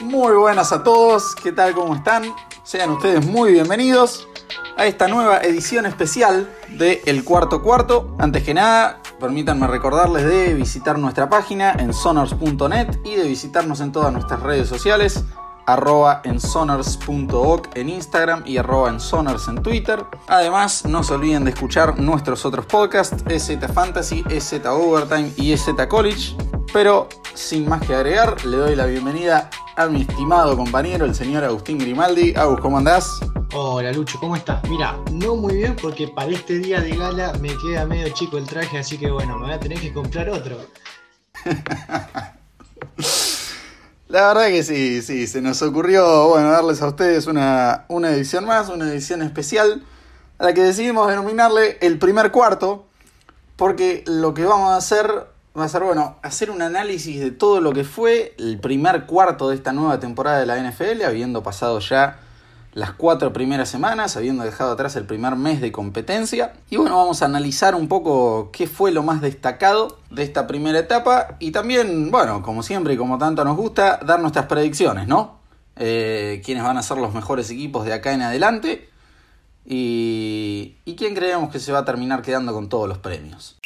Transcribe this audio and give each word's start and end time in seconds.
Muy 0.00 0.36
buenas 0.36 0.70
a 0.70 0.84
todos, 0.84 1.34
¿qué 1.34 1.50
tal? 1.50 1.74
¿Cómo 1.74 1.96
están? 1.96 2.32
Sean 2.62 2.90
ustedes 2.90 3.26
muy 3.26 3.50
bienvenidos 3.50 4.28
a 4.76 4.86
esta 4.86 5.08
nueva 5.08 5.38
edición 5.38 5.86
especial 5.86 6.48
de 6.68 7.02
El 7.04 7.24
Cuarto 7.24 7.62
Cuarto. 7.62 8.14
Antes 8.20 8.44
que 8.44 8.54
nada, 8.54 9.00
permítanme 9.18 9.66
recordarles 9.66 10.24
de 10.24 10.54
visitar 10.54 11.00
nuestra 11.00 11.28
página 11.28 11.72
en 11.72 11.92
sonors.net 11.92 13.00
y 13.04 13.16
de 13.16 13.24
visitarnos 13.24 13.80
en 13.80 13.90
todas 13.90 14.12
nuestras 14.12 14.40
redes 14.40 14.68
sociales, 14.68 15.24
arroba 15.66 16.20
en 16.22 16.38
sonors.oc 16.38 17.66
en 17.74 17.88
Instagram 17.88 18.44
y 18.46 18.58
arroba 18.58 18.90
en 18.90 19.00
sonors 19.00 19.48
en 19.48 19.60
Twitter. 19.64 20.04
Además, 20.28 20.84
no 20.84 21.02
se 21.02 21.14
olviden 21.14 21.44
de 21.44 21.50
escuchar 21.50 21.98
nuestros 21.98 22.46
otros 22.46 22.66
podcasts, 22.66 23.24
EZ 23.28 23.58
Fantasy, 23.74 24.24
EZ 24.30 24.64
Overtime 24.64 25.32
y 25.36 25.52
EZ 25.52 25.70
College. 25.88 26.36
Pero 26.72 27.08
sin 27.34 27.68
más 27.68 27.86
que 27.86 27.94
agregar, 27.94 28.44
le 28.44 28.56
doy 28.58 28.76
la 28.76 28.84
bienvenida 28.84 29.48
a 29.76 29.86
mi 29.86 30.02
estimado 30.02 30.54
compañero, 30.56 31.06
el 31.06 31.14
señor 31.14 31.44
Agustín 31.44 31.78
Grimaldi. 31.78 32.34
Agus, 32.36 32.60
¿cómo 32.60 32.76
andás? 32.76 33.20
Hola 33.54 33.90
Lucho, 33.92 34.18
¿cómo 34.20 34.36
estás? 34.36 34.62
Mira, 34.68 34.98
no 35.12 35.34
muy 35.34 35.54
bien 35.56 35.74
porque 35.80 36.08
para 36.08 36.30
este 36.30 36.58
día 36.58 36.82
de 36.82 36.90
gala 36.90 37.32
me 37.40 37.56
queda 37.56 37.86
medio 37.86 38.12
chico 38.12 38.36
el 38.36 38.44
traje, 38.44 38.78
así 38.78 38.98
que 38.98 39.10
bueno, 39.10 39.38
me 39.38 39.46
voy 39.46 39.54
a 39.54 39.60
tener 39.60 39.80
que 39.80 39.94
comprar 39.94 40.28
otro. 40.28 40.58
La 44.08 44.28
verdad 44.28 44.48
que 44.48 44.62
sí, 44.62 45.00
sí, 45.00 45.26
se 45.26 45.40
nos 45.40 45.62
ocurrió, 45.62 46.28
bueno, 46.28 46.50
darles 46.50 46.82
a 46.82 46.88
ustedes 46.88 47.26
una, 47.26 47.86
una 47.88 48.10
edición 48.10 48.44
más, 48.44 48.68
una 48.68 48.90
edición 48.90 49.22
especial, 49.22 49.84
a 50.38 50.44
la 50.44 50.52
que 50.52 50.62
decidimos 50.62 51.08
denominarle 51.08 51.78
el 51.80 51.98
primer 51.98 52.30
cuarto, 52.30 52.86
porque 53.56 54.04
lo 54.06 54.34
que 54.34 54.44
vamos 54.44 54.70
a 54.70 54.76
hacer 54.76 55.37
va 55.58 55.64
a 55.64 55.68
ser, 55.68 55.82
bueno, 55.82 56.16
hacer 56.22 56.50
un 56.50 56.62
análisis 56.62 57.20
de 57.20 57.30
todo 57.30 57.60
lo 57.60 57.72
que 57.72 57.84
fue 57.84 58.34
el 58.38 58.58
primer 58.58 59.06
cuarto 59.06 59.48
de 59.48 59.56
esta 59.56 59.72
nueva 59.72 59.98
temporada 60.00 60.38
de 60.40 60.46
la 60.46 60.58
NFL, 60.58 61.02
habiendo 61.04 61.42
pasado 61.42 61.80
ya 61.80 62.20
las 62.74 62.92
cuatro 62.92 63.32
primeras 63.32 63.68
semanas, 63.68 64.16
habiendo 64.16 64.44
dejado 64.44 64.72
atrás 64.72 64.94
el 64.96 65.04
primer 65.04 65.36
mes 65.36 65.60
de 65.60 65.72
competencia. 65.72 66.52
Y 66.70 66.76
bueno, 66.76 66.96
vamos 66.96 67.22
a 67.22 67.24
analizar 67.24 67.74
un 67.74 67.88
poco 67.88 68.50
qué 68.52 68.66
fue 68.66 68.92
lo 68.92 69.02
más 69.02 69.20
destacado 69.20 69.98
de 70.10 70.22
esta 70.22 70.46
primera 70.46 70.78
etapa 70.78 71.36
y 71.40 71.50
también, 71.50 72.10
bueno, 72.10 72.42
como 72.42 72.62
siempre 72.62 72.94
y 72.94 72.96
como 72.96 73.18
tanto 73.18 73.44
nos 73.44 73.56
gusta, 73.56 73.98
dar 74.04 74.20
nuestras 74.20 74.46
predicciones, 74.46 75.08
¿no? 75.08 75.38
Eh, 75.76 76.42
quiénes 76.44 76.64
van 76.64 76.76
a 76.76 76.82
ser 76.82 76.98
los 76.98 77.14
mejores 77.14 77.50
equipos 77.50 77.84
de 77.84 77.92
acá 77.92 78.12
en 78.12 78.22
adelante 78.22 78.88
y, 79.64 80.76
y 80.84 80.96
quién 80.96 81.14
creemos 81.14 81.50
que 81.50 81.60
se 81.60 81.72
va 81.72 81.80
a 81.80 81.84
terminar 81.84 82.22
quedando 82.22 82.52
con 82.52 82.68
todos 82.68 82.88
los 82.88 82.98
premios. 82.98 83.58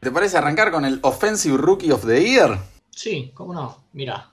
¿Te 0.00 0.10
parece 0.10 0.38
arrancar 0.38 0.72
con 0.72 0.86
el 0.86 0.98
Offensive 1.02 1.58
Rookie 1.58 1.90
of 1.90 2.06
the 2.06 2.24
Year? 2.24 2.58
Sí, 2.90 3.32
cómo 3.34 3.52
no. 3.52 3.84
Mira, 3.92 4.32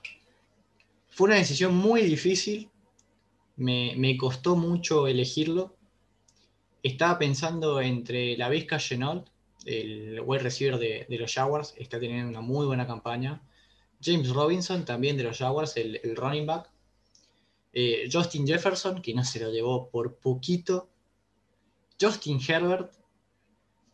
fue 1.10 1.26
una 1.26 1.36
decisión 1.36 1.76
muy 1.76 2.00
difícil. 2.00 2.70
Me, 3.56 4.16
costó 4.16 4.56
mucho 4.56 5.06
elegirlo. 5.06 5.76
Estaba 6.82 7.18
pensando 7.18 7.82
entre 7.82 8.34
la 8.38 8.48
Vizca 8.48 8.78
Chenault, 8.78 9.28
el 9.66 10.22
wide 10.24 10.42
receiver 10.42 10.78
de, 10.78 11.18
los 11.18 11.34
Jaguars, 11.34 11.74
está 11.76 12.00
teniendo 12.00 12.30
una 12.30 12.40
muy 12.40 12.64
buena 12.64 12.86
campaña. 12.86 13.42
James 14.00 14.30
Robinson, 14.30 14.86
también 14.86 15.18
de 15.18 15.24
los 15.24 15.36
Jaguars, 15.36 15.76
el, 15.76 16.00
running 16.16 16.46
back. 16.46 16.70
Eh, 17.74 18.08
Justin 18.10 18.46
Jefferson, 18.46 19.02
que 19.02 19.12
no 19.12 19.22
se 19.22 19.38
lo 19.40 19.50
llevó 19.50 19.90
por 19.90 20.16
poquito. 20.16 20.88
Justin 22.00 22.40
Herbert, 22.40 22.94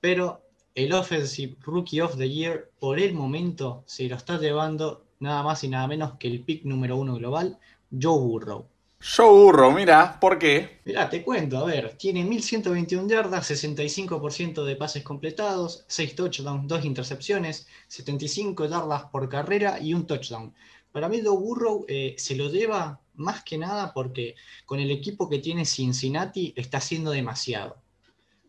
pero 0.01 0.44
el 0.75 0.93
Offensive 0.93 1.57
Rookie 1.61 2.01
of 2.01 2.17
the 2.17 2.29
Year 2.29 2.71
por 2.81 2.99
el 2.99 3.15
momento 3.15 3.85
se 3.87 4.09
lo 4.09 4.17
está 4.17 4.39
llevando 4.39 5.05
nada 5.21 5.43
más 5.43 5.63
y 5.65 5.69
nada 5.69 5.87
menos 5.87 6.15
que 6.19 6.29
el 6.29 6.43
pick 6.43 6.65
número 6.65 6.97
uno 6.97 7.15
global, 7.15 7.59
Joe 7.91 8.19
Burrow. 8.19 8.67
Joe 9.01 9.29
Burrow, 9.29 9.71
mira, 9.71 10.19
¿por 10.19 10.39
qué? 10.39 10.81
Mira, 10.85 11.09
te 11.09 11.23
cuento, 11.23 11.59
a 11.59 11.65
ver, 11.65 11.95
tiene 11.97 12.25
1121 12.25 13.07
yardas, 13.07 13.51
65% 13.51 14.65
de 14.65 14.77
pases 14.77 15.03
completados, 15.03 15.85
6 15.89 16.17
touchdowns, 16.17 16.67
2 16.67 16.85
intercepciones, 16.85 17.67
75 17.89 18.67
yardas 18.67 19.05
por 19.05 19.29
carrera 19.29 19.79
y 19.79 19.95
un 19.95 20.07
touchdown. 20.07 20.55
Para 20.91 21.09
mí 21.09 21.21
Joe 21.23 21.37
Burrow 21.37 21.85
eh, 21.87 22.15
se 22.19 22.35
lo 22.35 22.49
lleva 22.49 23.01
más 23.15 23.45
que 23.45 23.59
nada 23.59 23.93
porque 23.93 24.35
con 24.65 24.81
el 24.81 24.91
equipo 24.91 25.29
que 25.29 25.39
tiene 25.39 25.65
Cincinnati 25.65 26.53
está 26.57 26.79
haciendo 26.79 27.11
demasiado. 27.11 27.77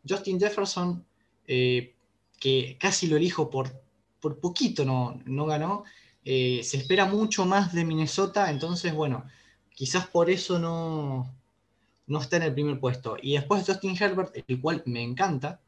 Justin 0.08 0.40
Jefferson 0.40 1.06
eh, 1.48 1.95
que 2.46 2.78
casi 2.80 3.08
lo 3.08 3.18
elijo 3.18 3.50
por, 3.50 3.72
por 4.22 4.40
poquito, 4.40 4.86
no, 4.86 5.20
no 5.26 5.48
ganó. 5.48 5.84
Eh, 6.24 6.62
se 6.64 6.78
espera 6.78 7.06
mucho 7.06 7.44
más 7.44 7.74
de 7.74 7.84
Minnesota, 7.84 8.52
entonces, 8.52 8.94
bueno, 8.94 9.26
quizás 9.72 10.06
por 10.06 10.30
eso 10.30 10.60
no, 10.60 11.28
no 12.06 12.22
está 12.22 12.38
en 12.38 12.44
el 12.44 12.54
primer 12.54 12.80
puesto. 12.80 13.18
Y 13.20 13.34
después 13.34 13.66
Justin 13.66 13.98
Herbert, 14.00 14.36
el 14.48 14.62
cual 14.62 14.84
me 14.86 15.02
encanta, 15.02 15.60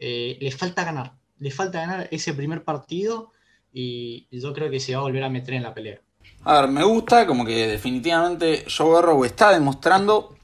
eh, 0.00 0.36
le 0.40 0.50
falta 0.50 0.82
ganar. 0.82 1.12
Le 1.38 1.52
falta 1.52 1.78
ganar 1.80 2.08
ese 2.10 2.34
primer 2.34 2.64
partido 2.64 3.30
y 3.72 4.26
yo 4.32 4.52
creo 4.52 4.68
que 4.68 4.80
se 4.80 4.96
va 4.96 5.02
a 5.02 5.04
volver 5.04 5.22
a 5.22 5.30
meter 5.30 5.54
en 5.54 5.62
la 5.62 5.72
pelea. 5.72 6.00
A 6.42 6.62
ver, 6.62 6.70
me 6.70 6.82
gusta, 6.82 7.24
como 7.24 7.44
que 7.44 7.68
definitivamente 7.68 8.64
Joe 8.66 8.88
Burrow 8.88 9.24
está 9.24 9.52
demostrando 9.52 10.36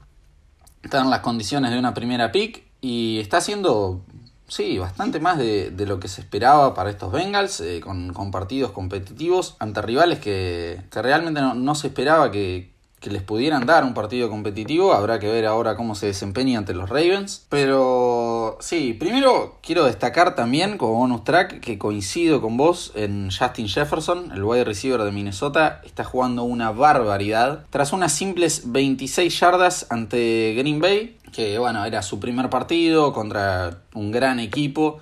estar 0.81 1.03
en 1.03 1.09
las 1.09 1.19
condiciones 1.19 1.71
de 1.71 1.79
una 1.79 1.93
primera 1.93 2.31
pick 2.31 2.63
y 2.79 3.19
está 3.19 3.39
haciendo 3.39 4.05
Sí, 4.47 4.77
bastante 4.77 5.19
más 5.19 5.37
de, 5.37 5.71
de, 5.71 5.85
lo 5.85 5.99
que 5.99 6.07
se 6.07 6.21
esperaba 6.21 6.73
para 6.73 6.89
estos 6.89 7.11
Bengals, 7.11 7.59
eh, 7.59 7.81
con, 7.81 8.13
con, 8.13 8.31
partidos 8.31 8.71
competitivos 8.71 9.57
ante 9.59 9.81
rivales 9.81 10.19
que, 10.19 10.81
que 10.89 11.01
realmente 11.01 11.41
no, 11.41 11.53
no, 11.53 11.75
se 11.75 11.87
esperaba 11.87 12.31
que, 12.31 12.71
que 12.99 13.11
les 13.11 13.21
pudieran 13.21 13.65
dar 13.65 13.83
un 13.83 13.93
partido 13.93 14.29
competitivo. 14.29 14.93
Habrá 14.93 15.19
que 15.19 15.27
ver 15.27 15.45
ahora 15.45 15.75
cómo 15.75 15.95
se 15.95 16.07
desempeña 16.07 16.57
ante 16.57 16.73
los 16.73 16.89
Ravens. 16.89 17.45
Pero 17.49 18.57
sí, 18.59 18.93
primero 18.93 19.57
quiero 19.61 19.85
destacar 19.85 20.35
también 20.35 20.77
como 20.77 20.93
bonus 20.93 21.23
track 21.23 21.59
que 21.59 21.77
coincido 21.77 22.41
con 22.41 22.57
vos 22.57 22.91
en 22.95 23.29
Justin 23.29 23.67
Jefferson, 23.67 24.31
el 24.31 24.43
wide 24.43 24.63
receiver 24.63 25.03
de 25.03 25.11
Minnesota, 25.11 25.81
está 25.85 26.03
jugando 26.03 26.43
una 26.43 26.71
barbaridad. 26.71 27.65
Tras 27.69 27.93
unas 27.93 28.13
simples 28.13 28.63
26 28.65 29.39
yardas 29.39 29.87
ante 29.89 30.55
Green 30.57 30.79
Bay, 30.79 31.16
que 31.31 31.59
bueno, 31.59 31.85
era 31.85 32.01
su 32.01 32.19
primer 32.19 32.49
partido 32.49 33.13
contra 33.13 33.81
un 33.93 34.11
gran 34.11 34.39
equipo, 34.39 34.99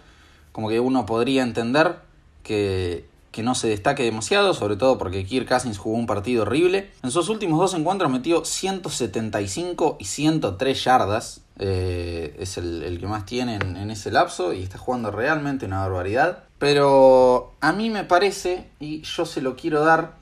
como 0.52 0.70
que 0.70 0.80
uno 0.80 1.06
podría 1.06 1.44
entender 1.44 1.98
que 2.44 3.06
que 3.36 3.44
no 3.44 3.54
se 3.54 3.68
destaque 3.68 4.04
demasiado, 4.04 4.54
sobre 4.54 4.78
todo 4.78 4.98
porque 4.98 5.26
Kirk 5.26 5.46
Cousins 5.46 5.78
jugó 5.78 5.98
un 5.98 6.06
partido 6.06 6.44
horrible. 6.44 6.90
En 7.04 7.12
sus 7.12 7.28
últimos 7.28 7.60
dos 7.60 7.74
encuentros 7.74 8.10
metió 8.10 8.46
175 8.46 9.98
y 10.00 10.06
103 10.06 10.84
yardas. 10.86 11.42
Eh, 11.60 12.34
es 12.40 12.58
el, 12.58 12.98
que 12.98 13.08
más 13.08 13.26
tiene 13.26 13.56
en, 13.56 13.92
ese 13.92 14.10
lapso 14.10 14.54
y 14.54 14.64
está 14.64 14.78
jugando 14.78 15.12
realmente 15.12 15.66
una 15.66 15.82
barbaridad. 15.82 16.46
Pero 16.60 17.56
a 17.60 17.74
mí 17.74 17.90
me 17.90 18.06
parece, 18.06 18.70
y 18.80 19.02
yo 19.02 19.26
se 19.26 19.42
lo 19.42 19.58
quiero 19.58 19.84
dar 19.84 20.14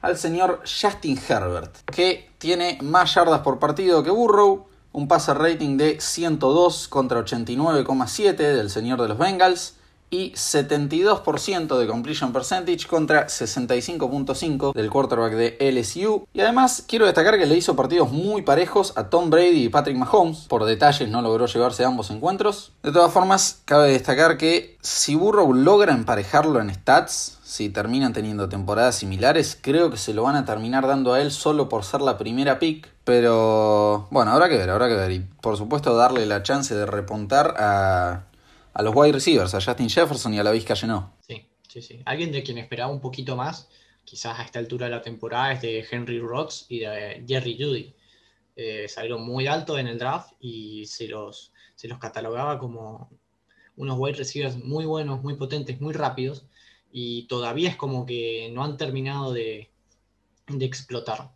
al 0.00 0.16
señor 0.16 0.62
Justin 0.62 1.20
Herbert, 1.28 1.76
que 1.90 2.30
tiene 2.38 2.78
más 2.80 3.14
yardas 3.14 3.40
por 3.40 3.58
partido 3.58 4.02
que 4.02 4.10
Burrow, 4.10 4.68
un 4.92 5.08
passer 5.08 5.36
rating 5.36 5.76
de 5.76 6.00
102 6.00 6.88
contra 6.88 7.24
89,7 7.24 8.36
del 8.36 8.70
señor 8.70 9.00
de 9.02 9.08
los 9.08 9.18
Bengals 9.18 9.74
y 10.10 10.32
72% 10.32 11.78
de 11.78 11.86
completion 11.86 12.32
percentage 12.32 12.86
contra 12.86 13.26
65.5 13.26 14.72
del 14.72 14.90
quarterback 14.90 15.34
de 15.34 15.72
LSU. 15.72 16.26
Y 16.32 16.40
además 16.40 16.84
quiero 16.86 17.04
destacar 17.04 17.38
que 17.38 17.46
le 17.46 17.56
hizo 17.56 17.76
partidos 17.76 18.10
muy 18.10 18.42
parejos 18.42 18.92
a 18.96 19.10
Tom 19.10 19.30
Brady 19.30 19.64
y 19.64 19.68
Patrick 19.68 19.96
Mahomes. 19.96 20.46
Por 20.48 20.64
detalles 20.64 21.08
no 21.08 21.22
logró 21.22 21.46
llevarse 21.46 21.84
a 21.84 21.88
ambos 21.88 22.10
encuentros. 22.10 22.72
De 22.82 22.92
todas 22.92 23.12
formas, 23.12 23.60
cabe 23.64 23.92
destacar 23.92 24.38
que 24.38 24.78
si 24.80 25.14
Burrow 25.14 25.52
logra 25.52 25.92
emparejarlo 25.92 26.60
en 26.60 26.74
stats, 26.74 27.37
si 27.48 27.70
terminan 27.70 28.12
teniendo 28.12 28.48
temporadas 28.48 28.96
similares, 28.96 29.58
creo 29.60 29.90
que 29.90 29.96
se 29.96 30.12
lo 30.12 30.22
van 30.22 30.36
a 30.36 30.44
terminar 30.44 30.86
dando 30.86 31.14
a 31.14 31.22
él 31.22 31.30
solo 31.30 31.68
por 31.68 31.84
ser 31.84 32.02
la 32.02 32.18
primera 32.18 32.58
pick. 32.58 32.88
Pero 33.04 34.06
bueno, 34.10 34.32
habrá 34.32 34.48
que 34.50 34.58
ver, 34.58 34.68
habrá 34.68 34.88
que 34.88 34.94
ver. 34.94 35.12
Y 35.12 35.20
por 35.20 35.56
supuesto 35.56 35.96
darle 35.96 36.26
la 36.26 36.42
chance 36.42 36.74
de 36.74 36.84
repuntar 36.84 37.54
a 37.58 38.28
a 38.78 38.82
los 38.82 38.94
wide 38.94 39.12
receivers, 39.12 39.54
a 39.54 39.60
Justin 39.60 39.90
Jefferson 39.90 40.32
y 40.34 40.38
a 40.38 40.44
la 40.44 40.52
Vizca 40.52 40.74
llenó. 40.74 41.12
Sí, 41.26 41.44
sí, 41.66 41.82
sí. 41.82 42.00
Alguien 42.04 42.30
de 42.30 42.44
quien 42.44 42.58
esperaba 42.58 42.92
un 42.92 43.00
poquito 43.00 43.34
más, 43.34 43.68
quizás 44.04 44.38
a 44.38 44.44
esta 44.44 44.60
altura 44.60 44.86
de 44.86 44.92
la 44.92 45.02
temporada, 45.02 45.52
es 45.52 45.62
de 45.62 45.84
Henry 45.90 46.20
Rocks 46.20 46.66
y 46.68 46.78
de 46.80 47.24
Jerry 47.26 47.56
Judy. 47.58 47.92
Eh, 48.54 48.86
salieron 48.88 49.26
muy 49.26 49.48
alto 49.48 49.78
en 49.78 49.88
el 49.88 49.98
draft 49.98 50.32
y 50.38 50.86
se 50.86 51.08
los, 51.08 51.52
se 51.74 51.88
los 51.88 51.98
catalogaba 51.98 52.60
como 52.60 53.10
unos 53.76 53.98
wide 53.98 54.16
receivers 54.16 54.56
muy 54.56 54.84
buenos, 54.84 55.22
muy 55.22 55.34
potentes, 55.34 55.80
muy 55.80 55.92
rápidos. 55.92 56.44
Y 56.90 57.26
todavía 57.28 57.68
es 57.68 57.76
como 57.76 58.06
que 58.06 58.50
no 58.52 58.64
han 58.64 58.76
terminado 58.76 59.32
de, 59.32 59.70
de 60.48 60.64
explotar. 60.64 61.30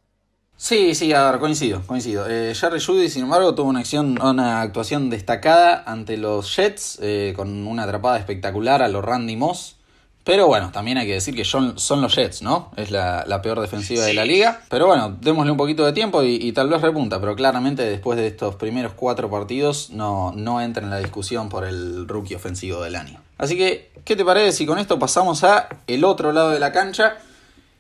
Sí, 0.62 0.94
sí, 0.94 1.12
a 1.12 1.28
ver, 1.28 1.40
coincido, 1.40 1.82
coincido. 1.86 2.24
Eh, 2.28 2.54
Jerry 2.54 2.80
Judy, 2.80 3.08
sin 3.08 3.24
embargo, 3.24 3.52
tuvo 3.52 3.68
una, 3.68 3.80
acción, 3.80 4.22
una 4.22 4.60
actuación 4.60 5.10
destacada 5.10 5.82
ante 5.84 6.16
los 6.16 6.54
Jets, 6.54 7.00
eh, 7.02 7.32
con 7.34 7.66
una 7.66 7.82
atrapada 7.82 8.16
espectacular 8.16 8.80
a 8.80 8.86
los 8.86 9.04
Randy 9.04 9.34
Moss. 9.34 9.76
Pero 10.22 10.46
bueno, 10.46 10.70
también 10.70 10.98
hay 10.98 11.06
que 11.08 11.14
decir 11.14 11.34
que 11.34 11.44
son, 11.44 11.80
son 11.80 12.00
los 12.00 12.14
Jets, 12.14 12.42
¿no? 12.42 12.70
Es 12.76 12.92
la, 12.92 13.40
peor 13.42 13.60
defensiva 13.60 14.04
de 14.04 14.14
la 14.14 14.24
liga. 14.24 14.60
Pero 14.68 14.86
bueno, 14.86 15.16
démosle 15.20 15.50
un 15.50 15.56
poquito 15.56 15.84
de 15.84 15.92
tiempo 15.92 16.22
y, 16.22 16.52
tal 16.52 16.68
vez 16.68 16.80
repunta. 16.80 17.18
Pero 17.18 17.34
claramente 17.34 17.82
después 17.82 18.16
de 18.16 18.28
estos 18.28 18.54
primeros 18.54 18.92
cuatro 18.92 19.28
partidos 19.28 19.90
no, 19.90 20.30
no 20.30 20.60
entra 20.60 20.84
en 20.84 20.90
la 20.90 20.98
discusión 20.98 21.48
por 21.48 21.64
el 21.64 22.06
rookie 22.06 22.36
ofensivo 22.36 22.82
del 22.82 22.94
año. 22.94 23.20
Así 23.42 23.56
que, 23.56 23.90
¿qué 24.04 24.14
te 24.14 24.24
parece 24.24 24.52
si 24.52 24.66
con 24.66 24.78
esto 24.78 25.00
pasamos 25.00 25.42
a 25.42 25.68
el 25.88 26.04
otro 26.04 26.30
lado 26.30 26.50
de 26.50 26.60
la 26.60 26.70
cancha 26.70 27.18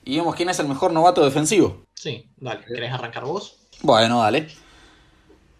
y 0.04 0.16
vemos 0.16 0.34
quién 0.34 0.48
es 0.48 0.58
el 0.58 0.66
mejor 0.66 0.92
novato 0.92 1.24
defensivo? 1.24 1.84
Sí, 1.94 2.28
dale. 2.38 2.64
¿Querés 2.66 2.92
arrancar 2.92 3.24
vos? 3.24 3.58
Bueno, 3.80 4.22
dale. 4.22 4.48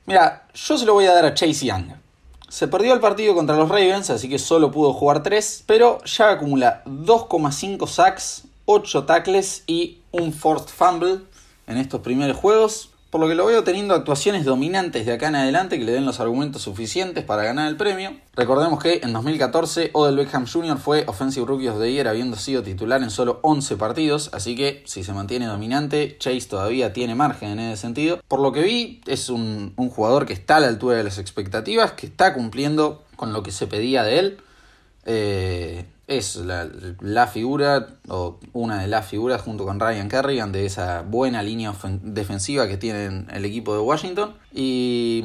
Mira, 0.07 0.49
yo 0.53 0.77
se 0.77 0.87
lo 0.87 0.95
voy 0.95 1.05
a 1.05 1.15
dar 1.15 1.25
a 1.25 1.35
Chase 1.35 1.67
Young. 1.67 1.93
Se 2.49 2.67
perdió 2.67 2.95
el 2.95 2.99
partido 2.99 3.37
contra 3.37 3.55
los 3.55 3.69
Ravens, 3.69 4.11
así 4.11 4.29
que 4.29 4.41
solo 4.41 4.73
pudo 4.73 4.93
jugar 4.93 5.23
3, 5.23 5.63
pero 5.67 6.03
ya 6.03 6.31
acumula 6.31 6.83
2,5 6.85 7.87
sacks, 7.87 8.43
8 8.65 9.05
tackles 9.05 9.63
y 9.69 10.01
un 10.11 10.33
forced 10.33 10.67
fumble 10.67 11.21
en 11.69 11.79
estos 11.79 12.01
primeros 12.01 12.37
juegos 12.37 12.92
por 13.13 13.21
lo 13.21 13.29
que 13.29 13.35
lo 13.35 13.45
veo 13.45 13.63
teniendo 13.63 13.93
actuaciones 13.93 14.47
dominantes 14.47 15.05
de 15.05 15.13
acá 15.13 15.29
en 15.29 15.35
adelante 15.35 15.79
que 15.79 15.85
le 15.85 15.93
den 15.93 16.07
los 16.07 16.19
argumentos 16.19 16.63
suficientes 16.63 17.23
para 17.25 17.43
ganar 17.43 17.69
el 17.69 17.77
premio. 17.77 18.17
Recordemos 18.35 18.83
que 18.83 19.01
en 19.03 19.13
2014 19.13 19.91
Odell 19.93 20.17
Beckham 20.17 20.47
Jr. 20.47 20.79
fue 20.79 21.05
Offensive 21.07 21.45
Rookie 21.45 21.69
of 21.69 21.79
the 21.79 21.93
Year 21.93 22.09
habiendo 22.09 22.39
sido 22.39 22.63
titular 22.63 23.03
en 23.03 23.11
solo 23.11 23.39
11 23.43 23.77
partidos, 23.77 24.31
así 24.33 24.57
que 24.57 24.83
si 24.87 25.05
se 25.05 25.13
mantiene 25.13 25.45
dominante, 25.45 26.17
Chase 26.19 26.49
todavía 26.49 26.95
tiene 26.95 27.15
margen 27.15 27.51
en 27.51 27.61
ese 27.61 27.83
sentido. 27.83 28.19
Por 28.27 28.41
lo 28.41 28.51
que 28.51 28.63
vi, 28.63 29.03
es 29.05 29.29
un, 29.29 29.75
un 29.77 29.91
jugador 29.91 30.25
que 30.25 30.33
está 30.33 30.57
a 30.57 30.61
la 30.61 30.69
altura 30.69 30.97
de 30.97 31.05
las 31.05 31.19
expectativas, 31.19 31.93
que 31.93 32.07
está 32.07 32.33
cumpliendo 32.33 33.05
con 33.17 33.35
lo 33.35 33.43
que 33.43 33.53
se 33.53 33.67
pedía 33.67 34.05
de 34.05 34.21
él. 34.21 34.39
Eh, 35.05 35.85
es 36.07 36.37
la, 36.37 37.27
figura 37.27 37.87
o 38.09 38.39
una 38.53 38.83
de 38.83 38.89
las 38.89 39.07
figuras 39.07 39.41
junto 39.41 39.65
con 39.65 39.81
Ryan 39.81 40.09
Kerrigan 40.09 40.53
de 40.53 40.67
esa 40.67 41.03
buena 41.03 41.43
línea 41.43 41.73
defensiva 42.03 42.69
que 42.69 42.77
tiene 42.77 43.27
el 43.33 43.45
equipo 43.45 43.75
de 43.75 43.81
Washington. 43.81 44.35
Y, 44.53 45.23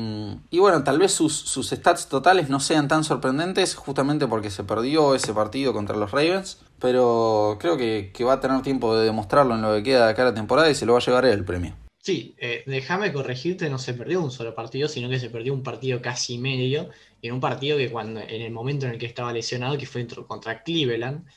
bueno, 0.54 0.84
tal 0.84 1.00
vez 1.00 1.14
sus, 1.14 1.34
sus, 1.34 1.70
stats 1.70 2.08
totales 2.08 2.50
no 2.50 2.60
sean 2.60 2.88
tan 2.88 3.04
sorprendentes 3.04 3.76
justamente 3.76 4.28
porque 4.28 4.50
se 4.50 4.64
perdió 4.64 5.16
ese 5.16 5.34
partido 5.34 5.74
contra 5.74 5.98
los 5.98 6.12
Ravens. 6.12 6.60
Pero 6.80 7.58
creo 7.60 7.76
que, 7.76 8.12
va 8.24 8.34
a 8.34 8.40
tener 8.40 8.62
tiempo 8.62 8.96
de 8.96 9.06
demostrarlo 9.06 9.56
en 9.56 9.62
lo 9.62 9.74
que 9.74 9.84
queda 9.84 10.08
de 10.08 10.16
cada 10.16 10.34
temporada 10.34 10.70
y 10.70 10.76
se 10.76 10.86
lo 10.86 10.94
va 10.94 11.00
a 11.00 11.02
llevar 11.02 11.26
el 11.26 11.44
premio. 11.44 11.74
Sí, 12.08 12.36
eh, 12.38 12.64
déjame 12.66 13.12
corregirte, 13.12 13.70
no 13.70 13.78
se 13.78 13.94
perdió 13.94 14.22
un 14.22 14.32
solo 14.32 14.56
partido, 14.56 14.88
sino 14.88 15.10
que 15.10 15.20
se 15.20 15.30
perdió 15.30 15.54
un 15.54 15.62
partido 15.62 16.02
casi 16.02 16.38
medio 16.38 16.90
en 17.22 17.34
un 17.34 17.42
partido 17.42 17.78
que 17.78 17.92
cuando 17.92 18.22
en 18.22 18.42
el 18.44 18.52
momento 18.54 18.86
en 18.86 18.94
el 18.94 18.98
que 18.98 19.08
estaba 19.08 19.34
lesionado, 19.34 19.78
que 19.78 19.86
fue 19.86 20.08
contra 20.26 20.64
Cleveland, 20.64 21.28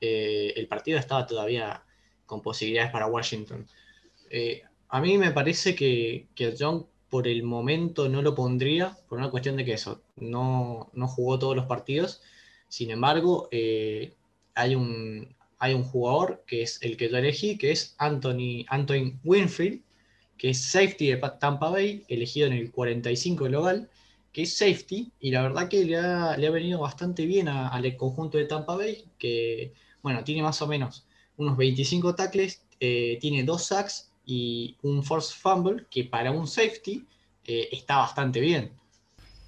eh, 0.00 0.52
el 0.56 0.66
partido 0.66 0.98
estaba 0.98 1.28
todavía 1.28 1.84
con 2.26 2.42
posibilidades 2.42 2.90
para 2.90 3.06
Washington. 3.06 3.68
Eh, 4.28 4.62
a 4.88 5.00
mí 5.00 5.16
me 5.16 5.30
parece 5.30 5.76
que, 5.76 6.26
que 6.34 6.56
John 6.58 6.88
por 7.08 7.28
el 7.28 7.44
momento 7.44 8.08
no 8.08 8.20
lo 8.20 8.34
pondría, 8.34 8.98
por 9.08 9.18
una 9.18 9.30
cuestión 9.30 9.56
de 9.56 9.64
que 9.64 9.74
eso, 9.74 10.02
no, 10.16 10.90
no 10.92 11.06
jugó 11.06 11.38
todos 11.38 11.54
los 11.54 11.66
partidos. 11.66 12.20
Sin 12.68 12.90
embargo, 12.90 13.48
hay, 13.52 14.74
un, 14.74 15.36
hay 15.60 15.74
un 15.74 15.84
jugador 15.84 16.42
que 16.48 16.62
es 16.62 16.82
el 16.82 16.96
que 16.96 17.08
yo 17.10 17.16
elegí, 17.16 17.56
que 17.58 17.70
es 17.70 17.94
Anthony, 17.98 18.64
Anthony 18.66 19.20
Winfield, 19.22 19.85
que 20.38 20.50
es 20.50 20.62
safety 20.62 21.08
de 21.08 21.16
Tampa 21.40 21.70
Bay, 21.70 22.04
elegido 22.08 22.46
en 22.46 22.54
el 22.54 22.70
45 22.70 23.44
global 23.44 23.88
que 24.36 24.42
es 24.42 24.54
safety, 24.54 25.10
y 25.18 25.30
la 25.30 25.40
verdad 25.40 25.66
que 25.66 25.82
le 25.82 25.96
ha, 25.96 26.36
venido 26.36 26.78
bastante 26.78 27.24
bien 27.24 27.48
al 27.48 27.96
conjunto 27.96 28.36
de 28.36 28.44
Tampa 28.44 28.76
Bay, 28.76 29.02
que, 29.18 29.72
bueno, 30.02 30.22
tiene 30.24 30.42
más 30.42 30.60
o 30.60 30.66
menos 30.66 31.06
unos 31.38 31.56
25 31.56 32.14
tackles, 32.14 32.60
eh, 32.78 33.16
tiene 33.18 33.44
dos 33.44 33.64
sacks 33.64 34.10
y 34.26 34.76
un 34.82 35.02
force 35.02 35.34
fumble, 35.34 35.86
que 35.90 36.04
para 36.04 36.32
un 36.32 36.46
safety 36.46 37.02
eh, 37.46 37.70
está 37.72 37.96
bastante 37.96 38.40
bien. 38.40 38.72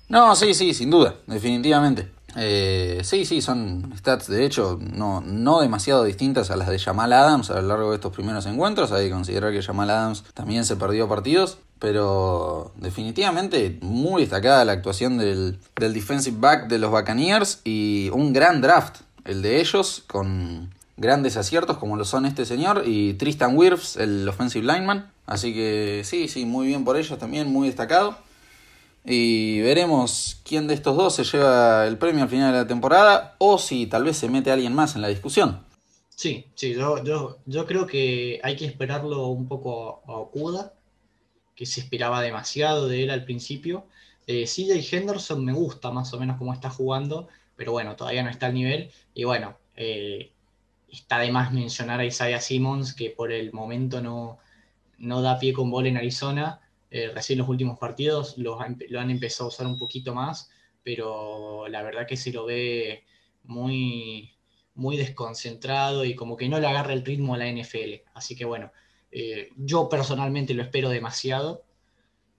No, 0.09 0.35
sí, 0.35 0.55
sí, 0.55 0.73
sin 0.73 0.89
duda, 0.89 1.21
definitivamente. 1.27 2.09
Eh, 2.37 3.01
sí, 3.05 3.25
sí, 3.25 3.41
son 3.41 3.93
stats 3.97 4.29
de 4.29 4.45
hecho 4.45 4.79
no, 4.81 5.23
no 5.23 5.61
demasiado 5.61 6.05
distintas 6.05 6.51
a 6.51 6.57
las 6.57 6.69
de 6.69 6.79
Jamal 6.79 7.13
Adams 7.13 7.51
a 7.51 7.61
lo 7.63 7.69
largo 7.69 7.91
de 7.91 7.97
estos 7.97 8.13
primeros 8.13 8.47
encuentros. 8.47 8.93
Hay 8.93 9.07
que 9.07 9.13
considerar 9.13 9.53
que 9.53 9.63
Jamal 9.63 9.91
Adams 9.91 10.25
también 10.35 10.65
se 10.65 10.77
perdió 10.77 11.09
partidos, 11.09 11.59
pero 11.79 12.73
definitivamente 12.77 13.79
muy 13.81 14.23
destacada 14.23 14.65
la 14.65 14.73
actuación 14.73 15.19
del, 15.19 15.59
del 15.77 15.95
defensive 15.95 16.37
back 16.39 16.69
de 16.69 16.79
los 16.79 16.91
Buccaneers 16.91 17.61
y 17.65 18.11
un 18.13 18.33
gran 18.33 18.61
draft, 18.61 19.01
el 19.25 19.43
de 19.43 19.61
ellos, 19.61 20.05
con 20.07 20.71
grandes 20.99 21.37
aciertos 21.37 21.79
como 21.79 21.97
lo 21.97 22.05
son 22.05 22.27
este 22.27 22.45
señor 22.45 22.83
y 22.85 23.15
Tristan 23.15 23.57
Wirfs, 23.57 23.97
el 23.97 24.29
offensive 24.29 24.67
lineman. 24.67 25.11
Así 25.27 25.55
que 25.55 26.03
sí, 26.05 26.29
sí, 26.29 26.45
muy 26.45 26.67
bien 26.67 26.85
por 26.85 26.97
ellos 26.97 27.19
también, 27.19 27.51
muy 27.51 27.69
destacado. 27.69 28.17
Y 29.11 29.63
veremos 29.63 30.39
quién 30.45 30.69
de 30.69 30.75
estos 30.75 30.95
dos 30.95 31.15
se 31.15 31.25
lleva 31.25 31.87
el 31.87 31.97
premio 31.97 32.25
al 32.25 32.29
final 32.29 32.53
de 32.53 32.59
la 32.59 32.67
temporada 32.67 33.37
o 33.39 33.57
si 33.57 33.87
tal 33.87 34.05
vez 34.05 34.19
se 34.19 34.29
mete 34.29 34.51
alguien 34.51 34.75
más 34.75 34.97
en 34.97 35.01
la 35.01 35.09
discusión. 35.09 35.65
Sí, 36.11 36.45
sí, 36.55 36.75
yo, 36.75 37.03
yo, 37.03 37.39
yo 37.47 37.65
creo 37.65 37.87
que 37.87 38.39
hay 38.43 38.55
que 38.55 38.67
esperarlo 38.67 39.29
un 39.29 39.49
poco 39.49 40.03
a 40.07 40.13
Okuda, 40.13 40.75
que 41.55 41.65
se 41.65 41.81
esperaba 41.81 42.21
demasiado 42.21 42.87
de 42.87 43.05
él 43.05 43.11
al 43.11 43.25
principio. 43.25 43.87
Eh, 44.27 44.45
CJ 44.45 44.95
Henderson 44.95 45.43
me 45.43 45.55
gusta 45.55 45.91
más 45.91 46.13
o 46.13 46.21
menos 46.21 46.37
cómo 46.37 46.53
está 46.53 46.69
jugando, 46.69 47.29
pero 47.57 47.73
bueno, 47.73 47.97
todavía 47.97 48.23
no 48.23 48.29
está 48.29 48.47
al 48.47 48.55
nivel. 48.55 48.91
Y 49.15 49.25
bueno, 49.25 49.57
eh, 49.75 50.33
está 50.93 51.21
de 51.21 51.33
más 51.33 51.51
mencionar 51.51 52.01
a 52.01 52.05
Isaiah 52.05 52.43
Simmons, 52.43 52.93
que 52.93 53.09
por 53.09 53.33
el 53.33 53.55
momento 53.55 54.03
no, 54.03 54.39
no 54.99 55.23
da 55.23 55.39
pie 55.39 55.55
con 55.55 55.71
bola 55.71 55.89
en 55.89 55.97
Arizona 55.97 56.61
eh, 56.91 57.11
recién 57.15 57.39
los 57.39 57.49
últimos 57.49 57.79
partidos 57.79 58.39
lo 58.39 58.61
han, 58.61 58.79
empezado 59.11 59.47
a 59.47 59.49
usar 59.49 59.67
un 59.67 59.79
poquito 59.79 60.15
más, 60.15 60.51
pero 60.83 61.69
la 61.69 61.83
verdad 61.83 62.07
que 62.07 62.17
se 62.17 62.33
lo 62.33 62.47
ve 62.47 63.05
muy, 63.45 64.35
muy 64.75 64.97
desconcentrado 64.97 66.05
y 66.05 66.15
como 66.15 66.37
que 66.37 66.49
no 66.49 66.59
le 66.59 66.67
agarra 66.67 66.93
el 66.93 67.05
ritmo 67.05 67.35
a 67.35 67.39
la 67.39 67.51
NFL. 67.51 68.03
Así 68.15 68.35
que 68.37 68.45
bueno, 68.45 68.73
eh, 69.11 69.51
yo 69.57 69.89
personalmente 69.89 70.55
lo 70.55 70.63
espero 70.63 70.89
demasiado 70.89 71.65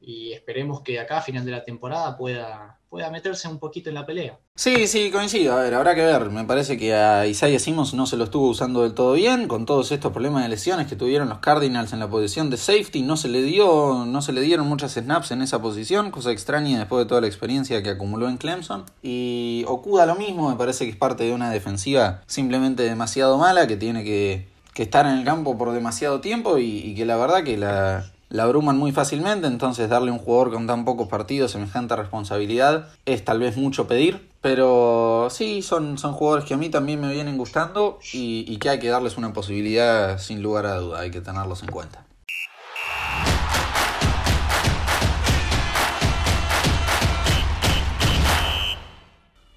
y 0.01 0.33
esperemos 0.33 0.81
que 0.81 0.99
acá 0.99 1.17
a 1.17 1.21
final 1.21 1.45
de 1.45 1.51
la 1.51 1.63
temporada 1.63 2.17
pueda, 2.17 2.78
pueda 2.89 3.11
meterse 3.11 3.47
un 3.47 3.59
poquito 3.59 3.89
en 3.89 3.95
la 3.95 4.05
pelea. 4.05 4.39
Sí, 4.55 4.87
sí, 4.87 5.11
coincido. 5.11 5.53
A 5.53 5.61
ver, 5.61 5.73
habrá 5.75 5.95
que 5.95 6.03
ver. 6.03 6.29
Me 6.31 6.43
parece 6.43 6.77
que 6.77 6.93
a 6.93 7.27
Isaiah 7.27 7.59
Simmons 7.59 7.93
no 7.93 8.05
se 8.05 8.17
lo 8.17 8.25
estuvo 8.25 8.47
usando 8.47 8.81
del 8.81 8.93
todo 8.93 9.13
bien, 9.13 9.47
con 9.47 9.65
todos 9.65 9.91
estos 9.91 10.11
problemas 10.11 10.43
de 10.43 10.49
lesiones 10.49 10.87
que 10.87 10.95
tuvieron 10.95 11.29
los 11.29 11.39
Cardinals 11.39 11.93
en 11.93 11.99
la 11.99 12.09
posición 12.09 12.49
de 12.49 12.57
safety. 12.57 13.03
No 13.03 13.15
se 13.15 13.29
le 13.29 13.43
dio, 13.43 14.05
no 14.05 14.21
se 14.21 14.33
le 14.33 14.41
dieron 14.41 14.67
muchas 14.67 14.93
snaps 14.93 15.31
en 15.31 15.41
esa 15.41 15.61
posición, 15.61 16.11
cosa 16.11 16.31
extraña 16.31 16.79
después 16.79 17.05
de 17.05 17.07
toda 17.07 17.21
la 17.21 17.27
experiencia 17.27 17.83
que 17.83 17.91
acumuló 17.91 18.27
en 18.27 18.37
Clemson. 18.37 18.85
Y 19.03 19.63
Okuda 19.67 20.05
lo 20.05 20.15
mismo, 20.15 20.49
me 20.49 20.55
parece 20.55 20.85
que 20.85 20.91
es 20.91 20.97
parte 20.97 21.23
de 21.23 21.33
una 21.33 21.51
defensiva 21.51 22.23
simplemente 22.25 22.83
demasiado 22.83 23.37
mala, 23.37 23.67
que 23.67 23.77
tiene 23.77 24.03
que, 24.03 24.47
estar 24.75 25.05
en 25.05 25.17
el 25.17 25.25
campo 25.25 25.57
por 25.57 25.73
demasiado 25.73 26.21
tiempo 26.21 26.57
y 26.57 26.95
que 26.95 27.05
la 27.05 27.17
verdad 27.17 27.43
que 27.43 27.57
la, 27.57 28.09
la 28.29 28.43
abruman 28.43 28.77
muy 28.77 28.91
fácilmente, 28.91 29.47
entonces 29.47 29.89
darle 29.89 30.11
a 30.11 30.13
un 30.13 30.19
jugador 30.19 30.53
con 30.53 30.67
tan 30.67 30.85
pocos 30.85 31.07
partidos 31.07 31.51
semejante 31.51 31.95
responsabilidad 31.95 32.87
es 33.05 33.25
tal 33.25 33.39
vez 33.39 33.57
mucho 33.57 33.87
pedir, 33.87 34.29
pero 34.41 35.29
sí, 35.31 35.63
son, 35.63 35.97
son 35.97 36.13
jugadores 36.13 36.45
que 36.45 36.53
a 36.53 36.57
mí 36.57 36.69
también 36.69 37.01
me 37.01 37.11
vienen 37.11 37.37
gustando 37.37 37.97
y, 38.13 38.45
y 38.47 38.57
que 38.57 38.69
hay 38.69 38.79
que 38.79 38.89
darles 38.89 39.17
una 39.17 39.33
posibilidad 39.33 40.19
sin 40.19 40.43
lugar 40.43 40.67
a 40.67 40.75
duda, 40.75 40.99
hay 40.99 41.09
que 41.09 41.21
tenerlos 41.21 41.63
en 41.63 41.71
cuenta. 41.71 42.05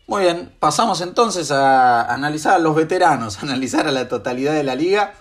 Muy 0.07 0.25
bien, 0.25 0.53
pasamos 0.59 1.01
entonces 1.01 1.51
a 1.51 2.13
analizar 2.13 2.55
a 2.55 2.59
los 2.59 2.75
veteranos, 2.75 3.39
a 3.39 3.43
analizar 3.43 3.87
a 3.87 3.93
la 3.93 4.09
totalidad 4.09 4.55
de 4.55 4.63
la 4.63 4.75
liga 4.75 5.15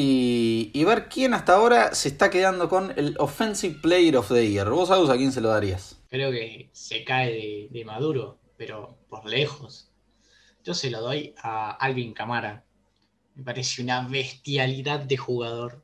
y, 0.00 0.84
ver 0.84 1.08
quién 1.08 1.34
hasta 1.34 1.56
ahora 1.56 1.92
se 1.92 2.08
está 2.08 2.30
quedando 2.30 2.68
con 2.68 2.92
el 2.96 3.16
Offensive 3.18 3.80
Player 3.82 4.16
of 4.16 4.28
the 4.28 4.48
Year. 4.48 4.70
¿Vos, 4.70 4.88
sabes 4.88 5.10
a 5.10 5.16
quién 5.16 5.32
se 5.32 5.40
lo 5.40 5.48
darías? 5.48 6.00
Creo 6.08 6.30
que 6.30 6.70
se 6.72 7.02
cae 7.02 7.68
de, 7.68 7.84
Maduro, 7.84 8.38
pero 8.56 8.96
por 9.08 9.26
lejos. 9.26 9.90
Yo 10.64 10.74
se 10.74 10.90
lo 10.90 11.00
doy 11.00 11.34
a 11.42 11.72
Alvin 11.72 12.12
Camara. 12.12 12.64
Me 13.34 13.42
parece 13.42 13.82
una 13.82 14.06
bestialidad 14.06 15.00
de 15.00 15.16
jugador. 15.16 15.82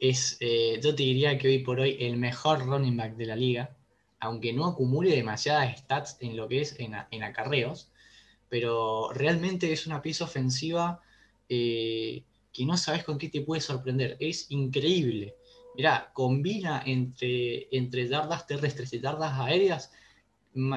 Es, 0.00 0.36
eh, 0.40 0.80
yo 0.82 0.94
te 0.96 1.04
diría 1.04 1.38
que 1.38 1.46
hoy 1.46 1.58
por 1.60 1.78
hoy 1.78 1.98
el 2.00 2.16
mejor 2.16 2.66
running 2.66 2.96
back 2.96 3.14
de 3.14 3.26
la 3.26 3.36
liga, 3.36 3.76
aunque 4.18 4.52
no 4.52 4.66
acumule 4.66 5.14
demasiadas 5.14 5.78
stats 5.78 6.16
en 6.20 6.36
lo 6.36 6.48
que 6.48 6.62
es 6.62 6.74
en, 6.80 6.96
en 7.12 7.22
acarreos, 7.22 7.92
pero 8.48 9.12
realmente 9.12 9.72
es 9.72 9.86
una 9.86 10.02
pieza 10.02 10.24
ofensiva 10.24 11.00
eh, 11.48 12.24
que 12.52 12.64
no 12.64 12.76
sabes 12.76 13.04
con 13.04 13.18
qué 13.18 13.28
te 13.28 13.42
puede 13.42 13.60
sorprender. 13.60 14.16
Es 14.20 14.50
increíble. 14.50 15.34
Mirá, 15.76 16.10
combina 16.12 16.82
entre, 16.84 17.68
entre 17.74 18.08
yardas 18.08 18.46
terrestres 18.46 18.92
y 18.92 19.00
yardas 19.00 19.38
aéreas 19.38 19.90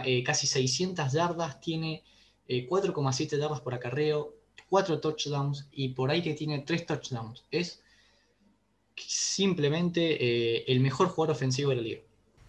eh, 0.06 0.24
casi 0.24 0.46
600 0.46 1.12
yardas, 1.12 1.60
tiene 1.60 2.04
4,7 2.48 3.34
eh, 3.34 3.40
yardas 3.40 3.62
por 3.62 3.74
acarreo, 3.74 4.36
4 4.70 5.00
touchdowns 5.00 5.68
y 5.72 5.90
por 5.90 6.12
ahí 6.12 6.22
que 6.22 6.34
tiene 6.34 6.60
3 6.60 6.86
touchdowns. 6.86 7.44
Es 7.50 7.82
simplemente 8.96 10.58
eh, 10.58 10.66
el 10.68 10.80
mejor 10.80 11.08
jugador 11.08 11.36
ofensivo 11.36 11.72
de 11.72 11.76
la 11.76 11.82
liga. 11.82 12.02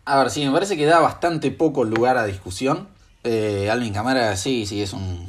A 0.04 0.18
ver, 0.18 0.30
sí, 0.30 0.44
me 0.44 0.52
parece 0.52 0.76
que 0.76 0.84
da 0.84 1.00
bastante 1.00 1.50
poco 1.50 1.84
lugar 1.84 2.18
a 2.18 2.26
discusión. 2.26 2.88
Alvin 3.24 3.94
Camara 3.94 4.36
sí, 4.36 4.66
sí, 4.66 4.82
es 4.82 4.92
un, 4.92 5.26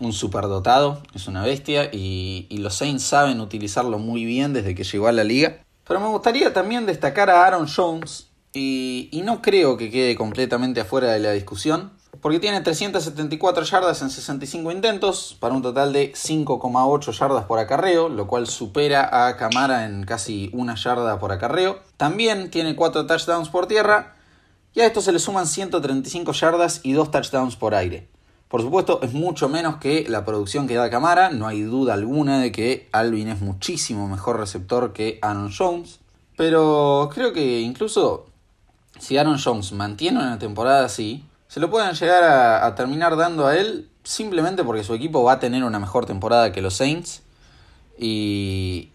un 0.00 0.12
superdotado, 0.12 1.02
es 1.14 1.26
una 1.26 1.42
bestia 1.42 1.90
y, 1.92 2.46
los 2.50 2.74
Saints 2.74 3.04
saben 3.04 3.40
utilizarlo 3.40 3.98
muy 3.98 4.24
bien 4.24 4.52
desde 4.52 4.74
que 4.74 4.84
llegó 4.84 5.08
a 5.08 5.12
la 5.12 5.24
liga. 5.24 5.58
Pero 5.86 6.00
me 6.00 6.08
gustaría 6.08 6.52
también 6.52 6.86
destacar 6.86 7.30
a 7.30 7.46
Aaron 7.46 7.68
Jones, 7.68 8.28
y, 8.52 9.22
no 9.24 9.42
creo 9.42 9.76
que 9.76 9.90
quede 9.90 10.16
completamente 10.16 10.80
afuera 10.80 11.12
de 11.12 11.20
la 11.20 11.32
discusión, 11.32 11.92
porque 12.22 12.40
tiene 12.40 12.62
374 12.62 13.64
yardas 13.64 14.00
en 14.00 14.08
65 14.08 14.72
intentos, 14.72 15.36
para 15.38 15.54
un 15.54 15.62
total 15.62 15.92
de 15.92 16.12
5,8 16.12 17.12
yardas 17.12 17.44
por 17.44 17.58
acarreo, 17.58 18.08
lo 18.08 18.26
cual 18.26 18.46
supera 18.46 19.28
a 19.28 19.36
Camara 19.36 19.84
en 19.84 20.04
casi 20.04 20.48
una 20.54 20.74
yarda 20.74 21.18
por 21.18 21.32
acarreo. 21.32 21.80
También 21.98 22.50
tiene 22.50 22.74
4 22.74 23.06
touchdowns 23.06 23.50
por 23.50 23.66
tierra, 23.66 24.16
y 24.72 24.80
a 24.80 24.86
esto 24.86 25.02
se 25.02 25.12
le 25.12 25.18
suman 25.18 25.46
135 25.46 26.32
yardas 26.32 26.80
y 26.82 26.92
2 26.92 27.10
touchdowns 27.10 27.56
por 27.56 27.74
aire. 27.74 28.08
Por 28.56 28.62
supuesto, 28.62 29.00
es 29.02 29.12
mucho 29.12 29.50
menos 29.50 29.76
que 29.76 30.06
la 30.08 30.24
producción 30.24 30.66
que 30.66 30.76
da 30.76 30.88
Camara, 30.88 31.28
no 31.28 31.46
hay 31.46 31.60
duda 31.60 31.92
alguna 31.92 32.40
de 32.40 32.52
que 32.52 32.88
Alvin 32.90 33.28
es 33.28 33.42
muchísimo 33.42 34.08
mejor 34.08 34.38
receptor 34.38 34.94
que 34.94 35.18
Aaron 35.20 35.52
Jones, 35.52 36.00
pero 36.38 37.10
creo 37.12 37.34
que 37.34 37.60
incluso 37.60 38.24
si 38.98 39.18
Aaron 39.18 39.36
Jones 39.38 39.72
mantiene 39.72 40.20
una 40.20 40.38
temporada 40.38 40.86
así, 40.86 41.22
se 41.48 41.60
lo 41.60 41.68
pueden 41.68 41.94
llegar 41.94 42.24
a, 42.24 42.74
terminar 42.74 43.18
dando 43.18 43.46
a 43.46 43.54
él 43.58 43.90
simplemente 44.04 44.64
porque 44.64 44.84
su 44.84 44.94
equipo 44.94 45.22
va 45.22 45.32
a 45.32 45.38
tener 45.38 45.62
una 45.62 45.78
mejor 45.78 46.06
temporada 46.06 46.50
que 46.50 46.62
los 46.62 46.76
Saints. 46.76 47.24
Y, 47.98 48.88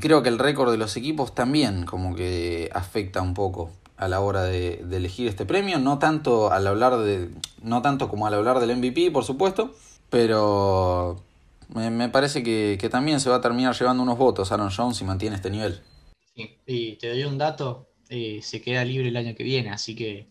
creo 0.00 0.24
que 0.24 0.28
el 0.28 0.40
récord 0.40 0.72
de 0.72 0.76
los 0.76 0.96
equipos 0.96 1.36
también 1.36 1.86
como 1.86 2.16
que 2.16 2.68
afecta 2.74 3.22
un 3.22 3.32
poco 3.32 3.70
a 3.96 4.08
la 4.08 4.20
hora 4.20 4.42
de, 4.44 4.84
elegir 4.90 5.28
este 5.28 5.46
premio. 5.46 5.78
No 5.78 5.98
tanto 5.98 6.50
al 6.50 6.66
hablar 6.66 6.98
de. 6.98 7.30
No 7.62 7.82
tanto 7.82 8.08
como 8.08 8.26
al 8.26 8.34
hablar 8.34 8.60
del 8.60 8.76
MVP, 8.76 9.10
por 9.10 9.24
supuesto. 9.24 9.74
Pero 10.10 11.20
me, 11.68 12.08
parece 12.08 12.42
que, 12.42 12.88
también 12.90 13.20
se 13.20 13.30
va 13.30 13.36
a 13.36 13.40
terminar 13.40 13.74
llevando 13.74 14.02
unos 14.02 14.18
votos 14.18 14.52
Aaron 14.52 14.70
Jones 14.70 14.96
si 14.96 15.04
mantiene 15.04 15.36
este 15.36 15.50
nivel. 15.50 15.80
Sí, 16.34 16.58
y 16.66 16.96
te 16.96 17.08
doy 17.08 17.24
un 17.24 17.38
dato. 17.38 17.88
Eh, 18.08 18.40
se 18.42 18.60
queda 18.60 18.84
libre 18.84 19.08
el 19.08 19.16
año 19.16 19.34
que 19.34 19.44
viene, 19.44 19.70
así 19.70 19.94
que 19.94 20.28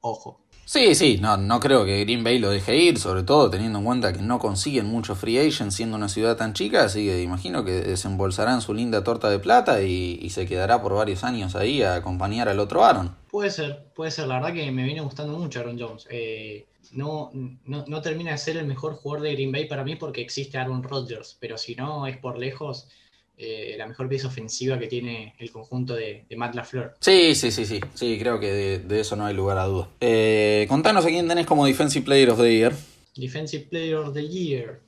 ojo. 0.00 0.41
Sí, 0.64 0.94
sí, 0.94 1.18
no, 1.20 1.36
no 1.36 1.60
creo 1.60 1.84
que 1.84 2.00
Green 2.04 2.22
Bay 2.22 2.38
lo 2.38 2.50
deje 2.50 2.76
ir, 2.76 2.98
sobre 2.98 3.24
todo 3.24 3.50
teniendo 3.50 3.80
en 3.80 3.84
cuenta 3.84 4.12
que 4.12 4.22
no 4.22 4.38
consiguen 4.38 4.86
mucho 4.86 5.14
free 5.14 5.38
agent 5.38 5.72
siendo 5.72 5.96
una 5.96 6.08
ciudad 6.08 6.36
tan 6.36 6.54
chica, 6.54 6.84
así 6.84 7.04
que 7.04 7.22
imagino 7.22 7.64
que 7.64 7.72
desembolsarán 7.72 8.62
su 8.62 8.72
linda 8.72 9.02
torta 9.04 9.28
de 9.28 9.38
plata 9.38 9.82
y, 9.82 10.30
se 10.30 10.46
quedará 10.46 10.80
por 10.80 10.94
varios 10.94 11.24
años 11.24 11.56
ahí 11.56 11.82
a 11.82 11.96
acompañar 11.96 12.48
al 12.48 12.58
otro 12.58 12.84
Aaron. 12.84 13.14
Puede 13.30 13.50
ser, 13.50 13.84
puede 13.94 14.10
ser, 14.10 14.28
la 14.28 14.36
verdad 14.36 14.54
que 14.54 14.70
me 14.72 14.84
viene 14.84 15.02
gustando 15.02 15.36
mucho 15.36 15.60
Aaron 15.60 15.78
Jones. 15.78 16.06
Eh, 16.08 16.64
no, 16.92 17.30
no, 17.34 17.84
no 17.86 18.00
termina 18.00 18.30
de 18.30 18.38
ser 18.38 18.56
el 18.56 18.66
mejor 18.66 18.94
jugador 18.94 19.24
de 19.24 19.32
Green 19.34 19.52
Bay 19.52 19.66
para 19.66 19.84
mí 19.84 19.96
porque 19.96 20.22
existe 20.22 20.56
Aaron 20.56 20.82
Rodgers, 20.82 21.36
pero 21.38 21.58
si 21.58 21.74
no 21.74 22.06
es 22.06 22.16
por 22.16 22.38
lejos 22.38 22.88
eh, 23.36 23.74
la 23.78 23.86
mejor 23.86 24.08
pieza 24.08 24.28
ofensiva 24.28 24.78
que 24.78 24.86
tiene 24.86 25.34
el 25.38 25.50
conjunto 25.50 25.94
de, 25.94 26.26
Matt 26.36 26.54
LaFleur. 26.54 26.94
Sí, 27.00 27.34
sí, 27.34 27.50
sí, 27.50 27.64
sí, 27.64 27.80
sí, 27.94 28.18
creo 28.18 28.38
que 28.38 28.78
de, 28.78 29.00
eso 29.00 29.16
no 29.16 29.26
hay 29.26 29.34
lugar 29.34 29.58
a 29.58 29.64
duda. 29.64 29.88
Eh, 30.00 30.66
contanos 30.68 31.04
a 31.04 31.08
quién 31.08 31.26
tenés 31.26 31.46
como 31.46 31.66
Defensive 31.66 32.04
Player 32.04 32.30
of 32.30 32.38
the 32.38 32.54
Year. 32.54 32.74
Defensive 33.16 33.66
Player 33.68 33.96
of 33.96 34.14
the 34.14 34.28
Year. 34.28 34.80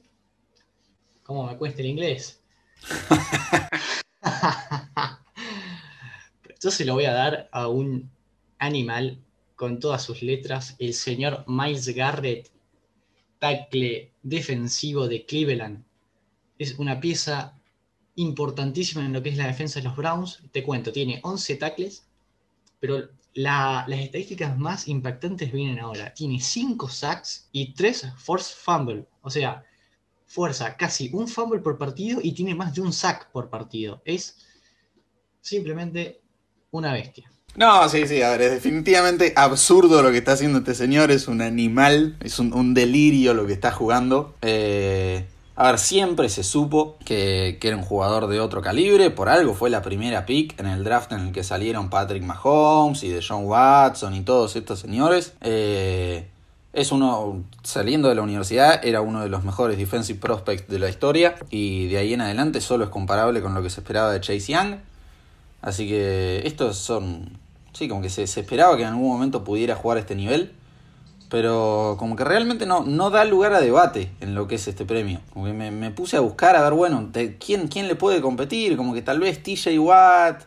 ¿Cómo 1.23 1.47
me 1.47 1.57
cuesta 1.57 1.81
el 1.81 1.89
inglés? 1.89 2.41
Yo 6.63 6.71
se 6.71 6.85
lo 6.85 6.95
voy 6.95 7.07
a 7.07 7.13
dar 7.13 7.49
a 7.51 7.69
un 7.69 8.11
animal 8.59 9.19
con 9.57 9.81
todas 9.81 10.03
sus 10.03 10.23
letras, 10.23 10.77
el 10.79 10.95
señor 10.95 11.45
Miles 11.47 11.89
Garrett, 11.89 12.51
tackle 13.39 14.11
defensivo 14.23 15.09
de 15.09 15.25
Cleveland. 15.25 15.85
Es 16.59 16.79
una 16.79 17.01
pieza 17.01 17.55
importantísima 18.17 19.05
en 19.05 19.13
lo 19.13 19.23
que 19.23 19.31
es 19.31 19.37
la 19.37 19.47
defensa 19.47 19.81
de 19.81 19.85
los 19.85 19.97
Browns. 19.97 20.43
Te 20.53 20.63
cuento, 20.63 20.93
tiene 20.93 21.21
11 21.23 21.57
tackles, 21.57 22.05
pero 22.81 23.09
las 23.35 23.89
estadísticas 23.89 24.57
más 24.59 24.89
impactantes 24.89 25.53
vienen 25.53 25.81
ahora. 25.81 26.15
Tiene 26.15 26.41
5 26.41 26.89
sacks 26.89 27.49
y 27.53 27.75
3 27.75 28.13
force 28.17 28.55
fumble. 28.57 29.07
O 29.23 29.31
sea, 29.31 29.65
fuerza 30.27 30.77
casi 30.77 31.11
un 31.13 31.29
fumble 31.29 31.61
por 31.61 31.79
partido 31.79 32.21
y 32.23 32.33
tiene 32.33 32.55
más 32.55 32.75
de 32.75 32.81
un 32.81 32.93
sack 32.93 33.31
por 33.31 33.51
partido. 33.51 34.03
Es 34.05 34.37
simplemente 35.41 36.21
una 36.71 36.93
bestia. 36.93 37.31
No, 37.57 37.89
sí, 37.89 38.09
sí, 38.09 38.21
a 38.21 38.31
ver, 38.31 38.43
es 38.43 38.51
definitivamente 38.51 39.33
absurdo 39.37 40.03
lo 40.03 40.11
que 40.11 40.19
está 40.19 40.33
haciendo 40.33 40.59
este 40.59 40.75
señor, 40.75 41.13
es 41.13 41.29
un 41.29 41.41
animal, 41.41 42.17
es 42.21 42.41
un, 42.41 42.53
un 42.53 42.75
delirio 42.75 43.33
lo 43.33 43.47
que 43.47 43.53
está 43.53 43.71
jugando. 43.71 44.35
Eh, 44.43 45.29
a 45.57 45.71
ver, 45.71 45.79
siempre 45.79 46.29
se 46.29 46.43
supo 46.43 46.97
que, 47.05 47.59
era 47.63 47.77
un 47.77 47.85
jugador 47.85 48.27
de 48.27 48.41
otro 48.41 48.61
calibre, 48.61 49.11
por 49.11 49.29
algo 49.29 49.55
fue 49.55 49.71
la 49.71 49.83
primera 49.83 50.27
pick 50.27 50.59
en 50.59 50.67
el 50.67 50.83
draft 50.83 51.13
en 51.13 51.21
el 51.21 51.33
que 51.33 51.45
salieron 51.45 51.91
Patrick 51.91 52.25
Mahomes 52.25 53.05
y 53.05 53.09
de 53.09 53.25
John 53.27 53.47
Watson 53.47 54.17
y 54.17 54.23
todos 54.23 54.57
estos 54.57 54.81
señores. 54.81 55.35
Eh, 55.43 56.29
es 56.73 56.91
uno, 56.91 57.45
saliendo 57.63 58.09
de 58.09 58.17
la 58.17 58.23
universidad, 58.23 58.85
era 58.85 59.01
uno 59.01 59.23
de 59.23 59.29
los 59.29 59.45
mejores 59.45 59.79
defensive 59.79 60.19
prospects 60.19 60.67
de 60.67 60.81
la 60.81 60.89
historia 60.89 61.37
y 61.51 61.87
de 61.87 61.99
ahí 61.99 62.15
en 62.15 62.23
adelante 62.23 62.61
solo 62.61 62.83
es 62.83 62.91
comparable 62.91 63.41
con 63.41 63.55
lo 63.55 63.63
que 63.63 63.71
se 63.71 63.81
esperaba 63.81 64.13
de 64.13 64.21
Chase 64.21 64.53
Young. 64.53 64.79
Así 65.63 65.87
que 65.89 66.43
estos 66.45 66.79
son, 66.79 67.39
sí, 67.73 67.87
como 67.87 68.03
que 68.03 68.11
se, 68.11 68.27
se 68.27 68.41
esperaba 68.41 68.77
que 68.77 68.83
en 68.83 68.89
algún 68.89 69.09
momento 69.09 69.45
pudiera 69.45 69.77
jugar 69.77 69.99
este 69.99 70.17
nivel 70.17 70.53
pero 71.35 71.97
como 71.99 72.15
que 72.15 72.23
realmente 72.23 72.65
no, 72.65 72.85
no 72.85 73.11
da 73.11 73.25
lugar 73.25 73.55
a 73.55 73.61
debate 73.61 74.09
en 74.21 74.37
lo 74.37 74.47
que 74.47 74.55
es 74.55 74.69
este 74.69 74.85
premio. 74.85 75.21
Como 75.33 75.53
me, 75.53 75.91
puse 75.91 76.17
a 76.17 76.21
buscar 76.21 76.55
a 76.55 76.63
ver, 76.63 76.75
bueno, 76.75 77.11
¿quién, 77.45 77.67
quién 77.67 77.89
le 77.89 77.97
puede 77.97 78.21
competir, 78.21 78.77
como 78.77 78.95
que 78.95 79.03
tal 79.03 79.19
vez 79.19 79.43
TJ 79.43 79.81
Watt, 79.81 80.43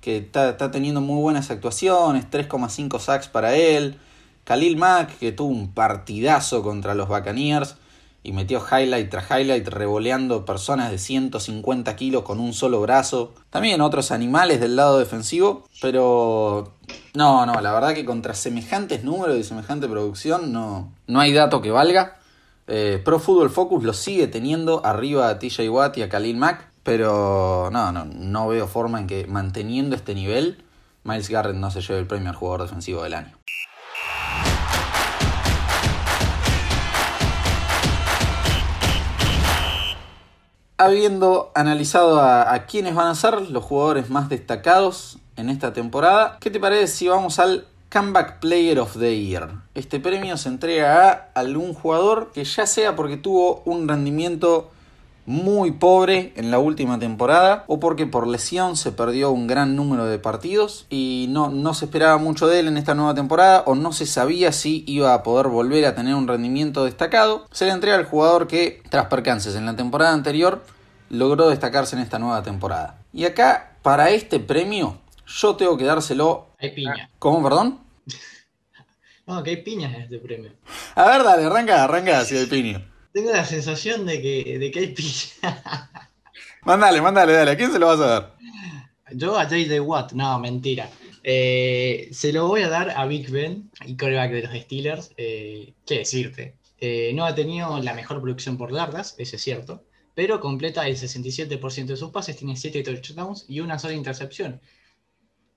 que 0.00 0.16
está, 0.16 0.56
teniendo 0.70 1.02
muy 1.02 1.20
buenas 1.20 1.50
actuaciones, 1.50 2.24
3,5 2.30 2.98
sacks 3.00 3.28
para 3.28 3.54
él, 3.54 3.98
Khalil 4.44 4.78
Mack, 4.78 5.18
que 5.18 5.30
tuvo 5.30 5.50
un 5.50 5.74
partidazo 5.74 6.62
contra 6.62 6.94
los 6.94 7.06
Buccaneers 7.06 7.76
y 8.22 8.32
metió 8.32 8.60
highlight 8.60 9.10
tras 9.10 9.30
highlight 9.30 9.66
revoleando 9.68 10.44
personas 10.44 10.90
de 10.90 10.98
150 10.98 11.96
kilos 11.96 12.22
con 12.22 12.38
un 12.40 12.52
solo 12.52 12.80
brazo. 12.80 13.32
También 13.50 13.80
otros 13.80 14.10
animales 14.10 14.60
del 14.60 14.76
lado 14.76 14.98
defensivo, 14.98 15.64
pero 15.80 16.74
no, 17.14 17.46
no, 17.46 17.60
la 17.60 17.72
verdad 17.72 17.94
que 17.94 18.04
contra 18.04 18.34
semejantes 18.34 19.04
números 19.04 19.38
y 19.38 19.44
semejante 19.44 19.88
producción 19.88 20.52
no, 20.52 20.92
no 21.06 21.20
hay 21.20 21.32
dato 21.32 21.62
que 21.62 21.70
valga. 21.70 22.18
Eh, 22.66 23.00
Pro 23.04 23.18
Football 23.18 23.50
Focus 23.50 23.82
lo 23.82 23.92
sigue 23.92 24.28
teniendo 24.28 24.84
arriba 24.84 25.28
a 25.28 25.38
TJ 25.38 25.68
Watt 25.70 25.98
y 25.98 26.02
a 26.02 26.08
Khalil 26.08 26.36
Mack, 26.36 26.68
pero 26.82 27.70
no, 27.72 27.90
no, 27.90 28.04
no 28.04 28.48
veo 28.48 28.68
forma 28.68 29.00
en 29.00 29.06
que 29.06 29.26
manteniendo 29.26 29.96
este 29.96 30.14
nivel 30.14 30.62
Miles 31.02 31.30
Garrett 31.30 31.56
no 31.56 31.70
se 31.70 31.80
lleve 31.80 32.00
el 32.00 32.06
premio 32.06 32.28
al 32.28 32.36
jugador 32.36 32.62
defensivo 32.62 33.02
del 33.02 33.14
año. 33.14 33.32
Habiendo 40.80 41.52
analizado 41.54 42.20
a, 42.20 42.54
a 42.54 42.64
quiénes 42.64 42.94
van 42.94 43.08
a 43.08 43.14
ser 43.14 43.50
los 43.50 43.62
jugadores 43.62 44.08
más 44.08 44.30
destacados 44.30 45.18
en 45.36 45.50
esta 45.50 45.74
temporada, 45.74 46.38
¿qué 46.40 46.50
te 46.50 46.58
parece 46.58 46.86
si 46.86 47.06
vamos 47.06 47.38
al 47.38 47.66
Comeback 47.92 48.40
Player 48.40 48.78
of 48.78 48.98
the 48.98 49.20
Year? 49.20 49.50
Este 49.74 50.00
premio 50.00 50.38
se 50.38 50.48
entrega 50.48 51.10
a 51.10 51.40
algún 51.40 51.74
jugador 51.74 52.30
que 52.32 52.44
ya 52.44 52.64
sea 52.64 52.96
porque 52.96 53.18
tuvo 53.18 53.60
un 53.66 53.88
rendimiento 53.88 54.70
muy 55.26 55.72
pobre 55.72 56.32
en 56.36 56.50
la 56.50 56.58
última 56.58 56.98
temporada 56.98 57.64
o 57.66 57.78
porque 57.78 58.06
por 58.06 58.26
lesión 58.26 58.76
se 58.76 58.92
perdió 58.92 59.30
un 59.30 59.46
gran 59.46 59.76
número 59.76 60.06
de 60.06 60.18
partidos 60.18 60.86
y 60.90 61.26
no, 61.28 61.50
no 61.50 61.74
se 61.74 61.84
esperaba 61.84 62.18
mucho 62.18 62.46
de 62.46 62.60
él 62.60 62.68
en 62.68 62.76
esta 62.76 62.94
nueva 62.94 63.14
temporada 63.14 63.62
o 63.66 63.74
no 63.74 63.92
se 63.92 64.06
sabía 64.06 64.52
si 64.52 64.84
iba 64.86 65.14
a 65.14 65.22
poder 65.22 65.48
volver 65.48 65.84
a 65.84 65.94
tener 65.94 66.14
un 66.14 66.26
rendimiento 66.26 66.84
destacado, 66.84 67.46
se 67.52 67.66
le 67.66 67.72
entrega 67.72 67.96
al 67.96 68.06
jugador 68.06 68.46
que 68.46 68.82
tras 68.88 69.06
percances 69.06 69.54
en 69.54 69.66
la 69.66 69.76
temporada 69.76 70.12
anterior 70.12 70.64
logró 71.10 71.48
destacarse 71.48 71.96
en 71.96 72.02
esta 72.02 72.18
nueva 72.18 72.42
temporada. 72.42 72.98
Y 73.12 73.24
acá, 73.24 73.76
para 73.82 74.10
este 74.10 74.40
premio, 74.40 74.98
yo 75.26 75.56
tengo 75.56 75.76
que 75.76 75.84
dárselo... 75.84 76.48
Hay 76.58 76.70
piña. 76.70 77.10
¿Cómo, 77.18 77.42
perdón? 77.42 77.80
no, 79.26 79.42
que 79.42 79.50
hay 79.50 79.62
piñas 79.62 79.94
en 79.94 80.02
este 80.02 80.18
premio. 80.18 80.52
A 80.94 81.06
ver, 81.06 81.24
dale, 81.24 81.44
arranca, 81.44 81.84
arranca 81.84 82.24
si 82.24 82.36
hay 82.36 82.46
piña. 82.46 82.89
Tengo 83.12 83.32
la 83.32 83.44
sensación 83.44 84.06
de 84.06 84.22
que, 84.22 84.58
de 84.58 84.70
que 84.70 84.78
hay 84.78 84.86
piña. 84.88 85.10
Mándale, 86.62 87.00
mándale, 87.00 87.32
dale. 87.32 87.52
¿A 87.52 87.56
quién 87.56 87.72
se 87.72 87.78
lo 87.78 87.86
vas 87.86 88.00
a 88.00 88.06
dar? 88.06 88.36
Yo 89.12 89.38
a 89.38 89.44
J.D. 89.44 89.80
Watt, 89.80 90.12
no, 90.12 90.38
mentira. 90.38 90.90
Eh, 91.22 92.08
se 92.12 92.32
lo 92.32 92.46
voy 92.48 92.62
a 92.62 92.68
dar 92.68 92.90
a 92.90 93.06
Big 93.06 93.30
Ben, 93.30 93.70
el 93.84 93.96
coreback 93.96 94.30
de 94.30 94.42
los 94.42 94.54
Steelers. 94.54 95.10
Eh, 95.16 95.72
¿Qué 95.86 95.98
decirte? 95.98 96.56
Eh, 96.80 97.12
no 97.14 97.24
ha 97.24 97.34
tenido 97.34 97.78
la 97.80 97.94
mejor 97.94 98.20
producción 98.22 98.56
por 98.56 98.72
yardas, 98.72 99.14
eso 99.18 99.36
es 99.36 99.42
cierto, 99.42 99.84
pero 100.14 100.40
completa 100.40 100.86
el 100.86 100.96
67% 100.96 101.86
de 101.86 101.96
sus 101.96 102.10
pases, 102.10 102.36
tiene 102.36 102.56
7 102.56 102.82
touchdowns 102.82 103.44
y 103.48 103.60
una 103.60 103.78
sola 103.78 103.94
intercepción. 103.94 104.60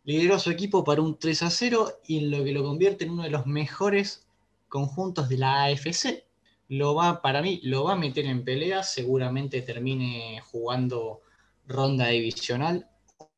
Lideró 0.03 0.35
a 0.35 0.39
su 0.39 0.51
equipo 0.51 0.83
para 0.83 1.01
un 1.01 1.17
3 1.17 1.43
a 1.43 1.49
0 1.49 2.01
y 2.07 2.21
lo 2.21 2.43
que 2.43 2.51
lo 2.51 2.63
convierte 2.63 3.05
en 3.05 3.11
uno 3.11 3.23
de 3.23 3.29
los 3.29 3.45
mejores 3.45 4.27
conjuntos 4.67 5.29
de 5.29 5.37
la 5.37 5.63
AFC. 5.63 6.25
Lo 6.69 6.95
va, 6.95 7.21
para 7.21 7.41
mí, 7.41 7.59
lo 7.63 7.83
va 7.83 7.93
a 7.93 7.97
meter 7.97 8.25
en 8.25 8.43
pelea, 8.43 8.83
seguramente 8.83 9.61
termine 9.61 10.41
jugando 10.41 11.21
ronda 11.67 12.07
divisional 12.07 12.89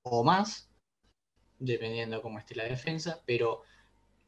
o 0.03 0.24
más, 0.24 0.70
dependiendo 1.60 2.22
cómo 2.22 2.39
esté 2.39 2.55
la 2.55 2.63
defensa, 2.65 3.22
pero 3.25 3.63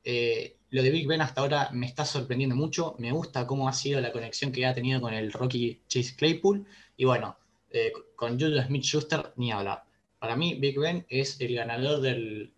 eh, 0.03 0.57
lo 0.69 0.83
de 0.83 0.91
Big 0.91 1.07
Ben 1.07 1.21
hasta 1.21 1.41
ahora 1.41 1.69
me 1.71 1.85
está 1.85 2.05
sorprendiendo 2.05 2.55
mucho, 2.55 2.95
me 2.97 3.11
gusta 3.11 3.45
cómo 3.45 3.69
ha 3.69 3.73
sido 3.73 4.01
la 4.01 4.11
conexión 4.11 4.51
que 4.51 4.65
ha 4.65 4.73
tenido 4.73 4.99
con 4.99 5.13
el 5.13 5.31
Rocky 5.31 5.81
Chase 5.87 6.15
Claypool, 6.15 6.65
y 6.95 7.05
bueno, 7.05 7.37
eh, 7.69 7.91
con 8.15 8.39
Julius 8.39 8.65
Smith-Schuster 8.65 9.33
ni 9.35 9.51
hablar. 9.51 9.83
Para 10.19 10.35
mí, 10.35 10.55
Big 10.55 10.79
Ben 10.79 11.05
es 11.09 11.39
el 11.39 11.55
ganador 11.55 12.01
del, 12.01 12.53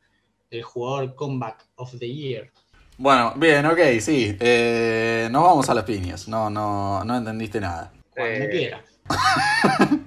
jugador 0.63 1.13
Comeback 1.15 1.67
of 1.75 1.97
the 1.99 2.11
Year. 2.11 2.51
Bueno, 2.99 3.31
bien, 3.37 3.65
ok, 3.65 3.79
sí. 4.01 4.35
Eh, 4.41 5.29
nos 5.31 5.41
vamos 5.41 5.69
a 5.69 5.73
las 5.73 5.85
piñas. 5.85 6.27
No, 6.27 6.49
no, 6.49 7.01
no 7.05 7.15
entendiste 7.15 7.61
nada. 7.61 7.93
Cuando 8.13 8.43
eh... 8.43 8.49
quiera. 8.51 8.83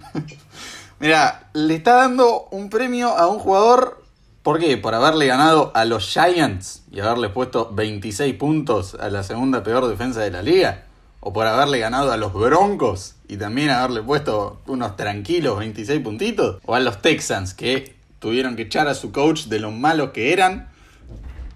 Mira, 1.00 1.48
le 1.54 1.74
está 1.74 1.94
dando 1.94 2.48
un 2.50 2.68
premio 2.68 3.08
a 3.16 3.28
un 3.28 3.38
jugador. 3.38 4.04
¿Por 4.42 4.58
qué? 4.58 4.76
Por 4.76 4.94
haberle 4.94 5.26
ganado 5.26 5.72
a 5.74 5.86
los 5.86 6.06
Giants 6.06 6.82
y 6.90 7.00
haberle 7.00 7.30
puesto 7.30 7.70
26 7.72 8.34
puntos 8.34 8.94
a 9.00 9.08
la 9.08 9.22
segunda 9.22 9.62
peor 9.62 9.88
defensa 9.88 10.20
de 10.20 10.30
la 10.30 10.42
liga. 10.42 10.84
O 11.20 11.32
por 11.32 11.46
haberle 11.46 11.78
ganado 11.78 12.12
a 12.12 12.18
los 12.18 12.34
Broncos 12.34 13.14
y 13.26 13.38
también 13.38 13.70
haberle 13.70 14.02
puesto 14.02 14.60
unos 14.66 14.96
tranquilos 14.96 15.58
26 15.60 15.98
puntitos. 16.02 16.60
O 16.66 16.74
a 16.74 16.80
los 16.80 17.00
Texans 17.00 17.54
que 17.54 17.96
tuvieron 18.18 18.54
que 18.54 18.62
echar 18.62 18.86
a 18.86 18.94
su 18.94 19.12
coach 19.12 19.44
de 19.44 19.60
lo 19.60 19.70
malos 19.70 20.10
que 20.10 20.34
eran 20.34 20.71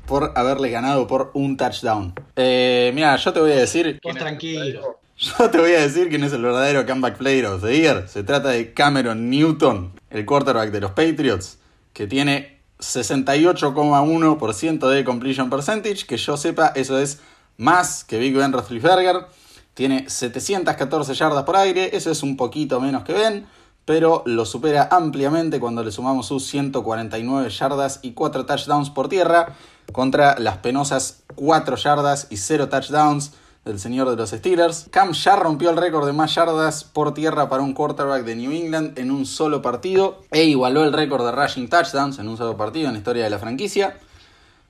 por 0.06 0.32
haberle 0.36 0.70
ganado 0.70 1.06
por 1.06 1.30
un 1.34 1.56
touchdown. 1.56 2.14
Eh, 2.36 2.92
mira, 2.94 3.16
yo 3.16 3.32
te 3.32 3.40
voy 3.40 3.52
a 3.52 3.56
decir... 3.56 3.98
Pues 4.02 4.16
tranquilo. 4.16 4.98
Yo 5.18 5.50
te 5.50 5.58
voy 5.58 5.72
a 5.72 5.80
decir 5.80 6.10
quién 6.10 6.25
es 6.25 6.34
el 6.34 6.42
verdadero 6.42 6.84
comeback 6.84 7.16
player 7.16 7.46
of 7.46 7.62
the 7.62 7.75
year. 7.75 8.06
Se 8.06 8.22
trata 8.22 8.50
de 8.50 8.75
Cameron 8.75 9.30
Newton, 9.30 9.92
el 10.10 10.26
quarterback 10.26 10.70
de 10.70 10.82
los 10.82 10.90
Patriots, 10.90 11.58
que 11.94 12.06
tiene 12.06 12.58
68,1% 12.80 14.90
de 14.90 15.04
completion 15.04 15.48
percentage. 15.48 16.04
Que 16.06 16.18
yo 16.18 16.36
sepa, 16.36 16.72
eso 16.75 16.98
es 16.98 17.20
más 17.56 18.04
que 18.04 18.18
Big 18.18 18.36
Ben 18.36 18.52
Roethlisberger. 18.52 19.25
Tiene 19.72 20.04
714 20.08 21.14
yardas 21.14 21.44
por 21.44 21.56
aire, 21.56 21.96
eso 21.96 22.10
es 22.10 22.22
un 22.22 22.36
poquito 22.36 22.78
menos 22.80 23.04
que 23.04 23.14
Ben, 23.14 23.46
pero 23.86 24.22
lo 24.26 24.44
supera 24.44 24.88
ampliamente 24.90 25.58
cuando 25.60 25.82
le 25.82 25.92
sumamos 25.92 26.26
sus 26.26 26.46
149 26.46 27.48
yardas 27.50 28.00
y 28.02 28.12
4 28.12 28.44
touchdowns 28.46 28.90
por 28.90 29.08
tierra 29.08 29.56
contra 29.93 30.38
las 30.38 30.59
penosas 30.59 31.23
4 31.35 31.76
yardas 31.76 32.26
y 32.31 32.37
0 32.37 32.69
touchdowns 32.69 33.33
del 33.66 33.81
señor 33.81 34.09
de 34.09 34.16
los 34.16 34.31
Steelers. 34.31 34.87
Cam 34.90 35.12
ya 35.12 35.37
rompió 35.37 35.71
el 35.71 35.76
récord 35.76 36.07
de 36.07 36.12
más 36.12 36.35
yardas 36.35 36.85
por 36.85 37.12
tierra 37.14 37.49
para 37.49 37.62
un 37.62 37.75
quarterback 37.75 38.25
de 38.25 38.37
New 38.37 38.52
England 38.52 38.99
en 38.99 39.11
un 39.11 39.26
solo 39.26 39.61
partido 39.61 40.23
e 40.31 40.45
igualó 40.45 40.85
el 40.85 40.93
récord 40.93 41.26
de 41.26 41.33
rushing 41.33 41.69
touchdowns 41.69 42.19
en 42.19 42.28
un 42.28 42.37
solo 42.37 42.57
partido 42.57 42.87
en 42.87 42.93
la 42.93 42.99
historia 42.99 43.25
de 43.25 43.31
la 43.31 43.38
franquicia. 43.38 43.99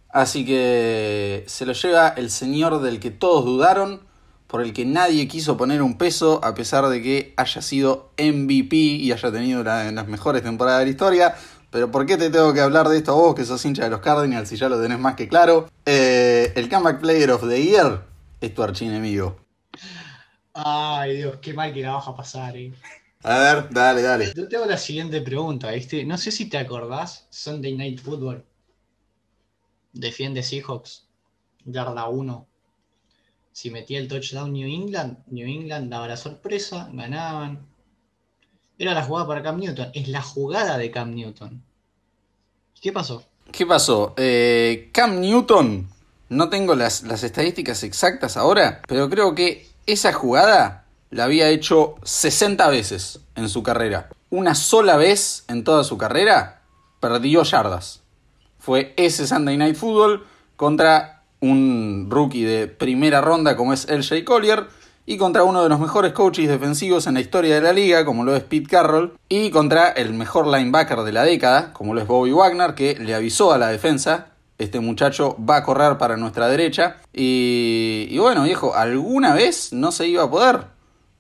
Así 0.09 0.47
que 0.47 1.45
se 1.47 1.67
lo 1.67 1.75
lleva 1.75 2.09
el 2.09 2.31
señor 2.31 2.81
del 2.81 2.99
que 2.99 3.11
todos 3.11 3.45
dudaron 3.45 4.00
por 4.47 4.63
el 4.63 4.73
que 4.73 4.87
nadie 4.87 5.29
quiso 5.29 5.57
poner 5.57 5.83
un 5.83 5.99
peso 5.99 6.41
a 6.43 6.55
pesar 6.55 6.89
de 6.89 7.02
que 7.02 7.35
haya 7.37 7.61
sido 7.61 8.11
MVP 8.17 8.76
y 8.76 9.13
haya 9.13 9.31
tenido 9.31 9.61
una 9.61 9.83
de 9.83 9.93
las 9.93 10.09
mejores 10.09 10.43
temporadas 10.43 10.81
de 10.81 10.85
la 10.87 10.91
historia. 10.91 11.35
Pero 11.76 11.91
¿por 11.91 12.06
qué 12.06 12.17
te 12.17 12.30
tengo 12.30 12.54
que 12.54 12.62
hablar 12.62 12.89
de 12.89 12.97
esto 12.97 13.12
a 13.12 13.17
vos 13.17 13.34
que 13.34 13.45
sos 13.45 13.62
hincha 13.67 13.84
de 13.84 13.91
los 13.91 14.00
Cardinals 14.00 14.49
si 14.49 14.56
ya 14.56 14.71
lo 14.71 14.80
tenés 14.80 14.99
más 14.99 15.15
que 15.15 15.28
claro? 15.28 15.69
Eh, 15.84 16.50
el 16.56 16.71
Comeback 16.71 17.00
Player 17.00 17.30
of 17.30 17.47
the 17.47 17.62
Year 17.62 18.02
es 18.41 18.54
tu 18.54 18.62
archienemigo. 18.62 19.36
Ay 20.54 21.19
Dios, 21.19 21.36
qué 21.43 21.52
mal 21.52 21.75
que 21.75 21.82
la 21.82 21.93
vas 21.93 22.08
a 22.08 22.17
pasar, 22.17 22.56
eh. 22.56 22.73
A 23.25 23.39
ver, 23.41 23.69
dale, 23.69 24.00
dale. 24.00 24.32
Yo 24.34 24.49
te 24.49 24.56
hago 24.56 24.65
la 24.65 24.78
siguiente 24.78 25.21
pregunta, 25.21 25.71
¿viste? 25.71 26.02
No 26.06 26.17
sé 26.17 26.30
si 26.30 26.49
te 26.49 26.56
acordás, 26.56 27.26
Sunday 27.28 27.76
Night 27.76 28.00
Football. 28.00 28.43
Defiende 29.93 30.43
Seahawks, 30.43 31.06
yarda 31.67 32.08
1 32.08 32.47
si 33.52 33.71
metía 33.71 33.99
el 33.99 34.08
touchdown 34.08 34.50
New 34.50 34.67
England, 34.67 35.19
New 35.26 35.47
England 35.47 35.91
daba 35.91 36.08
la 36.08 36.17
sorpresa, 36.17 36.89
ganaban. 36.91 37.67
Era 38.78 38.95
la 38.95 39.02
jugada 39.02 39.26
para 39.26 39.43
Cam 39.43 39.58
Newton, 39.60 39.91
es 39.93 40.08
la 40.08 40.23
jugada 40.23 40.78
de 40.78 40.91
Cam 40.91 41.15
Newton. 41.15 41.66
¿Qué 42.80 42.93
pasó? 42.93 43.25
¿Qué 43.52 43.67
pasó? 43.67 44.15
Eh, 44.17 44.91
Cam 44.93 45.21
Newton, 45.21 45.89
no 46.28 46.49
tengo 46.49 46.75
las, 46.75 47.02
las 47.04 47.23
estadísticas 47.23 47.82
exactas 47.82 48.36
ahora, 48.36 48.82
pero 48.86 49.08
creo 49.08 49.34
que 49.34 49.69
esa 49.86 50.12
jugada 50.12 50.84
la 51.10 51.25
había 51.25 51.49
hecho 51.49 51.95
60 52.02 52.69
veces 52.69 53.21
en 53.34 53.49
su 53.49 53.62
carrera. 53.62 54.08
Una 54.30 54.54
sola 54.54 54.97
vez 54.97 55.45
en 55.49 55.65
toda 55.65 55.84
su 55.84 55.97
carrera 55.97 56.62
perdió 57.00 57.43
yardas. 57.45 58.02
Fue 58.58 58.93
ese 58.97 59.26
Sunday 59.26 59.56
Night 59.56 59.76
Football 59.76 60.26
contra 60.56 61.23
un 61.41 62.08
rookie 62.10 62.45
de 62.45 62.67
primera 62.67 63.21
ronda 63.21 63.56
como 63.56 63.73
es 63.73 63.89
LJ 63.89 64.25
Collier, 64.25 64.67
y 65.06 65.16
contra 65.16 65.45
uno 65.45 65.62
de 65.62 65.69
los 65.69 65.78
mejores 65.78 66.12
coaches 66.12 66.49
defensivos 66.49 67.06
en 67.06 67.14
la 67.14 67.21
historia 67.21 67.54
de 67.54 67.60
la 67.60 67.73
liga, 67.73 68.04
como 68.04 68.25
lo 68.25 68.34
es 68.34 68.42
Pete 68.42 68.66
Carroll, 68.69 69.12
y 69.28 69.50
contra 69.50 69.88
el 69.88 70.12
mejor 70.12 70.49
linebacker 70.49 71.02
de 71.02 71.12
la 71.12 71.25
década, 71.25 71.73
como 71.73 71.95
lo 71.95 72.00
es 72.00 72.08
Bobby 72.08 72.32
Wagner, 72.32 72.75
que 72.75 72.97
le 72.97 73.14
avisó 73.14 73.52
a 73.52 73.58
la 73.58 73.69
defensa, 73.69 74.26
este 74.58 74.80
muchacho 74.80 75.36
va 75.38 75.56
a 75.56 75.62
correr 75.62 75.97
para 75.97 76.16
nuestra 76.16 76.49
derecha, 76.49 76.97
y, 77.12 78.08
y 78.10 78.19
bueno, 78.19 78.42
viejo, 78.42 78.75
alguna 78.75 79.32
vez 79.32 79.73
no 79.73 79.92
se 79.92 80.08
iba 80.08 80.25
a 80.25 80.30
poder, 80.30 80.64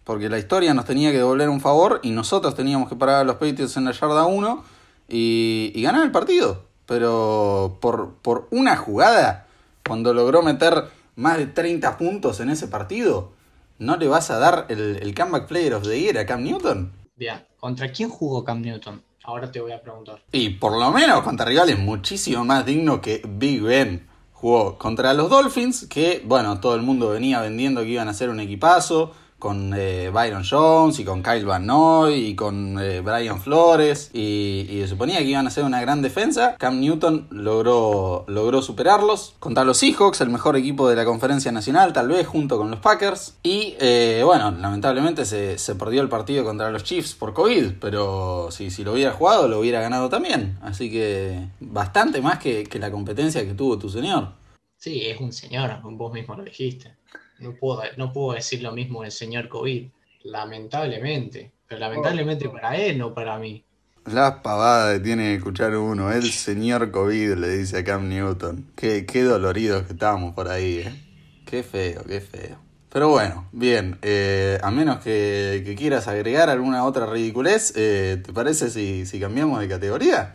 porque 0.02 0.28
la 0.28 0.38
historia 0.38 0.74
nos 0.74 0.84
tenía 0.84 1.12
que 1.12 1.18
devolver 1.18 1.48
un 1.48 1.60
favor, 1.60 2.00
y 2.02 2.10
nosotros 2.10 2.56
teníamos 2.56 2.88
que 2.88 2.96
parar 2.96 3.20
a 3.20 3.24
los 3.24 3.36
Patriots 3.36 3.76
en 3.76 3.84
la 3.84 3.92
yarda 3.92 4.26
1 4.26 4.64
y, 5.08 5.70
y 5.74 5.82
ganar 5.82 6.02
el 6.02 6.10
partido, 6.10 6.64
pero 6.86 7.78
por, 7.80 8.14
por 8.22 8.48
una 8.50 8.76
jugada 8.76 9.46
cuando 9.86 10.12
logró 10.12 10.42
meter 10.42 10.84
más 11.14 11.38
de 11.38 11.46
30 11.46 11.96
puntos 11.96 12.40
en 12.40 12.50
ese 12.50 12.66
partido, 12.66 13.35
¿no 13.78 13.96
le 13.96 14.08
vas 14.08 14.30
a 14.30 14.38
dar 14.38 14.66
el, 14.68 14.98
el 15.02 15.14
comeback 15.14 15.46
player 15.46 15.74
of 15.74 15.84
the 15.84 16.00
year 16.00 16.18
a 16.18 16.26
Cam 16.26 16.42
Newton? 16.42 16.92
Bien, 17.14 17.46
¿contra 17.58 17.90
quién 17.92 18.08
jugó 18.08 18.44
Cam 18.44 18.60
Newton? 18.60 19.02
Ahora 19.24 19.50
te 19.50 19.60
voy 19.60 19.72
a 19.72 19.82
preguntar. 19.82 20.22
Y 20.30 20.50
por 20.50 20.78
lo 20.78 20.92
menos 20.92 21.22
contra 21.22 21.46
rivales 21.46 21.78
muchísimo 21.78 22.44
más 22.44 22.64
digno 22.64 23.00
que 23.00 23.22
Big 23.26 23.60
Ben. 23.60 24.06
Jugó 24.32 24.78
contra 24.78 25.14
los 25.14 25.30
Dolphins, 25.30 25.88
que 25.88 26.22
bueno, 26.24 26.60
todo 26.60 26.74
el 26.74 26.82
mundo 26.82 27.08
venía 27.10 27.40
vendiendo 27.40 27.82
que 27.82 27.88
iban 27.88 28.08
a 28.08 28.14
ser 28.14 28.28
un 28.28 28.38
equipazo 28.38 29.12
con 29.38 29.74
eh, 29.76 30.10
Byron 30.10 30.44
Jones 30.48 30.98
y 30.98 31.04
con 31.04 31.22
Kyle 31.22 31.44
Van 31.44 31.66
Noy 31.66 32.14
y 32.14 32.34
con 32.34 32.78
eh, 32.80 33.00
Brian 33.00 33.40
Flores 33.40 34.10
y, 34.14 34.66
y, 34.70 34.86
suponía 34.86 35.18
que 35.18 35.24
iban 35.24 35.46
a 35.46 35.50
ser 35.50 35.64
una 35.64 35.80
gran 35.80 36.02
defensa. 36.02 36.56
Cam 36.58 36.80
Newton 36.80 37.26
logró, 37.30 38.24
logró 38.28 38.62
superarlos 38.62 39.34
contra 39.38 39.64
los 39.64 39.78
Seahawks, 39.78 40.20
el 40.20 40.30
mejor 40.30 40.56
equipo 40.56 40.88
de 40.88 40.96
la 40.96 41.04
conferencia 41.04 41.52
nacional, 41.52 41.92
tal 41.92 42.08
vez 42.08 42.26
junto 42.26 42.56
con 42.56 42.70
los 42.70 42.80
Packers. 42.80 43.36
Y 43.42 43.74
eh, 43.78 44.22
bueno, 44.24 44.50
lamentablemente 44.52 45.24
se, 45.24 45.58
se, 45.58 45.74
perdió 45.74 46.00
el 46.00 46.08
partido 46.08 46.44
contra 46.44 46.70
los 46.70 46.84
Chiefs 46.84 47.14
por 47.14 47.34
COVID, 47.34 47.74
pero 47.80 48.48
si, 48.50 48.70
si 48.70 48.84
lo 48.84 48.92
hubiera 48.92 49.12
jugado 49.12 49.48
lo 49.48 49.60
hubiera 49.60 49.80
ganado 49.80 50.08
también. 50.08 50.58
Así 50.62 50.90
que 50.90 51.48
bastante 51.60 52.22
más 52.22 52.38
que, 52.38 52.64
que 52.64 52.78
la 52.78 52.90
competencia 52.90 53.44
que 53.44 53.54
tuvo 53.54 53.78
tu 53.78 53.90
señor. 53.90 54.32
Sí, 54.78 55.06
es 55.06 55.20
un 55.20 55.32
señor, 55.32 55.80
vos 55.82 56.12
mismo 56.12 56.36
lo 56.36 56.44
dijiste. 56.44 56.94
No 57.38 57.54
puedo, 57.54 57.82
no 57.96 58.12
puedo 58.12 58.34
decir 58.34 58.62
lo 58.62 58.72
mismo 58.72 59.02
del 59.02 59.12
señor 59.12 59.48
COVID, 59.48 59.88
lamentablemente. 60.24 61.52
Pero 61.68 61.80
lamentablemente 61.80 62.48
para 62.48 62.76
él, 62.76 62.98
no 62.98 63.12
para 63.12 63.38
mí. 63.38 63.64
La 64.06 64.40
pavada 64.40 64.94
que 64.94 65.00
tiene 65.00 65.24
que 65.24 65.34
escuchar 65.34 65.76
uno. 65.76 66.12
El 66.12 66.30
señor 66.30 66.90
COVID 66.92 67.34
le 67.34 67.48
dice 67.48 67.78
a 67.78 67.84
Cam 67.84 68.08
Newton. 68.08 68.70
Qué, 68.76 69.04
qué 69.04 69.22
doloridos 69.22 69.82
que 69.82 69.94
estábamos 69.94 70.34
por 70.34 70.48
ahí, 70.48 70.84
¿eh? 70.86 71.06
Qué 71.44 71.62
feo, 71.62 72.04
qué 72.04 72.20
feo. 72.20 72.58
Pero 72.88 73.08
bueno, 73.08 73.48
bien. 73.52 73.98
Eh, 74.02 74.58
a 74.62 74.70
menos 74.70 75.00
que, 75.00 75.74
quieras 75.76 76.08
agregar 76.08 76.48
alguna 76.48 76.84
otra 76.84 77.06
ridiculez, 77.06 77.72
eh, 77.76 78.22
¿te 78.24 78.32
parece 78.32 78.70
si, 78.70 79.06
si 79.06 79.20
cambiamos 79.20 79.60
de 79.60 79.68
categoría? 79.68 80.34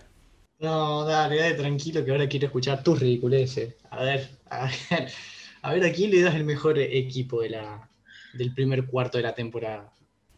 No, 0.59 1.05
dale, 1.05 1.37
dale, 1.37 1.55
tranquilo 1.55 2.05
que 2.05 2.11
ahora 2.11 2.29
quiero 2.29 2.45
escuchar 2.47 2.83
tus 2.83 2.99
ridiculeces. 2.99 3.75
A 3.89 4.03
ver, 4.03 4.29
a 4.49 4.65
ver. 4.65 5.11
A 5.62 5.74
ver, 5.74 5.84
¿a 5.86 5.91
quién 5.91 6.12
le 6.12 6.21
das 6.21 6.36
el 6.36 6.43
mejor 6.43 6.80
equipo 6.80 7.41
del 7.41 8.54
primer 8.54 8.86
cuarto 8.86 9.17
de 9.17 9.24
la 9.24 9.36
temporada? 9.36 9.91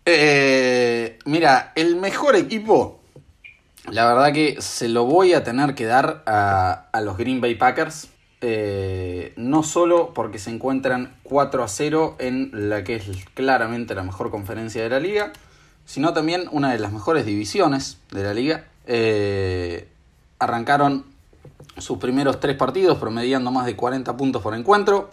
Eh, 0.06 1.18
mira, 1.26 1.72
el 1.76 1.96
mejor 1.96 2.36
equipo, 2.36 3.00
la 3.90 4.06
verdad 4.06 4.34
que 4.34 4.62
se 4.62 4.90
lo 4.90 5.06
voy 5.06 5.34
a 5.34 5.44
tener 5.44 5.76
que 5.76 5.86
dar 5.86 6.24
a, 6.26 6.90
a 6.92 7.02
los 7.02 7.18
Green 7.18 7.40
Bay 7.40 7.56
Packers. 7.56 8.10
Eh, 8.46 9.32
no 9.38 9.64
solo 9.64 10.14
porque 10.14 10.38
se 10.38 10.50
encuentran 10.50 11.16
4 11.24 11.64
a 11.64 11.68
0 11.70 12.18
en 12.20 12.50
la 12.70 12.84
que 12.84 12.96
es 12.96 13.06
claramente 13.34 13.96
la 13.96 14.04
mejor 14.04 14.30
conferencia 14.32 14.84
de 14.84 14.90
la 14.90 15.00
liga, 15.00 15.32
sino 15.86 16.12
también 16.12 16.50
una 16.52 16.74
de 16.74 16.80
las 16.80 16.92
mejores 16.92 17.26
divisiones 17.26 18.00
de 18.12 18.24
la 18.24 18.34
liga. 18.34 18.66
Eh, 18.86 19.88
arrancaron 20.40 21.06
sus 21.78 21.98
primeros 21.98 22.40
tres 22.40 22.56
partidos 22.56 22.98
promediando 22.98 23.52
más 23.52 23.66
de 23.66 23.76
40 23.76 24.16
puntos 24.18 24.42
por 24.42 24.56
encuentro. 24.56 25.10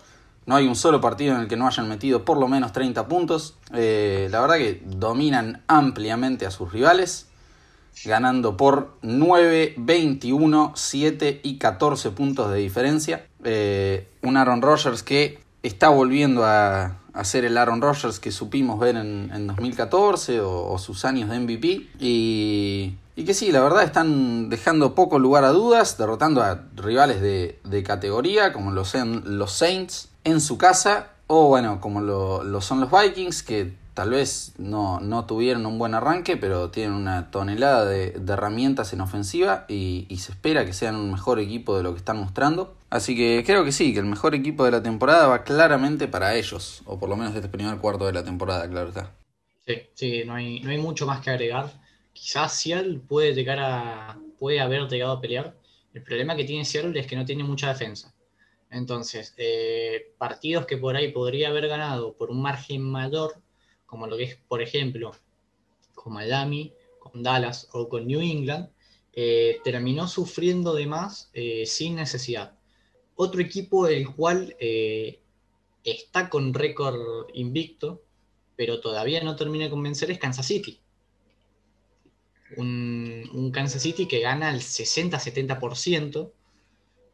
No 0.46 0.56
hay 0.56 0.66
un 0.66 0.76
solo 0.76 1.00
partido 1.00 1.34
en 1.34 1.42
el 1.42 1.48
que 1.48 1.56
no 1.56 1.66
hayan 1.66 1.88
metido 1.88 2.24
por 2.24 2.38
lo 2.38 2.48
menos 2.48 2.72
30 2.72 3.06
puntos. 3.08 3.56
Eh, 3.72 4.28
la 4.30 4.40
verdad 4.40 4.56
que 4.56 4.82
dominan 4.84 5.62
ampliamente 5.66 6.46
a 6.46 6.50
sus 6.50 6.72
rivales, 6.72 7.28
ganando 8.04 8.56
por 8.56 8.96
9, 9.02 9.74
21, 9.76 10.72
7 10.74 11.40
y 11.42 11.58
14 11.58 12.10
puntos 12.10 12.50
de 12.50 12.58
diferencia. 12.58 13.26
Eh, 13.44 14.08
un 14.22 14.36
Aaron 14.36 14.62
Rodgers 14.62 15.02
que 15.02 15.40
está 15.62 15.88
volviendo 15.88 16.44
a, 16.44 16.96
a 17.20 17.24
ser 17.24 17.44
el 17.44 17.58
Aaron 17.58 17.82
Rodgers 17.82 18.18
que 18.18 18.32
supimos 18.32 18.80
ver 18.80 18.96
en, 18.96 19.30
en 19.34 19.46
2014 19.46 20.40
o, 20.40 20.78
sus 20.78 21.04
años 21.04 21.28
de 21.28 21.38
MVP. 21.38 21.88
Y, 21.98 22.94
que 23.14 23.34
sí, 23.34 23.52
la 23.52 23.60
verdad 23.60 23.82
están 23.82 24.48
dejando 24.48 24.94
poco 24.94 25.18
lugar 25.18 25.44
a 25.44 25.50
dudas, 25.50 25.98
derrotando 25.98 26.42
a 26.42 26.62
rivales 26.74 27.20
de, 27.20 27.82
categoría 27.86 28.54
como 28.54 28.70
lo 28.72 28.86
sean 28.86 29.22
los 29.38 29.52
Saints 29.52 30.08
en 30.24 30.40
su 30.40 30.56
casa. 30.56 31.10
O 31.26 31.48
bueno, 31.48 31.80
como 31.80 32.00
lo, 32.00 32.60
son 32.62 32.80
los 32.80 32.90
Vikings, 32.90 33.42
que 33.42 33.74
tal 33.92 34.10
vez 34.10 34.54
no, 34.56 35.00
no, 35.00 35.26
tuvieron 35.26 35.66
un 35.66 35.78
buen 35.78 35.94
arranque, 35.94 36.38
pero 36.38 36.70
tienen 36.70 36.94
una 36.94 37.30
tonelada 37.30 37.84
de, 37.84 38.12
de 38.12 38.32
herramientas 38.32 38.94
en 38.94 39.02
ofensiva 39.02 39.66
y, 39.68 40.06
y, 40.08 40.16
se 40.16 40.32
espera 40.32 40.64
que 40.64 40.72
sean 40.72 40.96
un 40.96 41.12
mejor 41.12 41.38
equipo 41.38 41.76
de 41.76 41.82
lo 41.82 41.92
que 41.92 41.98
están 41.98 42.16
mostrando. 42.16 42.74
Así 42.90 43.16
que 43.16 43.44
creo 43.46 43.64
que 43.64 43.70
sí, 43.70 43.92
que 43.92 44.00
el 44.00 44.06
mejor 44.06 44.34
equipo 44.34 44.64
de 44.64 44.72
la 44.72 44.82
temporada 44.82 45.28
va 45.28 45.44
claramente 45.44 46.08
para 46.08 46.34
ellos, 46.34 46.82
o 46.86 46.98
por 46.98 47.08
lo 47.08 47.16
menos 47.16 47.34
este 47.36 47.48
primer 47.48 47.78
cuarto 47.78 48.04
de 48.04 48.12
la 48.12 48.24
temporada, 48.24 48.68
claro 48.68 48.88
está. 48.88 49.16
Sí, 49.64 49.82
sí, 49.94 50.22
no 50.26 50.34
hay, 50.34 50.58
no 50.60 50.70
hay 50.70 50.78
mucho 50.78 51.06
más 51.06 51.20
que 51.20 51.30
agregar. 51.30 51.72
Quizás 52.12 52.52
Seattle 52.52 52.98
puede 52.98 53.32
llegar 53.32 53.60
a. 53.60 54.18
puede 54.38 54.60
haber 54.60 54.88
llegado 54.88 55.12
a 55.12 55.20
pelear. 55.20 55.56
El 55.94 56.02
problema 56.02 56.34
que 56.34 56.44
tiene 56.44 56.64
Seattle 56.64 56.98
es 56.98 57.06
que 57.06 57.14
no 57.14 57.24
tiene 57.24 57.44
mucha 57.44 57.68
defensa. 57.68 58.12
Entonces, 58.70 59.34
eh, 59.36 60.12
partidos 60.18 60.66
que 60.66 60.76
por 60.76 60.96
ahí 60.96 61.12
podría 61.12 61.48
haber 61.48 61.68
ganado 61.68 62.14
por 62.14 62.30
un 62.30 62.42
margen 62.42 62.82
mayor, 62.82 63.34
como 63.86 64.06
lo 64.08 64.16
que 64.16 64.24
es, 64.24 64.36
por 64.48 64.62
ejemplo, 64.62 65.12
con 65.94 66.12
Miami, 66.14 66.72
con 66.98 67.22
Dallas 67.22 67.68
o 67.72 67.88
con 67.88 68.06
New 68.06 68.20
England, 68.20 68.70
eh, 69.12 69.60
terminó 69.64 70.08
sufriendo 70.08 70.74
de 70.74 70.86
más 70.86 71.30
eh, 71.34 71.66
sin 71.66 71.96
necesidad. 71.96 72.59
Otro 73.22 73.42
equipo 73.42 73.86
el 73.86 74.08
cual 74.14 74.56
eh, 74.58 75.20
está 75.84 76.30
con 76.30 76.54
récord 76.54 77.28
invicto, 77.34 78.02
pero 78.56 78.80
todavía 78.80 79.22
no 79.22 79.36
termina 79.36 79.64
de 79.64 79.70
convencer, 79.70 80.10
es 80.10 80.18
Kansas 80.18 80.46
City. 80.46 80.80
Un, 82.56 83.50
Kansas 83.52 83.82
City 83.82 84.08
que 84.08 84.20
gana 84.20 84.48
el 84.48 84.60
60-70% 84.60 86.32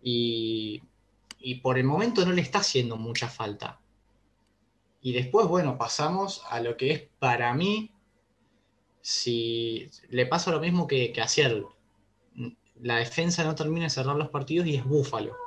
y, 0.01 0.81
y 1.40 1.57
por 1.57 1.77
el 1.77 1.83
momento 1.83 2.25
no 2.25 2.31
le 2.31 2.42
está 2.42 2.61
haciendo 2.61 2.97
mucha 2.97 3.29
falta. 3.29 3.81
Y 5.03 5.12
después, 5.12 5.49
bueno, 5.49 5.77
pasamos 5.77 6.45
a 6.49 6.61
lo 6.61 6.77
que 6.77 6.92
es 6.92 7.03
para 7.19 7.53
mí, 7.53 7.90
si 9.01 9.90
le 10.09 10.27
pasa 10.27 10.53
lo 10.53 10.61
mismo 10.61 10.87
que, 10.87 11.12
que 11.12 11.21
a 11.21 11.27
Seattle. 11.27 11.66
La 12.81 12.99
defensa 12.99 13.42
no 13.42 13.57
termina 13.57 13.87
de 13.87 13.90
cerrar 13.90 14.14
los 14.14 14.29
partidos 14.29 14.69
y 14.69 14.77
es 14.77 14.85
Búfalo. 14.85 15.46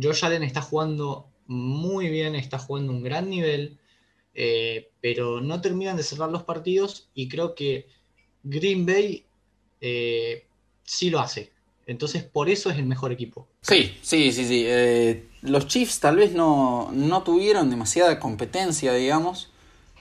Josh 0.00 0.24
Allen 0.24 0.42
está 0.42 0.62
jugando 0.62 1.26
muy 1.46 2.08
bien, 2.08 2.34
está 2.34 2.58
jugando 2.58 2.92
un 2.92 3.02
gran 3.02 3.28
nivel, 3.28 3.78
eh, 4.34 4.90
pero 5.00 5.40
no 5.40 5.60
terminan 5.60 5.96
de 5.96 6.02
cerrar 6.02 6.30
los 6.30 6.44
partidos 6.44 7.08
y 7.14 7.28
creo 7.28 7.54
que 7.54 7.86
Green 8.42 8.86
Bay 8.86 9.24
eh, 9.80 10.46
sí 10.84 11.10
lo 11.10 11.20
hace. 11.20 11.52
Entonces, 11.86 12.22
por 12.22 12.48
eso 12.48 12.70
es 12.70 12.78
el 12.78 12.86
mejor 12.86 13.12
equipo. 13.12 13.48
Sí, 13.60 13.96
sí, 14.02 14.32
sí, 14.32 14.46
sí. 14.46 14.64
Eh, 14.66 15.28
los 15.42 15.66
Chiefs 15.66 16.00
tal 16.00 16.16
vez 16.16 16.32
no, 16.32 16.90
no 16.92 17.22
tuvieron 17.22 17.70
demasiada 17.70 18.20
competencia, 18.20 18.94
digamos, 18.94 19.51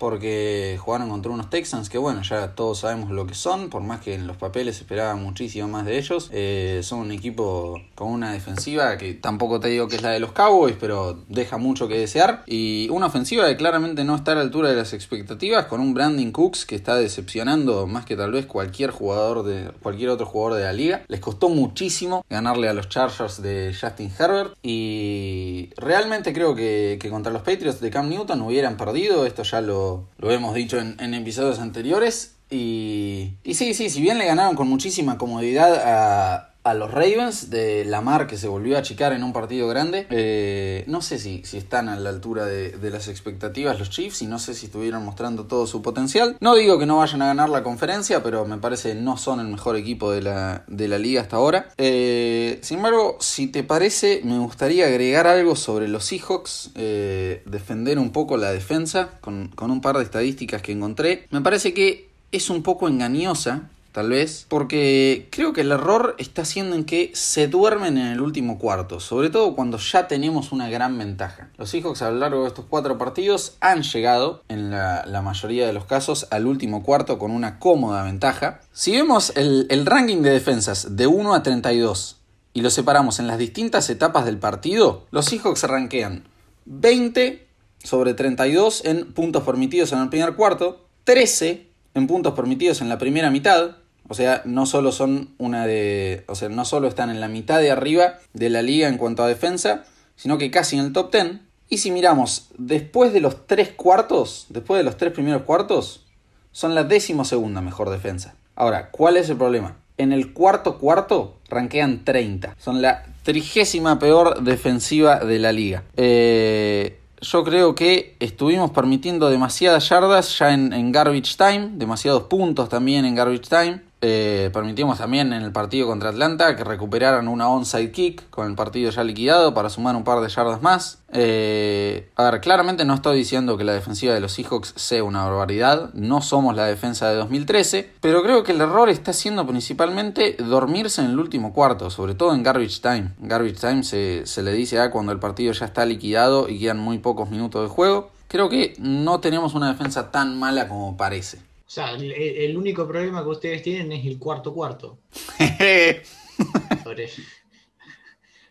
porque 0.02 0.80
jugaron 0.80 1.12
contra 1.12 1.32
unos 1.32 1.52
Texans 1.52 1.88
que, 1.88 2.00
bueno, 2.00 2.24
ya 2.24 2.56
todos 2.56 2.80
sabemos 2.80 3.12
lo 3.12 3.28
que 3.28 3.36
son, 3.36 3.70
por 3.70 3.84
más 3.84 4.02
que 4.02 4.16
en 4.16 4.26
los 4.26 4.36
papeles 4.36 4.80
esperaba 4.80 5.16
muchísimo 5.16 5.68
más 5.68 5.86
de 5.86 6.00
ellos. 6.00 6.28
Eh, 6.34 6.82
son 6.82 7.02
un 7.02 7.12
equipo 7.12 7.80
con 7.94 8.08
una 8.08 8.34
defensiva 8.34 8.98
que 8.98 9.14
tampoco 9.14 9.60
te 9.60 9.68
digo 9.68 9.88
que 9.88 9.98
es 9.98 10.02
la 10.02 10.10
de 10.10 10.20
los 10.20 10.32
Cowboys, 10.32 10.76
pero 10.80 11.20
deja 11.30 11.58
mucho 11.58 11.88
que 11.88 12.00
desear. 12.00 12.42
Y 12.48 12.88
una 12.90 13.06
ofensiva 13.06 13.48
que 13.48 13.56
claramente 13.56 14.04
no 14.04 14.16
está 14.16 14.32
a 14.32 14.36
la 14.36 14.42
altura 14.42 14.70
de 14.70 14.76
las 14.76 14.94
expectativas, 14.94 15.68
con 15.68 15.80
un 15.80 15.94
Brandon 15.94 16.32
Cooks 16.32 16.66
que 16.66 16.74
está 16.74 16.96
decepcionando 16.96 17.86
más 17.86 18.04
que 18.04 18.16
tal 18.16 18.32
vez 18.32 18.48
cualquier 18.48 18.90
jugador 18.90 19.44
de 19.44 19.70
cualquier 19.84 20.10
otro 20.10 20.26
jugador 20.26 20.58
de 20.58 20.64
la 20.64 20.74
liga. 20.74 21.04
Les 21.10 21.20
costó 21.20 21.50
muchísimo 21.50 22.26
ganarle 22.28 22.70
a 22.70 22.74
los 22.74 22.90
Chargers 22.90 23.40
de 23.44 23.72
Justin 23.80 24.12
Herbert. 24.18 24.56
Y 24.64 25.70
realmente 25.78 26.34
creo 26.34 26.56
que, 26.56 26.98
que 27.00 27.12
contra 27.12 27.32
los 27.32 27.44
Patriots 27.44 27.82
de 27.82 27.92
Cam 27.92 28.10
Newton 28.10 28.42
hubieran 28.42 28.78
perdido. 28.78 29.28
Esto 29.28 29.44
ya 29.44 29.62
lo 29.62 29.91
lo, 30.18 30.32
hemos 30.32 30.54
dicho 30.54 30.80
en, 30.80 30.98
en 31.00 31.14
episodios 31.14 31.60
anteriores. 31.60 32.36
Y, 32.50 33.38
y, 33.44 33.54
sí, 33.54 33.74
sí, 33.74 33.90
si 33.90 34.02
bien 34.02 34.18
le 34.18 34.26
ganaron 34.26 34.56
con 34.56 34.68
muchísima 34.68 35.18
comodidad 35.18 35.74
a, 35.86 36.51
a 36.64 36.74
los 36.74 36.92
Ravens 36.92 37.50
de 37.50 37.86
Lamar, 37.86 38.28
que 38.28 38.38
se 38.38 38.48
volvió 38.48 38.76
a 38.76 38.80
achicar 38.80 39.14
en 39.14 39.24
un 39.24 39.34
partido 39.34 39.68
grande, 39.68 40.06
eh, 40.12 40.84
no 40.88 41.02
sé 41.02 41.18
si, 41.18 41.44
si, 41.44 41.58
están 41.58 41.90
a 41.90 42.00
la 42.00 42.10
altura 42.10 42.46
de, 42.46 42.72
de, 42.72 42.92
las 42.92 43.08
expectativas 43.08 43.80
los 43.80 43.90
Chiefs 43.90 44.22
y 44.22 44.28
no 44.28 44.38
sé 44.38 44.54
si 44.54 44.68
estuvieron 44.68 45.04
mostrando 45.04 45.46
todo 45.46 45.66
su 45.66 45.82
potencial. 45.82 46.38
No 46.40 46.56
digo 46.56 46.78
que 46.78 46.86
no 46.86 46.98
vayan 46.98 47.22
a 47.24 47.28
ganar 47.28 47.50
la 47.50 47.64
conferencia, 47.64 48.22
pero 48.22 48.46
me 48.46 48.58
parece 48.58 48.90
que 48.90 48.96
no 48.96 49.18
son 49.18 49.40
el 49.40 49.48
mejor 49.48 49.76
equipo 49.76 50.12
de 50.12 50.22
la, 50.22 50.64
de 50.68 50.88
la 50.88 51.00
liga 51.00 51.22
hasta 51.22 51.38
ahora. 51.38 51.70
Eh, 51.78 52.60
sin 52.62 52.78
embargo, 52.78 53.18
si 53.20 53.48
te 53.48 53.64
parece, 53.64 54.22
me 54.24 54.38
gustaría 54.38 54.86
agregar 54.86 55.26
algo 55.26 55.56
sobre 55.56 55.88
los 55.88 56.06
Seahawks, 56.06 56.72
eh, 56.76 57.42
defender 57.46 57.98
un 57.98 58.12
poco 58.12 58.38
la 58.38 58.52
defensa 58.52 59.18
con, 59.22 59.48
con 59.50 59.72
un 59.72 59.82
par 59.82 59.98
de 59.98 60.04
estadísticas 60.04 60.62
que 60.62 60.74
encontré. 60.74 61.28
Me 61.32 61.42
parece 61.42 61.74
que 61.74 62.12
es 62.32 62.50
un 62.50 62.64
poco 62.64 62.88
engañosa, 62.88 63.70
tal 63.92 64.10
vez, 64.10 64.46
porque 64.48 65.28
creo 65.32 65.54
que 65.54 65.62
el 65.62 65.72
error 65.72 66.16
está 66.18 66.46
siendo 66.46 66.76
en 66.76 66.86
que 66.86 67.12
se 67.14 67.48
duermen 67.48 67.98
en 67.98 68.08
el 68.08 68.22
último 68.22 68.58
cuarto, 68.58 69.00
sobre 69.00 69.30
todo 69.30 69.56
cuando 69.56 69.78
ya 69.78 70.08
tenemos 70.08 70.52
una 70.52 70.70
gran 70.70 70.98
ventaja. 70.98 71.50
Los 71.58 71.70
Seahawks 71.70 72.02
a 72.02 72.12
lo 72.12 72.20
largo 72.20 72.42
de 72.44 72.48
estos 72.48 72.66
cuatro 72.70 72.98
partidos 72.98 73.58
han 73.60 73.84
llegado, 73.84 74.44
en 74.48 74.72
la, 74.72 75.22
mayoría 75.22 75.68
de 75.68 75.74
los 75.74 75.86
casos, 75.86 76.28
al 76.32 76.48
último 76.48 76.84
cuarto 76.84 77.20
con 77.20 77.32
una 77.32 77.60
cómoda 77.60 78.04
ventaja. 78.04 78.62
Si 78.72 78.92
vemos 78.92 79.34
el, 79.36 79.86
ranking 79.86 80.22
de 80.22 80.32
defensas 80.32 80.96
de 80.96 81.08
1 81.08 81.34
a 81.34 81.44
32 81.44 82.18
y 82.54 82.62
lo 82.62 82.70
separamos 82.70 83.20
en 83.20 83.28
las 83.28 83.38
distintas 83.38 83.90
etapas 83.90 84.26
del 84.26 84.38
partido, 84.38 85.06
los 85.12 85.26
Seahawks 85.26 85.64
rankean 85.64 86.24
20 86.66 87.48
sobre 87.84 88.14
32 88.14 88.86
en 88.86 89.14
puntos 89.14 89.44
permitidos 89.44 89.92
en 89.92 90.00
el 90.00 90.10
primer 90.10 90.36
cuarto, 90.36 90.86
13 91.04 91.72
en 91.94 92.08
puntos 92.08 92.34
permitidos 92.34 92.82
en 92.82 92.90
la 92.90 92.98
primera 92.98 93.30
mitad. 93.30 93.78
O 94.12 94.14
sea, 94.14 94.42
no 94.44 94.66
solo 94.66 94.92
son 94.92 95.30
una 95.38 95.66
de. 95.66 96.26
O 96.28 96.36
sea, 96.36 96.50
no 96.50 96.66
solo 96.66 96.90
están 96.90 97.10
en 97.10 97.22
la 97.22 97.30
mitad 97.30 97.62
de 97.62 97.72
arriba 97.72 98.16
de 98.34 98.50
la 98.50 98.62
liga 98.62 98.90
en 98.90 98.98
cuanto 98.98 99.24
a 99.24 99.28
defensa, 99.30 99.86
sino 100.18 100.38
que 100.38 100.52
casi 100.52 100.78
en 100.78 100.88
el 100.88 100.92
top 100.92 101.14
10. 101.14 101.38
Y 101.70 101.78
si 101.78 101.92
miramos, 101.92 102.50
después 102.58 103.14
de 103.14 103.22
los 103.22 103.48
tres 103.48 103.70
cuartos, 103.70 104.48
después 104.50 104.80
de 104.80 104.84
los 104.84 104.98
tres 104.98 105.14
primeros 105.14 105.44
cuartos, 105.44 106.04
son 106.52 106.76
la 106.76 106.84
decimosegunda 106.84 107.62
mejor 107.62 107.90
defensa. 107.90 108.36
Ahora, 108.54 108.92
¿cuál 108.92 109.16
es 109.16 109.30
el 109.30 109.38
problema? 109.38 109.78
En 109.98 110.12
el 110.12 110.34
cuarto 110.34 110.78
cuarto 110.78 111.38
ranquean 111.48 112.04
30. 112.04 112.58
Son 112.60 112.82
la 112.82 113.06
trigésima 113.24 113.98
peor 113.98 114.44
defensiva 114.44 115.20
de 115.20 115.40
la 115.40 115.54
liga. 115.54 115.84
Eh, 115.96 117.00
yo 117.22 117.46
creo 117.46 117.76
que 117.76 118.18
estuvimos 118.20 118.72
permitiendo 118.72 119.30
demasiadas 119.30 119.88
yardas 119.88 120.38
ya 120.38 120.54
en 120.54 120.92
garbage 120.92 121.38
time, 121.38 121.70
demasiados 121.76 122.24
puntos 122.24 122.68
también 122.68 123.06
en 123.06 123.16
garbage 123.16 123.48
time. 123.48 123.91
Eh, 124.04 124.50
permitimos 124.52 124.98
también 124.98 125.32
en 125.32 125.44
el 125.44 125.52
partido 125.52 125.86
contra 125.86 126.10
Atlanta 126.10 126.56
que 126.56 126.64
recuperaran 126.64 127.28
una 127.28 127.48
onside 127.48 127.92
kick 127.92 128.30
con 128.32 128.48
el 128.48 128.56
partido 128.56 128.90
ya 128.90 129.04
liquidado 129.04 129.54
para 129.54 129.70
sumar 129.70 129.96
un 129.96 130.04
par 130.04 130.22
de 130.22 130.30
yardas 130.30 130.64
más. 130.64 131.04
Eh, 131.14 132.10
a 132.16 132.32
ver, 132.32 132.42
claramente 132.42 132.84
no 132.84 132.96
estoy 132.96 133.18
diciendo 133.18 133.58
que 133.58 133.64
la 133.64 133.74
defensiva 133.74 134.14
de 134.14 134.20
los 134.20 134.32
Seahawks 134.32 134.74
sea 134.76 135.04
una 135.04 135.26
barbaridad, 135.26 135.94
no 135.94 136.22
somos 136.22 136.56
la 136.56 136.66
defensa 136.66 137.10
de 137.10 137.16
2013, 137.16 137.92
pero 138.02 138.24
creo 138.24 138.44
que 138.44 138.54
el 138.54 138.62
error 138.62 138.90
está 138.90 139.14
siendo 139.14 139.46
principalmente 139.46 140.36
dormirse 140.40 141.02
en 141.02 141.12
el 141.12 141.20
último 141.20 141.54
cuarto, 141.54 141.92
sobre 141.92 142.16
todo 142.16 142.34
en 142.34 142.42
garbage 142.42 142.82
time. 142.82 143.12
Garbage 143.20 143.60
time 143.60 143.84
se, 143.84 144.26
se 144.26 144.42
le 144.42 144.54
dice 144.54 144.80
a 144.80 144.90
cuando 144.90 145.12
el 145.12 145.20
partido 145.20 145.54
ya 145.54 145.66
está 145.66 145.86
liquidado 145.86 146.50
y 146.50 146.60
quedan 146.60 146.80
muy 146.80 146.98
pocos 146.98 147.30
minutos 147.30 147.62
de 147.62 147.68
juego. 147.68 148.10
creo 148.28 148.50
que 148.50 148.74
no 148.80 149.20
tenemos 149.20 149.54
una 149.54 149.68
defensa 149.68 150.10
tan 150.10 150.40
mala 150.40 150.68
como 150.68 150.98
parece. 150.98 151.51
O 151.72 151.74
sea, 151.74 151.92
el, 151.92 152.12
el 152.12 152.58
único 152.58 152.86
problema 152.86 153.24
que 153.24 153.30
ustedes 153.30 153.64
tienen 153.64 153.94
es 153.94 154.06
el 154.06 154.20
cuarto 154.20 154.54
cuarto. 154.54 154.98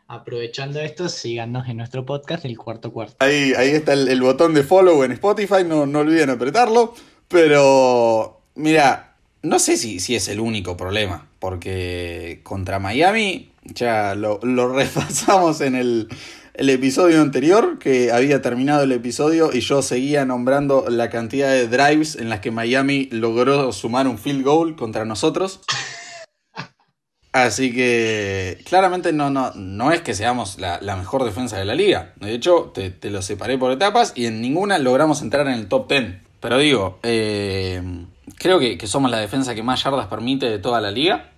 Aprovechando 0.06 0.80
esto, 0.80 1.06
síganos 1.10 1.68
en 1.68 1.76
nuestro 1.76 2.06
podcast 2.06 2.46
El 2.46 2.56
Cuarto 2.56 2.90
Cuarto. 2.90 3.16
Ahí, 3.18 3.52
ahí 3.58 3.72
está 3.72 3.92
el, 3.92 4.08
el 4.08 4.22
botón 4.22 4.54
de 4.54 4.62
follow 4.62 5.04
en 5.04 5.12
Spotify, 5.12 5.64
no, 5.66 5.84
no 5.84 5.98
olviden 5.98 6.30
apretarlo. 6.30 6.94
Pero, 7.28 8.40
mira, 8.54 9.16
no 9.42 9.58
sé 9.58 9.76
si, 9.76 10.00
si 10.00 10.16
es 10.16 10.28
el 10.28 10.40
único 10.40 10.78
problema, 10.78 11.28
porque 11.40 12.40
contra 12.42 12.78
Miami 12.78 13.52
ya 13.64 14.14
lo, 14.14 14.40
lo 14.42 14.68
repasamos 14.72 15.60
en 15.60 15.74
el, 15.74 16.08
el 16.60 16.68
episodio 16.68 17.22
anterior, 17.22 17.78
que 17.78 18.12
había 18.12 18.42
terminado 18.42 18.82
el 18.82 18.92
episodio 18.92 19.48
y 19.50 19.60
yo 19.60 19.80
seguía 19.80 20.26
nombrando 20.26 20.84
la 20.90 21.08
cantidad 21.08 21.48
de 21.48 21.66
drives 21.68 22.16
en 22.16 22.28
las 22.28 22.40
que 22.40 22.50
Miami 22.50 23.08
logró 23.10 23.72
sumar 23.72 24.06
un 24.06 24.18
field 24.18 24.44
goal 24.44 24.76
contra 24.76 25.06
nosotros. 25.06 25.60
Así 27.32 27.72
que 27.72 28.58
claramente 28.66 29.14
no, 29.14 29.30
no, 29.30 29.52
no 29.54 29.90
es 29.90 30.02
que 30.02 30.12
seamos 30.12 30.58
la, 30.58 30.78
mejor 30.96 31.24
defensa 31.24 31.56
de 31.56 31.64
la 31.64 31.74
liga. 31.74 32.12
De 32.16 32.34
hecho, 32.34 32.72
te, 32.74 32.90
te, 32.90 33.08
lo 33.08 33.22
separé 33.22 33.56
por 33.56 33.72
etapas 33.72 34.12
y 34.14 34.26
en 34.26 34.42
ninguna 34.42 34.78
logramos 34.78 35.22
entrar 35.22 35.46
en 35.46 35.54
el 35.54 35.66
top 35.66 35.88
10. 35.88 36.16
Pero 36.40 36.58
digo, 36.58 36.98
eh, 37.02 37.82
creo 38.36 38.58
que, 38.58 38.86
somos 38.86 39.10
la 39.10 39.18
defensa 39.18 39.54
que 39.54 39.62
más 39.62 39.82
yardas 39.82 40.08
permite 40.08 40.50
de 40.50 40.58
toda 40.58 40.82
la 40.82 40.90
liga. 40.90 41.30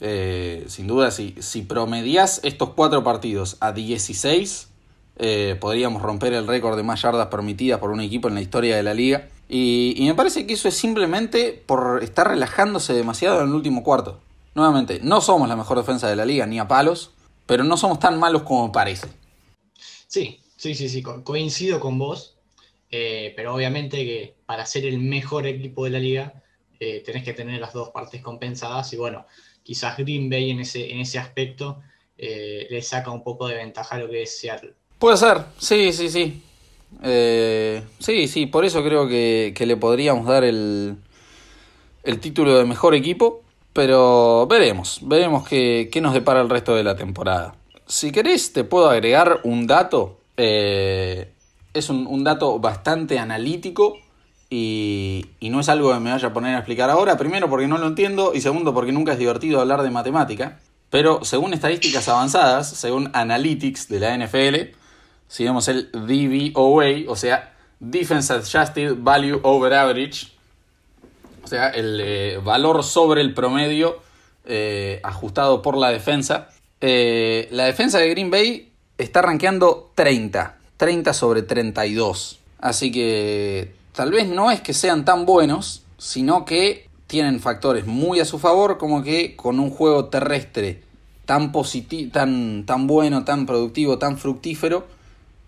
Eh, 0.00 0.64
sin 0.68 0.86
duda, 0.86 1.10
si, 1.10 1.34
si 1.40 1.62
promedias 1.62 2.40
estos 2.44 2.70
cuatro 2.70 3.02
partidos 3.02 3.56
a 3.60 3.72
16, 3.72 4.68
eh, 5.16 5.56
podríamos 5.60 6.02
romper 6.02 6.32
el 6.32 6.46
récord 6.46 6.76
de 6.76 6.84
más 6.84 7.02
yardas 7.02 7.26
permitidas 7.26 7.80
por 7.80 7.90
un 7.90 8.00
equipo 8.00 8.28
en 8.28 8.34
la 8.34 8.40
historia 8.40 8.76
de 8.76 8.82
la 8.82 8.94
liga. 8.94 9.28
Y, 9.48 9.96
me 10.00 10.14
parece 10.14 10.46
que 10.46 10.54
eso 10.54 10.68
es 10.68 10.76
simplemente 10.76 11.52
por 11.66 12.02
estar 12.02 12.28
relajándose 12.28 12.92
demasiado 12.92 13.40
en 13.40 13.48
el 13.48 13.54
último 13.54 13.82
cuarto. 13.82 14.20
Nuevamente, 14.54 15.00
no 15.02 15.20
somos 15.20 15.48
la 15.48 15.56
mejor 15.56 15.78
defensa 15.78 16.08
de 16.08 16.16
la 16.16 16.24
liga, 16.24 16.46
ni 16.46 16.58
a 16.58 16.68
palos, 16.68 17.12
pero 17.46 17.64
no 17.64 17.76
somos 17.76 17.98
tan 17.98 18.18
malos 18.18 18.42
como 18.42 18.70
parece. 18.70 19.08
Sí, 20.06 20.40
sí, 20.56 20.74
sí, 20.74 20.88
sí, 20.88 21.02
co 21.02 21.24
coincido 21.24 21.80
con 21.80 21.98
vos, 21.98 22.36
eh, 22.90 23.32
pero 23.36 23.54
obviamente 23.54 23.96
que 24.04 24.36
para 24.46 24.66
ser 24.66 24.84
el 24.84 24.98
mejor 24.98 25.46
equipo 25.46 25.84
de 25.84 25.90
la 25.90 25.98
liga 25.98 26.42
tenés 26.78 27.24
que 27.24 27.32
tener 27.32 27.60
las 27.60 27.72
dos 27.72 27.88
partes 27.88 28.22
compensadas 28.22 28.92
y 28.92 28.96
bueno, 28.96 29.26
quizás 29.68 29.98
Green 29.98 30.30
Bay 30.30 30.50
en 30.50 30.60
ese, 30.60 30.90
en 30.90 31.00
ese 31.00 31.18
aspecto 31.18 31.82
eh, 32.16 32.66
le 32.70 32.80
saca 32.80 33.10
un 33.10 33.22
poco 33.22 33.46
de 33.46 33.56
ventaja 33.56 33.96
a 33.96 33.98
lo 33.98 34.08
que 34.08 34.22
es 34.22 34.40
Seattle. 34.40 34.72
Puede 34.98 35.18
ser, 35.18 35.42
sí, 35.58 35.92
sí, 35.92 36.08
sí. 36.08 36.42
Eh, 37.02 37.82
sí, 37.98 38.28
sí, 38.28 38.46
por 38.46 38.64
eso 38.64 38.82
creo 38.82 39.06
que, 39.06 39.52
que 39.54 39.66
le 39.66 39.76
podríamos 39.76 40.26
dar 40.26 40.42
el, 40.42 40.96
el 42.02 42.18
título 42.18 42.56
de 42.56 42.64
mejor 42.64 42.94
equipo. 42.94 43.42
Pero 43.74 44.46
veremos, 44.46 45.00
veremos 45.02 45.46
qué, 45.46 45.90
qué, 45.92 46.00
nos 46.00 46.14
depara 46.14 46.40
el 46.40 46.48
resto 46.48 46.74
de 46.74 46.82
la 46.82 46.96
temporada. 46.96 47.54
Si 47.86 48.10
querés, 48.10 48.54
te 48.54 48.64
puedo 48.64 48.88
agregar 48.88 49.40
un 49.44 49.66
dato. 49.66 50.18
Eh, 50.38 51.30
es 51.74 51.90
un, 51.90 52.06
un, 52.06 52.24
dato 52.24 52.58
bastante 52.58 53.18
analítico 53.18 53.98
y, 54.50 55.26
no 55.40 55.60
es 55.60 55.68
algo 55.68 55.92
que 55.92 56.00
me 56.00 56.10
vaya 56.10 56.28
a 56.28 56.32
poner 56.32 56.54
a 56.54 56.58
explicar 56.58 56.90
ahora. 56.90 57.16
Primero 57.16 57.48
porque 57.48 57.66
no 57.66 57.78
lo 57.78 57.86
entiendo 57.86 58.32
y 58.34 58.40
segundo 58.40 58.72
porque 58.74 58.92
nunca 58.92 59.12
es 59.12 59.18
divertido 59.18 59.60
hablar 59.60 59.82
de 59.82 59.90
matemática. 59.90 60.58
Pero 60.90 61.24
según 61.24 61.52
estadísticas 61.52 62.08
avanzadas, 62.08 62.68
según 62.70 63.10
Analytics 63.12 63.88
de 63.88 64.00
la 64.00 64.16
NFL, 64.16 64.74
si 65.26 65.44
vemos 65.44 65.68
el 65.68 65.90
DVOA, 65.92 67.10
o 67.10 67.16
sea, 67.16 67.54
Defense 67.78 68.32
Adjusted 68.32 68.96
Value 68.98 69.40
Over 69.42 69.74
Average, 69.74 70.28
o 71.44 71.46
sea, 71.46 71.68
el 71.68 72.00
eh, 72.02 72.40
valor 72.42 72.82
sobre 72.84 73.20
el 73.20 73.34
promedio 73.34 74.00
eh, 74.46 75.00
ajustado 75.02 75.60
por 75.60 75.76
la 75.76 75.90
defensa. 75.90 76.48
Eh, 76.80 77.48
la 77.50 77.64
defensa 77.64 77.98
de 77.98 78.08
Green 78.08 78.30
Bay 78.30 78.72
está 78.96 79.20
rankeando 79.20 79.92
30, 79.94 80.56
30 80.76 81.12
sobre 81.12 81.42
32. 81.42 82.38
Así 82.60 82.90
que 82.90 83.77
tal 83.98 84.12
vez 84.12 84.28
no 84.28 84.52
es 84.52 84.60
que 84.60 84.74
sean 84.74 85.04
tan 85.04 85.26
buenos, 85.26 85.82
sino 85.96 86.44
que 86.44 86.88
tienen 87.08 87.40
factores 87.40 87.84
muy 87.84 88.20
a 88.20 88.24
su 88.24 88.38
favor, 88.38 88.78
como 88.78 89.02
que 89.02 89.34
con 89.34 89.58
un 89.58 89.70
juego 89.70 90.04
terrestre 90.04 90.84
tan, 91.24 91.50
tan, 92.12 92.64
tan 92.64 92.86
bueno, 92.86 93.24
tan 93.24 93.44
productivo, 93.44 93.98
tan 93.98 94.16
fructífero, 94.16 94.86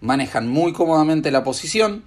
manejan 0.01 0.49
muy 0.49 0.73
cómodamente 0.73 1.31
la 1.31 1.45
posición, 1.45 2.03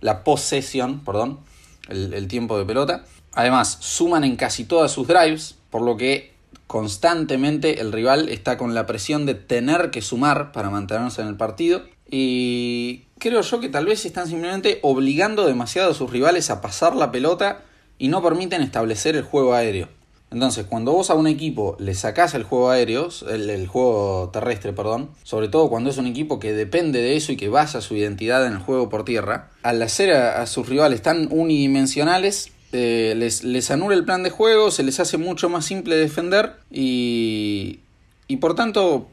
la 0.00 0.22
posesión, 0.22 1.00
perdón, 1.00 1.40
el, 1.88 2.14
el, 2.14 2.28
tiempo 2.28 2.56
de 2.56 2.64
pelota. 2.64 3.04
Además, 3.32 3.78
suman 3.80 4.22
en 4.22 4.36
casi 4.36 4.62
todas 4.62 4.92
sus 4.92 5.08
drives, 5.08 5.56
por 5.70 5.82
lo 5.82 5.96
que 5.96 6.34
constantemente 6.68 7.80
el 7.80 7.90
rival 7.90 8.28
está 8.28 8.56
con 8.58 8.74
la 8.74 8.86
presión 8.86 9.26
de 9.26 9.34
tener 9.34 9.90
que 9.90 10.02
sumar 10.02 10.52
para 10.52 10.70
mantenerse 10.70 11.20
en 11.20 11.26
el 11.26 11.36
partido. 11.36 11.82
Y 12.08 13.07
creo 13.18 13.40
yo 13.40 13.60
que 13.60 13.68
tal 13.68 13.86
vez 13.86 14.04
están 14.04 14.28
simplemente 14.28 14.78
obligando 14.82 15.46
demasiado 15.46 15.90
a 15.90 15.94
sus 15.94 16.10
rivales 16.10 16.50
a 16.50 16.60
pasar 16.60 16.96
la 16.96 17.10
pelota 17.10 17.62
y 17.98 18.08
no 18.08 18.22
permiten 18.22 18.62
establecer 18.62 19.16
el 19.16 19.24
juego 19.24 19.54
aéreo. 19.54 19.88
Entonces, 20.30 20.66
cuando 20.66 20.92
vos 20.92 21.08
a 21.08 21.14
un 21.14 21.26
equipo 21.26 21.74
le 21.78 21.94
sacás 21.94 22.34
el 22.34 22.42
juego 22.42 22.70
aéreo, 22.70 23.08
el, 23.30 23.66
juego 23.66 24.28
terrestre, 24.30 24.74
perdón, 24.74 25.10
sobre 25.22 25.48
todo 25.48 25.70
cuando 25.70 25.88
es 25.88 25.96
un 25.96 26.06
equipo 26.06 26.38
que 26.38 26.52
depende 26.52 27.00
de 27.00 27.16
eso 27.16 27.32
y 27.32 27.36
que 27.36 27.48
basa 27.48 27.80
su 27.80 27.96
identidad 27.96 28.46
en 28.46 28.52
el 28.52 28.58
juego 28.58 28.90
por 28.90 29.04
tierra, 29.04 29.50
al 29.62 29.80
hacer 29.80 30.12
a, 30.12 30.42
a 30.42 30.46
sus 30.46 30.68
rivales 30.68 31.00
tan 31.00 31.28
unidimensionales, 31.32 32.52
eh, 32.72 33.14
les, 33.16 33.42
les, 33.42 33.70
anula 33.70 33.94
el 33.94 34.04
plan 34.04 34.22
de 34.22 34.28
juego, 34.28 34.70
se 34.70 34.82
les 34.82 35.00
hace 35.00 35.16
mucho 35.16 35.48
más 35.48 35.64
simple 35.64 35.96
defender 35.96 36.56
y, 36.70 37.80
y 38.26 38.36
por 38.36 38.54
tanto 38.54 39.08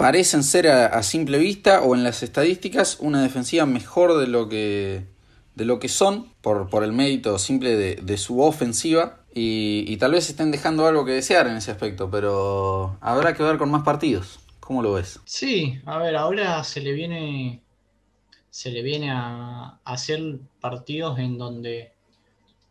parecen 0.00 0.42
ser 0.44 0.66
a, 0.66 1.02
simple 1.02 1.36
vista 1.36 1.82
o 1.82 1.94
en 1.94 2.04
las 2.04 2.22
estadísticas 2.22 2.96
una 3.00 3.20
defensiva 3.20 3.66
mejor 3.66 4.16
de 4.16 4.28
lo 4.28 4.48
que, 4.48 5.04
de 5.54 5.64
lo 5.66 5.78
que 5.78 5.90
son 5.90 6.32
por, 6.40 6.70
por 6.70 6.84
el 6.84 6.94
mérito 6.94 7.38
simple 7.38 7.76
de, 7.76 7.96
de 7.96 8.16
su 8.16 8.40
ofensiva 8.40 9.18
y, 9.34 9.84
y, 9.86 9.98
tal 9.98 10.12
vez 10.12 10.30
estén 10.30 10.52
dejando 10.52 10.86
algo 10.86 11.04
que 11.04 11.12
desear 11.12 11.48
en 11.48 11.56
ese 11.58 11.70
aspecto, 11.70 12.10
pero 12.10 12.96
habrá 13.02 13.34
que 13.34 13.42
ver 13.42 13.58
con 13.58 13.70
más 13.70 13.82
partidos. 13.82 14.40
¿Cómo 14.58 14.82
lo 14.82 14.94
ves? 14.94 15.20
Sí, 15.26 15.78
a 15.84 15.98
ver, 15.98 16.16
ahora 16.16 16.64
se 16.64 16.80
le 16.80 16.94
viene 16.94 17.60
se 18.48 18.70
le 18.70 18.80
viene 18.80 19.10
a 19.10 19.80
hacer 19.84 20.38
partidos 20.62 21.18
en 21.18 21.36
donde 21.36 21.92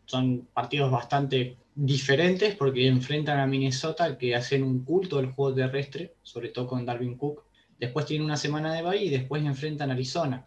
son 0.06 0.48
partidos 0.52 0.90
bastante 0.90 1.56
diferentes 1.82 2.56
porque 2.56 2.86
enfrentan 2.86 3.40
a 3.40 3.46
Minnesota 3.46 4.18
que 4.18 4.34
hacen 4.36 4.62
un 4.62 4.84
culto 4.84 5.16
del 5.16 5.32
juego 5.32 5.54
terrestre, 5.54 6.14
sobre 6.22 6.50
todo 6.50 6.66
con 6.66 6.84
Darwin 6.84 7.16
Cook. 7.16 7.44
Después 7.78 8.04
tienen 8.04 8.26
una 8.26 8.36
semana 8.36 8.74
de 8.74 8.82
bye 8.82 9.02
y 9.02 9.08
después 9.08 9.42
enfrentan 9.42 9.90
a 9.90 9.94
Arizona, 9.94 10.46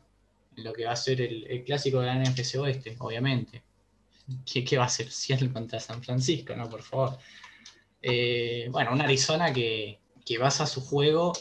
en 0.56 0.64
lo 0.64 0.72
que 0.74 0.86
va 0.86 0.92
a 0.92 0.96
ser 0.96 1.22
el, 1.22 1.64
clásico 1.66 2.02
de 2.02 2.06
la 2.06 2.24
NFC 2.24 2.56
Oeste, 2.58 2.96
obviamente. 3.00 3.64
¿Qué, 4.46 4.64
qué 4.64 4.78
va 4.78 4.86
a 4.86 4.90
ser 4.90 5.10
Seattle 5.10 5.52
contra 5.52 5.80
San 5.80 6.04
Francisco? 6.04 6.56
No, 6.56 6.70
por 6.70 6.84
favor. 6.84 7.18
Eh, 8.00 8.68
bueno, 8.70 8.94
una 8.94 9.06
Arizona 9.06 9.52
que, 9.52 10.00
que, 10.24 10.38
basa 10.38 10.68
su 10.68 10.82
juego 10.82 11.34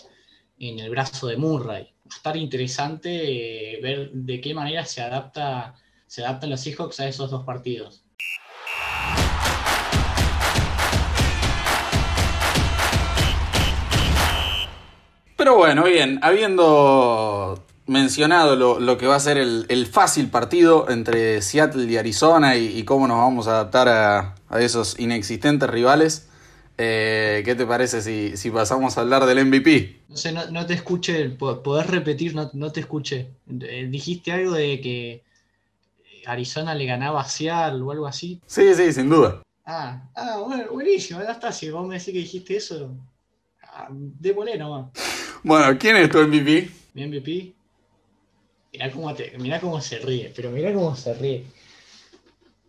en 0.59 0.79
el 0.79 0.89
brazo 0.89 1.27
de 1.27 1.37
Murray. 1.37 1.85
Va 1.85 2.15
a 2.15 2.17
estar 2.17 2.37
interesante 2.39 3.77
eh, 3.77 3.81
ver 3.83 4.11
de 4.13 4.41
qué 4.41 4.55
manera 4.55 4.87
se 4.87 5.03
adapta 5.03 5.75
se 6.07 6.23
adaptan 6.23 6.51
los 6.51 6.61
Seahawks 6.61 7.01
a 7.01 7.09
esos 7.09 7.31
dos 7.31 7.45
partidos. 7.45 8.02
Pero 15.43 15.57
bueno, 15.57 15.83
bien, 15.83 16.21
habiendo 16.23 17.65
mencionado 17.89 18.55
lo, 18.55 18.79
lo, 18.79 18.97
que 18.97 19.09
va 19.09 19.17
a 19.17 19.19
ser 19.19 19.39
el, 19.39 19.67
el, 19.69 19.89
fácil 19.89 20.31
partido 20.31 20.89
entre 20.89 21.43
Seattle 21.43 21.91
y 21.91 21.97
Arizona 21.97 22.55
y, 22.55 22.79
y 22.79 22.85
cómo 22.85 23.09
nos 23.09 23.17
vamos 23.17 23.49
a 23.49 23.55
adaptar 23.55 23.89
a, 23.89 24.37
a 24.49 24.61
esos 24.61 25.01
inexistentes 25.01 25.69
rivales, 25.69 26.29
eh, 26.79 27.43
¿qué 27.45 27.57
te 27.57 27.67
parece 27.67 28.03
si, 28.03 28.37
si, 28.37 28.53
pasamos 28.53 28.97
a 28.97 29.01
hablar 29.01 29.27
del 29.27 29.45
MVP? 29.45 30.03
No 30.11 30.17
sé, 30.17 30.31
no, 30.31 30.49
no 30.49 30.65
te 30.65 30.75
escuché, 30.75 31.31
podés 31.31 31.89
repetir, 31.89 32.37
no, 32.37 32.49
no 32.53 32.71
te 32.71 32.79
escuché. 32.79 33.31
Eh, 33.63 33.89
dijiste 33.91 34.31
algo 34.31 34.53
de 34.53 34.81
que 34.81 35.25
Arizona 36.25 36.73
le 36.73 36.87
ganaba 36.87 37.21
a 37.21 37.25
Seattle 37.25 37.83
o 37.83 37.91
algo 37.91 38.07
así. 38.07 38.41
Sí, 38.47 38.73
sí, 38.77 38.93
sin 38.93 39.11
duda. 39.11 39.43
Ah, 39.67 40.09
ah 40.15 40.37
bueno, 40.47 40.71
buenísimo, 40.71 41.21
ya 41.21 41.33
está. 41.33 41.51
Si 41.51 41.69
vos 41.69 41.85
me 41.85 41.99
decís 41.99 42.13
que 42.13 42.21
dijiste 42.21 42.57
eso, 42.59 42.95
ah, 43.65 43.89
démosle 43.91 44.57
nomás. 44.57 44.93
Bueno, 45.45 45.77
¿quién 45.77 45.97
es 45.97 46.09
tu 46.09 46.19
MVP? 46.19 46.71
Mi 46.95 47.07
MVP. 47.07 47.53
Mirá 48.73 48.91
cómo, 48.93 49.15
te, 49.15 49.37
mirá 49.39 49.61
cómo 49.61 49.81
se 49.81 49.99
ríe, 49.99 50.33
pero 50.35 50.51
mirá 50.51 50.73
cómo 50.73 50.95
se 50.95 51.15
ríe. 51.15 51.45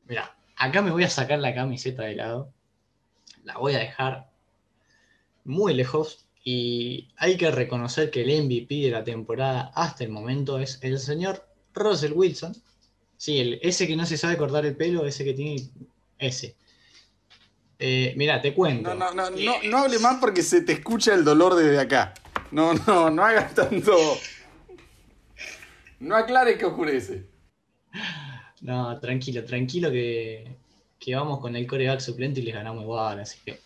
Mirá, 0.08 0.36
acá 0.56 0.82
me 0.82 0.90
voy 0.90 1.04
a 1.04 1.10
sacar 1.10 1.40
la 1.40 1.54
camiseta 1.54 2.04
de 2.04 2.16
lado. 2.16 2.50
La 3.44 3.58
voy 3.58 3.76
a 3.76 3.80
dejar 3.80 4.30
muy 5.44 5.74
lejos. 5.76 6.26
Y 6.44 7.10
hay 7.16 7.38
que 7.38 7.52
reconocer 7.52 8.10
que 8.10 8.24
el 8.24 8.44
MVP 8.44 8.76
de 8.76 8.92
la 8.92 9.04
temporada 9.04 9.72
hasta 9.76 10.04
el 10.04 10.10
momento 10.10 10.60
es 10.60 10.80
el 10.82 11.00
señor 11.00 11.48
Russell 11.74 12.14
Wilson. 12.14 12.56
Sí, 13.18 13.40
el, 13.40 13.60
ese 13.62 13.88
que 13.88 13.96
no 13.96 14.06
se 14.06 14.18
sabe 14.18 14.36
cortar 14.36 14.66
el 14.66 14.76
pelo, 14.76 15.06
ese 15.06 15.24
que 15.24 15.34
tiene. 15.34 15.70
Ese. 16.18 16.56
Eh, 17.78 18.14
mira, 18.18 18.42
te 18.42 18.54
cuento. 18.54 18.94
No, 18.96 19.14
no, 19.14 19.30
no, 19.30 19.30
no, 19.30 19.64
no 19.64 19.78
hable 19.78 20.00
más 20.00 20.18
porque 20.20 20.42
se 20.42 20.62
te 20.62 20.74
escucha 20.74 21.14
el 21.14 21.24
dolor 21.24 21.56
desde 21.56 21.80
acá. 21.80 22.14
No, 22.54 22.74
no, 22.76 23.10
no 23.10 23.26
hagas 23.26 23.56
tanto. 23.56 23.98
No 26.00 26.16
aclares 26.16 26.58
que 26.58 26.66
oscurece. 26.66 27.26
No, 28.62 29.00
tranquilo, 29.00 29.44
tranquilo 29.44 29.90
que, 29.90 30.56
que 31.00 31.16
vamos 31.16 31.40
con 31.40 31.56
el 31.56 31.66
coreback 31.66 32.00
suplente 32.00 32.42
y 32.42 32.44
les 32.44 32.54
ganamos 32.54 32.84
igual, 32.84 33.20
así 33.20 33.40
que 33.44 33.60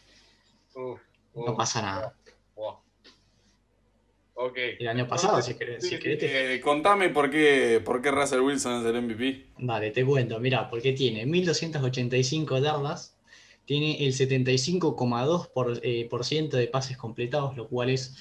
no 1.35 1.55
pasa 1.55 1.81
nada. 1.81 2.15
Okay. 4.39 4.75
El 4.79 4.87
año 4.87 5.07
pasado, 5.07 5.41
si 5.41 5.55
querés. 5.55 5.83
Si 5.83 5.97
querés 5.97 6.19
eh, 6.21 6.61
contame 6.63 7.09
por 7.09 7.29
qué, 7.31 7.81
por 7.83 8.03
qué 8.03 8.11
Russell 8.11 8.41
Wilson 8.41 8.81
es 8.81 8.85
el 8.85 9.01
MVP. 9.01 9.47
Vale, 9.57 9.89
te 9.89 10.05
cuento, 10.05 10.39
mira, 10.39 10.69
porque 10.69 10.93
tiene 10.93 11.25
1285 11.25 12.59
yardas, 12.59 13.17
tiene 13.65 14.05
el 14.05 14.13
75,2% 14.13 15.51
por, 15.51 15.79
eh, 15.83 16.07
por 16.07 16.23
ciento 16.23 16.55
de 16.55 16.67
pases 16.67 16.97
completados, 16.97 17.57
lo 17.57 17.67
cual 17.67 17.89
es 17.89 18.15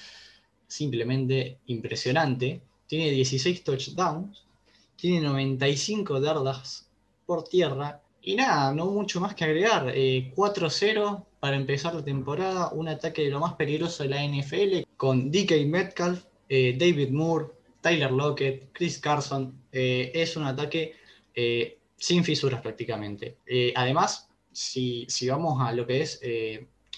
simplemente 0.67 1.59
impresionante. 1.67 2.61
Tiene 2.87 3.11
16 3.11 3.63
touchdowns, 3.63 4.43
tiene 4.95 5.21
95 5.21 6.21
yardas 6.21 6.87
por 7.25 7.43
tierra. 7.43 8.01
Y 8.21 8.35
nada, 8.35 8.73
no 8.73 8.87
mucho 8.87 9.21
más 9.21 9.35
que 9.35 9.45
agregar. 9.45 9.93
4-0 9.93 11.25
para 11.39 11.55
empezar 11.55 11.95
la 11.95 12.03
temporada, 12.03 12.71
un 12.73 12.87
ataque 12.87 13.23
de 13.23 13.29
lo 13.29 13.39
más 13.39 13.53
peligroso 13.53 14.03
de 14.03 14.09
la 14.09 14.25
NFL, 14.25 14.85
con 14.97 15.31
DK 15.31 15.65
Metcalf, 15.65 16.25
eh, 16.49 16.75
David 16.77 17.09
Moore, 17.11 17.47
Tyler 17.81 18.11
Lockett, 18.11 18.69
Chris 18.73 18.97
Carson. 18.99 19.53
Eh, 19.71 20.11
es 20.13 20.35
un 20.35 20.43
ataque 20.43 20.93
eh, 21.33 21.77
sin 21.95 22.23
fisuras 22.23 22.61
prácticamente. 22.61 23.37
además, 23.75 24.29
si, 24.51 25.05
si, 25.07 25.29
vamos 25.29 25.61
a 25.61 25.71
lo 25.71 25.85
que 25.85 26.01
es 26.01 26.19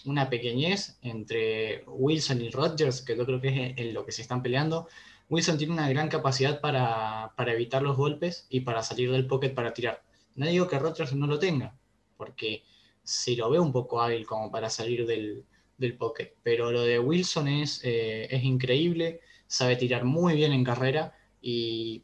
una 0.05 0.29
pequeñez 0.29 0.97
entre 1.01 1.83
Wilson 1.87 2.41
y 2.41 2.49
Rodgers, 2.49 3.01
que 3.01 3.15
yo 3.15 3.25
creo 3.25 3.41
que 3.41 3.47
es 3.47 3.77
en 3.77 3.93
lo 3.93 4.05
que 4.05 4.11
se 4.11 4.21
están 4.21 4.41
peleando, 4.41 4.87
Wilson 5.29 5.57
tiene 5.57 5.73
una 5.73 5.89
gran 5.89 6.09
capacidad 6.09 6.59
para, 6.59 7.33
para 7.35 7.53
evitar 7.53 7.81
los 7.81 7.95
golpes 7.95 8.47
y 8.49 8.61
para 8.61 8.81
salir 8.81 9.11
del 9.11 9.27
pocket 9.27 9.53
para 9.53 9.73
tirar. 9.73 10.03
No 10.35 10.47
digo 10.47 10.67
que 10.67 10.79
Rodgers 10.79 11.13
no 11.13 11.27
lo 11.27 11.37
tenga, 11.37 11.75
porque 12.17 12.63
si 13.03 13.35
lo 13.35 13.49
veo 13.49 13.61
un 13.61 13.71
poco 13.71 14.01
hábil 14.01 14.25
como 14.25 14.51
para 14.51 14.69
salir 14.69 15.05
del, 15.05 15.45
del 15.77 15.97
pocket. 15.97 16.35
Pero 16.43 16.71
lo 16.71 16.81
de 16.81 16.99
Wilson 16.99 17.47
es, 17.47 17.81
eh, 17.83 18.27
es 18.29 18.43
increíble, 18.43 19.21
sabe 19.47 19.75
tirar 19.75 20.03
muy 20.03 20.35
bien 20.35 20.51
en 20.51 20.63
carrera 20.63 21.13
y 21.41 22.03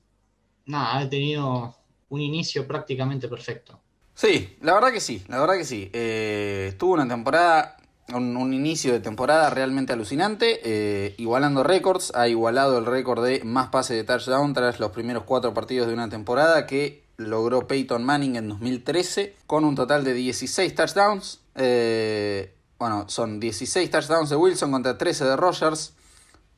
nada, 0.65 0.99
ha 0.99 1.09
tenido 1.09 1.75
un 2.09 2.21
inicio 2.21 2.67
prácticamente 2.67 3.27
perfecto. 3.27 3.81
Sí, 4.13 4.57
la 4.61 4.73
verdad 4.73 4.91
que 4.91 5.01
sí, 5.01 5.23
la 5.27 5.41
verdad 5.41 5.57
que 5.57 5.65
sí. 5.65 5.89
Eh, 5.91 6.73
tuvo 6.77 6.93
una 6.93 7.07
temporada, 7.07 7.75
un, 8.13 8.53
inicio 8.53 8.93
de 8.93 8.99
temporada 8.99 9.49
realmente 9.49 9.93
alucinante, 9.93 10.59
eh, 10.63 11.15
igualando 11.17 11.63
récords, 11.63 12.11
ha 12.15 12.27
igualado 12.27 12.77
el 12.77 12.85
récord 12.85 13.23
de 13.23 13.43
más 13.43 13.69
pases 13.69 13.97
de 13.97 14.03
touchdown 14.03 14.53
tras 14.53 14.79
los 14.79 14.91
primeros 14.91 15.23
cuatro 15.23 15.53
partidos 15.53 15.87
de 15.87 15.93
una 15.93 16.09
temporada 16.09 16.67
que 16.67 17.03
logró 17.17 17.67
Peyton 17.67 18.03
Manning 18.03 18.35
en 18.35 18.49
2013 18.49 19.35
con 19.47 19.63
un 19.65 19.75
total 19.75 20.03
de 20.03 20.13
16 20.13 20.75
touchdowns. 20.75 21.39
Eh, 21.55 22.53
bueno, 22.77 23.05
son 23.07 23.39
16 23.39 23.89
touchdowns 23.89 24.29
de 24.29 24.35
Wilson 24.35 24.71
contra 24.71 24.97
13 24.97 25.25
de 25.25 25.35
Rogers. 25.35 25.93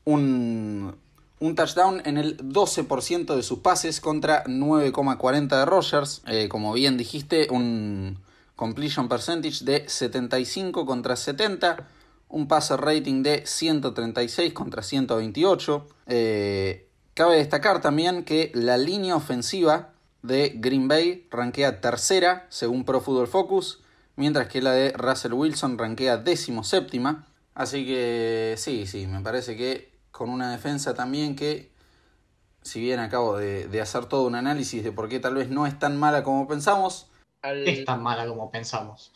Un, 0.04 0.96
un 1.40 1.56
touchdown 1.56 2.02
en 2.06 2.18
el 2.18 2.38
12% 2.38 3.36
de 3.36 3.44
sus 3.44 3.60
pases 3.60 4.02
contra 4.02 4.44
9,40 4.46 5.48
de 5.48 5.66
Rogers. 5.66 6.22
Eh, 6.28 6.50
como 6.50 6.74
bien 6.74 6.98
dijiste, 6.98 7.48
un 7.52 8.18
completion 8.58 9.08
percentage 9.08 9.64
de 9.64 9.88
75 9.88 10.86
contra 10.86 11.16
70. 11.16 11.88
Un 12.28 12.50
passer 12.50 12.82
rating 12.82 13.24
de 13.24 13.46
136 13.46 14.52
contra 14.52 14.84
128. 14.84 15.88
Eh, 16.08 16.90
cabe 17.14 17.38
destacar 17.38 17.80
también 17.80 18.26
que 18.26 18.52
la 18.54 18.78
línea 18.78 19.16
ofensiva 19.16 19.94
de 20.24 20.54
Green 20.58 20.90
Bay 20.90 21.28
rankea 21.32 21.80
tercera 21.80 22.48
según 22.50 22.84
Pro 22.84 23.00
Football 23.00 23.28
Focus, 23.28 23.82
mientras 24.18 24.50
que 24.50 24.62
la 24.62 24.74
de 24.74 24.92
Russell 24.92 25.34
Wilson 25.34 25.78
rankea 25.78 26.18
décimo 26.18 26.66
séptima. 26.66 27.26
Así 27.54 27.86
que 27.86 28.56
sí, 28.58 28.86
sí, 28.86 29.08
me 29.08 29.22
parece 29.22 29.56
que 29.56 29.98
con 30.12 30.30
una 30.30 30.52
defensa 30.52 30.96
también 30.96 31.36
que, 31.36 31.72
si 32.62 32.82
bien 32.82 33.00
acabo 33.00 33.38
de, 33.38 33.82
hacer 33.82 34.06
todo 34.06 34.28
un 34.28 34.36
análisis 34.36 34.84
de 34.84 34.92
por 34.92 35.08
qué 35.08 35.20
tal 35.20 35.36
vez 35.36 35.50
no 35.50 35.66
es 35.68 35.78
tan 35.80 35.98
mala 35.98 36.24
como 36.24 36.48
pensamos. 36.48 37.08
Es 37.54 37.86
tan 37.86 38.02
mala 38.02 38.28
como 38.28 38.52
pensamos. 38.52 39.12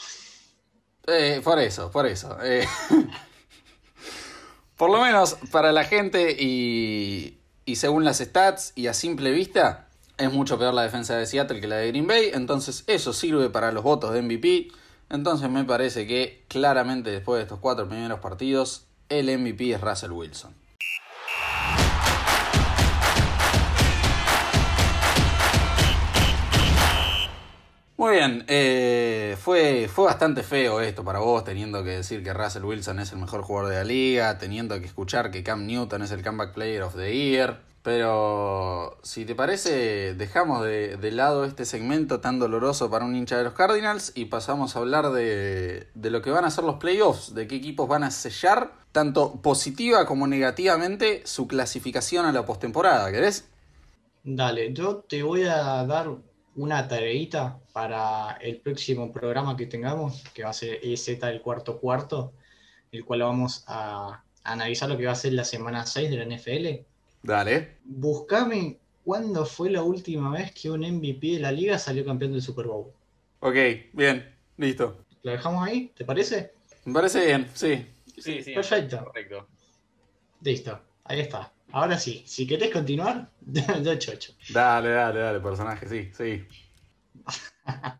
Eh, 1.07 1.41
por 1.43 1.59
eso, 1.59 1.91
por 1.91 2.05
eso. 2.05 2.37
Eh. 2.43 2.67
por 4.77 4.89
lo 4.89 5.01
menos 5.01 5.37
para 5.51 5.71
la 5.71 5.83
gente 5.83 6.35
y, 6.39 7.39
y 7.65 7.75
según 7.75 8.05
las 8.05 8.19
stats 8.19 8.73
y 8.75 8.87
a 8.87 8.93
simple 8.93 9.31
vista, 9.31 9.87
es 10.17 10.31
mucho 10.31 10.59
peor 10.59 10.73
la 10.73 10.83
defensa 10.83 11.17
de 11.17 11.25
Seattle 11.25 11.59
que 11.59 11.67
la 11.67 11.77
de 11.77 11.87
Green 11.87 12.07
Bay, 12.07 12.31
entonces 12.33 12.83
eso 12.87 13.13
sirve 13.13 13.49
para 13.49 13.71
los 13.71 13.83
votos 13.83 14.13
de 14.13 14.21
MVP. 14.21 14.67
Entonces 15.09 15.49
me 15.49 15.65
parece 15.65 16.07
que 16.07 16.45
claramente 16.47 17.11
después 17.11 17.39
de 17.39 17.43
estos 17.43 17.59
cuatro 17.59 17.87
primeros 17.87 18.19
partidos, 18.19 18.85
el 19.09 19.37
MVP 19.37 19.71
es 19.71 19.81
Russell 19.81 20.11
Wilson. 20.11 20.55
Muy 28.01 28.15
bien, 28.15 28.43
eh, 28.47 29.37
fue, 29.39 29.87
fue 29.87 30.05
bastante 30.05 30.41
feo 30.41 30.81
esto 30.81 31.03
para 31.03 31.19
vos, 31.19 31.43
teniendo 31.43 31.83
que 31.83 31.91
decir 31.97 32.23
que 32.23 32.33
Russell 32.33 32.65
Wilson 32.65 32.97
es 32.97 33.11
el 33.11 33.19
mejor 33.19 33.43
jugador 33.43 33.69
de 33.69 33.75
la 33.77 33.83
liga, 33.83 34.39
teniendo 34.39 34.79
que 34.79 34.87
escuchar 34.87 35.29
que 35.29 35.43
Cam 35.43 35.67
Newton 35.67 36.01
es 36.01 36.09
el 36.09 36.23
comeback 36.23 36.51
player 36.51 36.81
of 36.81 36.95
the 36.95 37.15
year. 37.15 37.59
Pero 37.83 38.97
si 39.03 39.23
te 39.25 39.35
parece, 39.35 40.15
dejamos 40.15 40.63
de, 40.63 41.11
lado 41.11 41.45
este 41.45 41.63
segmento 41.63 42.21
tan 42.21 42.39
doloroso 42.39 42.89
para 42.89 43.05
un 43.05 43.15
hincha 43.15 43.37
de 43.37 43.43
los 43.43 43.53
Cardinals 43.53 44.13
y 44.15 44.25
pasamos 44.25 44.75
a 44.75 44.79
hablar 44.79 45.11
de, 45.11 45.85
lo 45.93 46.23
que 46.23 46.31
van 46.31 46.45
a 46.45 46.49
ser 46.49 46.63
los 46.63 46.77
playoffs, 46.77 47.35
de 47.35 47.45
qué 47.45 47.57
equipos 47.57 47.87
van 47.87 48.03
a 48.03 48.09
sellar, 48.09 48.71
tanto 48.91 49.33
positiva 49.43 50.07
como 50.07 50.25
negativamente, 50.25 51.21
su 51.25 51.47
clasificación 51.47 52.25
a 52.25 52.31
la 52.31 52.47
postemporada. 52.47 53.11
¿Querés? 53.11 53.47
Dale, 54.23 54.73
yo 54.73 55.05
te 55.07 55.21
voy 55.21 55.43
a 55.43 55.85
dar 55.85 56.09
una 56.55 56.87
tareita 56.87 57.59
para 57.73 58.37
el 58.41 58.57
próximo 58.57 59.11
programa 59.11 59.55
que 59.55 59.65
tengamos, 59.65 60.23
que 60.33 60.43
va 60.43 60.49
a 60.49 60.53
ser 60.53 60.79
EZ 60.83 61.07
el 61.23 61.41
cuarto 61.41 61.79
cuarto, 61.79 62.33
el 62.91 63.05
cual 63.05 63.21
vamos 63.21 63.63
a 63.67 64.23
analizar 64.43 64.89
lo 64.89 64.97
que 64.97 65.05
va 65.05 65.13
a 65.13 65.15
ser 65.15 65.33
la 65.33 65.45
semana 65.45 65.85
6 65.85 66.09
de 66.09 66.17
la 66.17 66.35
NFL 66.35 66.91
Dale. 67.23 67.77
Buscame 67.83 68.79
cuándo 69.03 69.45
fue 69.45 69.69
la 69.69 69.83
última 69.83 70.31
vez 70.31 70.51
que 70.53 70.69
un 70.69 70.81
MVP 70.81 71.33
de 71.33 71.39
la 71.39 71.51
liga 71.51 71.77
salió 71.77 72.03
campeón 72.03 72.31
del 72.31 72.41
Super 72.41 72.65
Bowl. 72.65 72.91
Ok, 73.39 73.55
bien, 73.93 74.35
listo. 74.57 75.05
¿Lo 75.23 75.31
dejamos 75.31 75.67
ahí? 75.67 75.91
¿Te 75.95 76.03
parece? 76.03 76.53
Me 76.85 76.93
parece 76.93 77.25
bien, 77.25 77.47
sí. 77.53 77.85
Sí, 78.17 78.41
sí. 78.41 78.53
Perfecto. 78.53 79.05
Correcto. 79.05 79.47
Listo, 80.41 80.79
ahí 81.03 81.19
está. 81.19 81.51
Ahora 81.71 81.97
sí, 81.97 82.23
si 82.25 82.45
querés 82.45 82.71
continuar, 82.71 83.29
yo 83.83 83.95
chocho. 83.95 84.33
Dale, 84.49 84.89
dale, 84.89 85.19
dale, 85.19 85.39
personaje, 85.39 85.87
sí, 85.87 86.11
sí. 86.13 86.45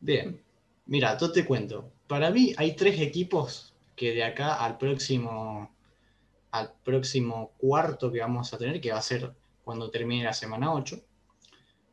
Bien, 0.00 0.40
mira, 0.86 1.16
yo 1.18 1.32
te 1.32 1.44
cuento. 1.44 1.90
Para 2.06 2.30
mí 2.30 2.52
hay 2.58 2.76
tres 2.76 3.00
equipos 3.00 3.72
que 3.96 4.12
de 4.12 4.24
acá 4.24 4.56
al 4.56 4.76
próximo 4.76 5.70
al 6.50 6.72
próximo 6.84 7.50
cuarto 7.58 8.12
que 8.12 8.20
vamos 8.20 8.54
a 8.54 8.58
tener, 8.58 8.80
que 8.80 8.92
va 8.92 8.98
a 8.98 9.02
ser 9.02 9.34
cuando 9.64 9.90
termine 9.90 10.22
la 10.22 10.32
semana 10.32 10.72
8, 10.72 11.02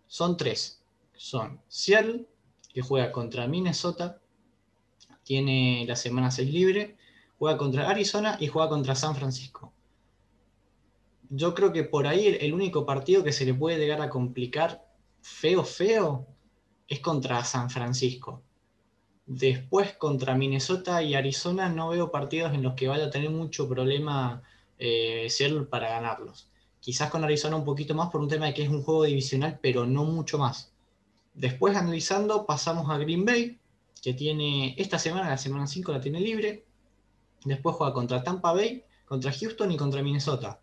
son 0.06 0.38
tres. 0.38 0.84
Son 1.16 1.60
Seattle, 1.68 2.28
que 2.72 2.82
juega 2.82 3.12
contra 3.12 3.48
Minnesota, 3.48 4.20
tiene 5.24 5.84
la 5.88 5.96
semana 5.96 6.30
6 6.30 6.52
libre, 6.52 6.96
juega 7.42 7.58
contra 7.58 7.90
Arizona 7.90 8.38
y 8.40 8.46
juega 8.46 8.70
contra 8.70 8.94
San 8.94 9.16
Francisco. 9.16 9.74
Yo 11.28 11.56
creo 11.56 11.74
que 11.74 11.84
por 11.84 12.06
ahí 12.06 12.38
el 12.40 12.54
único 12.54 12.86
partido 12.86 13.24
que 13.24 13.32
se 13.32 13.46
le 13.46 13.56
puede 13.56 13.80
llegar 13.80 14.00
a 14.00 14.12
complicar 14.12 14.86
feo, 15.24 15.64
feo, 15.64 16.28
es 16.88 17.00
contra 17.00 17.44
San 17.44 17.72
Francisco. 17.72 18.44
Después 19.26 19.94
contra 19.94 20.36
Minnesota 20.36 21.02
y 21.02 21.16
Arizona 21.16 21.68
no 21.68 21.90
veo 21.90 22.12
partidos 22.12 22.54
en 22.54 22.62
los 22.62 22.76
que 22.76 22.88
vaya 22.88 23.06
a 23.06 23.10
tener 23.10 23.32
mucho 23.32 23.68
problema 23.68 24.44
eh, 24.78 25.28
para 25.68 25.90
ganarlos. 25.90 26.48
Quizás 26.80 27.10
con 27.10 27.24
Arizona 27.24 27.56
un 27.56 27.66
poquito 27.66 27.96
más 27.96 28.12
por 28.12 28.22
un 28.22 28.28
tema 28.28 28.46
de 28.46 28.54
que 28.54 28.62
es 28.62 28.70
un 28.70 28.84
juego 28.84 29.06
divisional, 29.06 29.58
pero 29.64 29.88
no 29.88 30.04
mucho 30.04 30.38
más. 30.38 30.76
Después 31.34 31.76
analizando 31.76 32.46
pasamos 32.46 32.88
a 32.92 33.00
Green 33.00 33.26
Bay, 33.26 33.60
que 34.00 34.14
tiene 34.14 34.76
esta 34.78 35.00
semana, 35.00 35.28
la 35.28 35.40
semana 35.40 35.66
5 35.66 35.92
la 35.92 36.02
tiene 36.02 36.20
libre. 36.20 36.66
Después 37.46 37.76
juega 37.76 37.94
contra 37.94 38.24
Tampa 38.24 38.54
Bay, 38.54 38.84
contra 39.06 39.32
Houston 39.32 39.72
y 39.72 39.78
contra 39.78 40.02
Minnesota. 40.04 40.62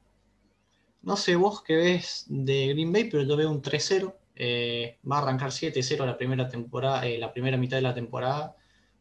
no 1.03 1.17
sé 1.17 1.37
vos 1.37 1.63
qué 1.63 1.77
ves 1.77 2.25
de 2.29 2.69
Green 2.69 2.93
Bay, 2.93 3.05
pero 3.11 3.23
yo 3.23 3.37
veo 3.37 3.51
un 3.51 3.63
3-0. 3.63 4.15
Eh, 4.37 4.99
va 5.11 5.19
a 5.19 5.23
arrancar 5.23 5.51
7-0 5.51 6.07
la 6.07 6.17
primera 6.17 6.49
temporada, 6.49 7.07
eh, 7.07 7.19
la 7.19 7.33
primera 7.33 7.57
mitad 7.57 7.77
de 7.77 7.83
la 7.83 7.95
temporada 7.95 8.57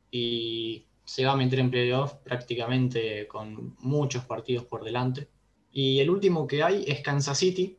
y 0.10 0.88
se 1.06 1.26
va 1.26 1.34
a 1.34 1.36
meter 1.36 1.60
en 1.60 1.70
playoff 1.72 2.16
prácticamente 2.16 3.28
con 3.28 3.76
muchos 3.80 4.26
partidos 4.26 4.66
por 4.66 4.84
delante. 4.84 5.30
Y 5.72 6.00
el 6.00 6.10
último 6.10 6.48
que 6.48 6.64
hay 6.64 6.84
es 6.88 7.02
Kansas 7.02 7.38
City, 7.38 7.78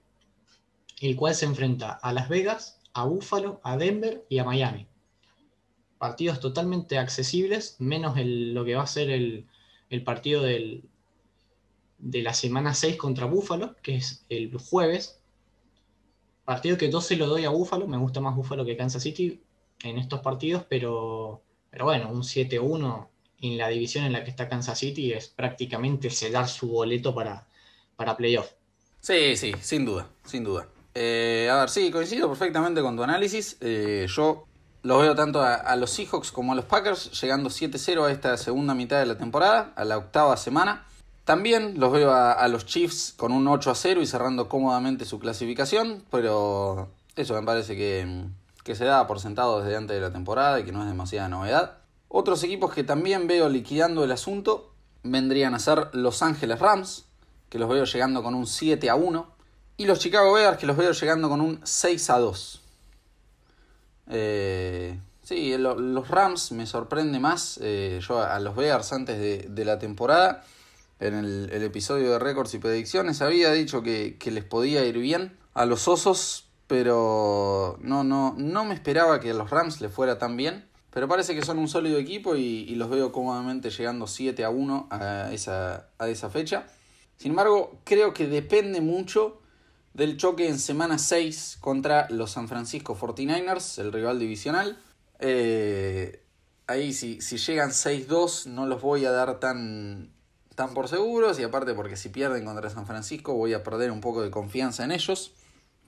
el 1.00 1.16
cual 1.16 1.34
se 1.34 1.46
enfrenta 1.46 1.92
a 1.92 2.12
Las 2.12 2.28
Vegas, 2.28 2.80
a 2.94 3.04
Buffalo, 3.04 3.60
a 3.64 3.76
Denver 3.76 4.24
y 4.28 4.38
a 4.38 4.44
Miami. 4.44 4.86
Partidos 5.98 6.40
totalmente 6.40 6.96
accesibles, 6.96 7.76
menos 7.80 8.16
lo 8.16 8.64
que 8.64 8.76
va 8.76 8.84
a 8.84 8.86
ser 8.86 9.10
el, 9.10 9.48
partido 10.02 10.42
del, 10.42 10.84
de 11.98 12.22
la 12.22 12.34
semana 12.34 12.74
6 12.74 12.96
contra 12.96 13.26
Buffalo, 13.26 13.76
que 13.82 13.96
es 13.96 14.24
el 14.28 14.56
jueves. 14.56 15.20
Partido 16.44 16.78
que 16.78 16.90
yo 16.90 17.00
se 17.00 17.16
lo 17.16 17.26
doy 17.26 17.44
a 17.44 17.50
Buffalo, 17.50 17.86
me 17.86 17.98
gusta 17.98 18.20
más 18.20 18.34
Buffalo 18.34 18.64
que 18.64 18.76
Kansas 18.76 19.02
City 19.02 19.40
en 19.82 19.98
estos 19.98 20.20
partidos, 20.20 20.64
pero, 20.68 21.42
pero 21.70 21.84
bueno, 21.84 22.10
un 22.10 22.22
7-1 22.22 23.08
en 23.40 23.58
la 23.58 23.68
división 23.68 24.04
en 24.04 24.12
la 24.12 24.24
que 24.24 24.30
está 24.30 24.48
Kansas 24.48 24.78
City 24.78 25.12
es 25.12 25.28
prácticamente 25.28 26.10
sellar 26.10 26.48
su 26.48 26.68
boleto 26.68 27.14
para, 27.14 27.46
para 27.96 28.16
playoff. 28.16 28.50
Sí, 29.00 29.36
sí, 29.36 29.52
sin 29.60 29.84
duda, 29.84 30.08
sin 30.24 30.42
duda. 30.42 30.68
Eh, 30.94 31.48
a 31.50 31.60
ver, 31.60 31.70
sí, 31.70 31.90
coincido 31.90 32.28
perfectamente 32.28 32.80
con 32.80 32.96
tu 32.96 33.02
análisis. 33.02 33.56
Eh, 33.60 34.06
yo 34.08 34.47
los 34.82 35.02
veo 35.02 35.14
tanto 35.14 35.42
a, 35.42 35.74
los 35.76 35.90
Seahawks 35.90 36.30
como 36.30 36.52
a 36.52 36.54
los 36.54 36.64
Packers 36.64 37.20
llegando 37.20 37.50
7-0 37.50 38.06
a 38.06 38.12
esta 38.12 38.36
segunda 38.36 38.74
mitad 38.74 38.98
de 38.98 39.06
la 39.06 39.18
temporada, 39.18 39.72
a 39.76 39.84
la 39.84 39.98
octava 39.98 40.36
semana. 40.36 40.84
También 41.24 41.78
los 41.78 41.92
veo 41.92 42.12
a, 42.12 42.46
los 42.48 42.64
Chiefs 42.64 43.12
con 43.16 43.32
un 43.32 43.46
8-0 43.46 44.00
y 44.00 44.06
cerrando 44.06 44.48
cómodamente 44.48 45.04
su 45.04 45.18
clasificación, 45.18 46.02
pero 46.10 46.88
eso 47.16 47.34
me 47.34 47.42
parece 47.42 47.76
que, 47.76 48.24
que 48.64 48.74
se 48.74 48.84
da 48.84 49.06
por 49.06 49.20
sentado 49.20 49.60
desde 49.60 49.76
antes 49.76 49.96
de 49.96 50.00
la 50.00 50.12
temporada 50.12 50.60
y 50.60 50.64
que 50.64 50.72
no 50.72 50.82
es 50.82 50.88
demasiada 50.88 51.28
novedad. 51.28 51.78
Otros 52.08 52.42
equipos 52.44 52.72
que 52.72 52.84
también 52.84 53.26
veo 53.26 53.48
liquidando 53.50 54.04
el 54.04 54.12
asunto 54.12 54.72
vendrían 55.02 55.54
a 55.54 55.58
ser 55.58 55.90
Los 55.92 56.22
Ángeles 56.22 56.58
Rams, 56.58 57.04
que 57.50 57.58
los 57.58 57.68
veo 57.68 57.84
llegando 57.84 58.22
con 58.22 58.34
un 58.34 58.46
7 58.46 58.88
a 58.88 58.94
1. 58.94 59.26
Y 59.76 59.84
los 59.84 59.98
Chicago 59.98 60.32
Bears, 60.32 60.58
que 60.58 60.66
los 60.66 60.76
veo 60.76 60.92
llegando 60.92 61.28
con 61.28 61.40
un 61.40 61.60
6 61.62 62.10
a 62.10 62.18
2. 62.18 62.62
Eh, 64.08 64.98
sí, 65.22 65.56
los 65.58 66.08
Rams 66.08 66.52
me 66.52 66.66
sorprende 66.66 67.20
más. 67.20 67.58
Eh, 67.62 68.00
yo 68.06 68.20
a 68.20 68.38
los 68.40 68.56
Bears 68.56 68.92
antes 68.92 69.18
de, 69.18 69.64
la 69.64 69.78
temporada, 69.78 70.44
en 71.00 71.14
el, 71.14 71.62
episodio 71.62 72.12
de 72.12 72.18
récords 72.18 72.54
y 72.54 72.58
predicciones, 72.58 73.22
había 73.22 73.52
dicho 73.52 73.82
que, 73.82 74.16
les 74.24 74.44
podía 74.44 74.84
ir 74.84 74.98
bien 74.98 75.36
a 75.54 75.66
los 75.66 75.88
Osos, 75.88 76.48
pero 76.66 77.78
no, 77.80 78.04
no, 78.04 78.34
no 78.36 78.64
me 78.64 78.74
esperaba 78.74 79.20
que 79.20 79.30
a 79.30 79.34
los 79.34 79.50
Rams 79.50 79.80
les 79.80 79.92
fuera 79.92 80.18
tan 80.18 80.36
bien. 80.36 80.68
Pero 80.90 81.06
parece 81.06 81.34
que 81.34 81.42
son 81.42 81.58
un 81.58 81.68
sólido 81.68 81.98
equipo 81.98 82.34
y, 82.34 82.74
los 82.74 82.88
veo 82.88 83.12
cómodamente 83.12 83.70
llegando 83.70 84.06
7 84.06 84.44
a 84.44 84.50
1 84.50 84.88
a 84.90 85.30
esa, 85.32 85.90
a 85.98 86.08
esa 86.08 86.30
fecha. 86.30 86.66
Sin 87.16 87.32
embargo, 87.32 87.78
creo 87.84 88.14
que 88.14 88.26
depende 88.26 88.80
mucho 88.80 89.40
del 89.94 90.16
choque 90.16 90.48
en 90.48 90.58
semana 90.58 90.98
6 90.98 91.58
contra 91.60 92.08
los 92.10 92.32
San 92.32 92.48
Francisco 92.48 92.96
49ers, 92.96 93.80
el 93.80 93.92
rival 93.92 94.18
divisional. 94.18 94.78
Eh, 95.18 96.24
ahí 96.66 96.92
si, 96.92 97.20
si 97.20 97.38
llegan 97.38 97.70
6-2 97.70 98.46
no 98.46 98.66
los 98.66 98.80
voy 98.80 99.04
a 99.04 99.10
dar 99.10 99.40
tan, 99.40 100.12
tan 100.54 100.74
por 100.74 100.88
seguros 100.88 101.40
y 101.40 101.42
aparte 101.42 101.74
porque 101.74 101.96
si 101.96 102.10
pierden 102.10 102.44
contra 102.44 102.70
San 102.70 102.86
Francisco 102.86 103.34
voy 103.34 103.54
a 103.54 103.64
perder 103.64 103.90
un 103.90 104.00
poco 104.00 104.22
de 104.22 104.30
confianza 104.30 104.84
en 104.84 104.92
ellos. 104.92 105.32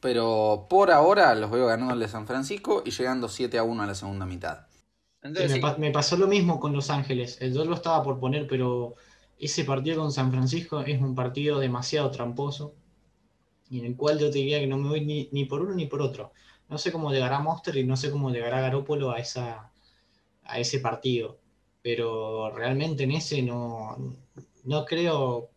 Pero 0.01 0.67
por 0.71 0.91
ahora 0.91 1.35
los 1.35 1.51
veo 1.51 1.67
ganándole 1.67 2.07
a 2.07 2.09
San 2.09 2.27
Francisco 2.27 2.83
y 2.87 2.91
llegando 2.91 3.29
7 3.29 3.59
a 3.59 3.65
1 3.65 3.83
a 3.83 3.87
la 3.87 3.95
segunda 3.95 4.25
mitad. 4.25 4.67
me, 5.79 5.91
pasó 5.91 6.17
lo 6.17 6.27
mismo 6.27 6.59
con 6.59 6.73
Los 6.73 6.89
Ángeles. 6.89 7.39
Yo 7.39 7.67
lo 7.67 7.75
estaba 7.75 8.03
por 8.03 8.19
poner, 8.19 8.47
pero 8.47 8.95
ese 9.39 9.65
partido 9.65 10.01
con 10.01 10.11
San 10.11 10.31
Francisco 10.31 10.81
es 10.81 11.01
un 11.03 11.15
partido 11.15 11.59
demasiado 11.59 12.11
tramposo 12.11 12.75
y 13.71 13.79
en 13.79 13.87
el 13.87 13.97
cual 13.97 14.19
yo 14.19 14.31
te 14.31 14.39
diría 14.39 14.59
que 14.59 14.67
no 14.67 14.77
me 14.77 14.89
voy 14.89 15.29
ni, 15.31 15.45
por 15.45 15.63
uno 15.63 15.75
ni 15.75 15.87
por 15.87 16.03
otro. 16.03 16.33
No 16.69 16.77
sé 16.77 16.91
cómo 16.93 17.13
llegará 17.13 17.39
Monster 17.39 17.77
y 17.77 17.85
no 17.85 17.97
sé 17.97 18.11
cómo 18.11 18.31
llegará 18.31 18.61
Garópolo 18.61 19.13
a, 19.13 19.19
esa, 19.19 19.71
a 20.45 20.59
ese 20.59 20.81
partido, 20.81 21.39
pero 21.81 22.51
realmente 22.51 23.05
en 23.05 23.13
ese 23.13 23.43
no, 23.43 23.97
no 24.65 24.85
creo, 24.85 25.51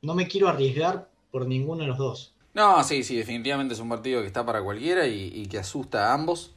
no 0.00 0.14
me 0.14 0.28
quiero 0.28 0.48
arriesgar 0.48 1.10
por 1.30 1.46
ninguno 1.46 1.82
de 1.82 1.88
los 1.88 1.98
dos. 1.98 2.34
No, 2.54 2.82
sí, 2.84 3.02
sí, 3.02 3.16
definitivamente 3.16 3.74
es 3.74 3.80
un 3.80 3.88
partido 3.88 4.20
que 4.20 4.26
está 4.28 4.46
para 4.46 4.62
cualquiera 4.62 5.06
y, 5.06 5.46
que 5.46 5.58
asusta 5.58 6.10
a 6.10 6.14
ambos. 6.14 6.52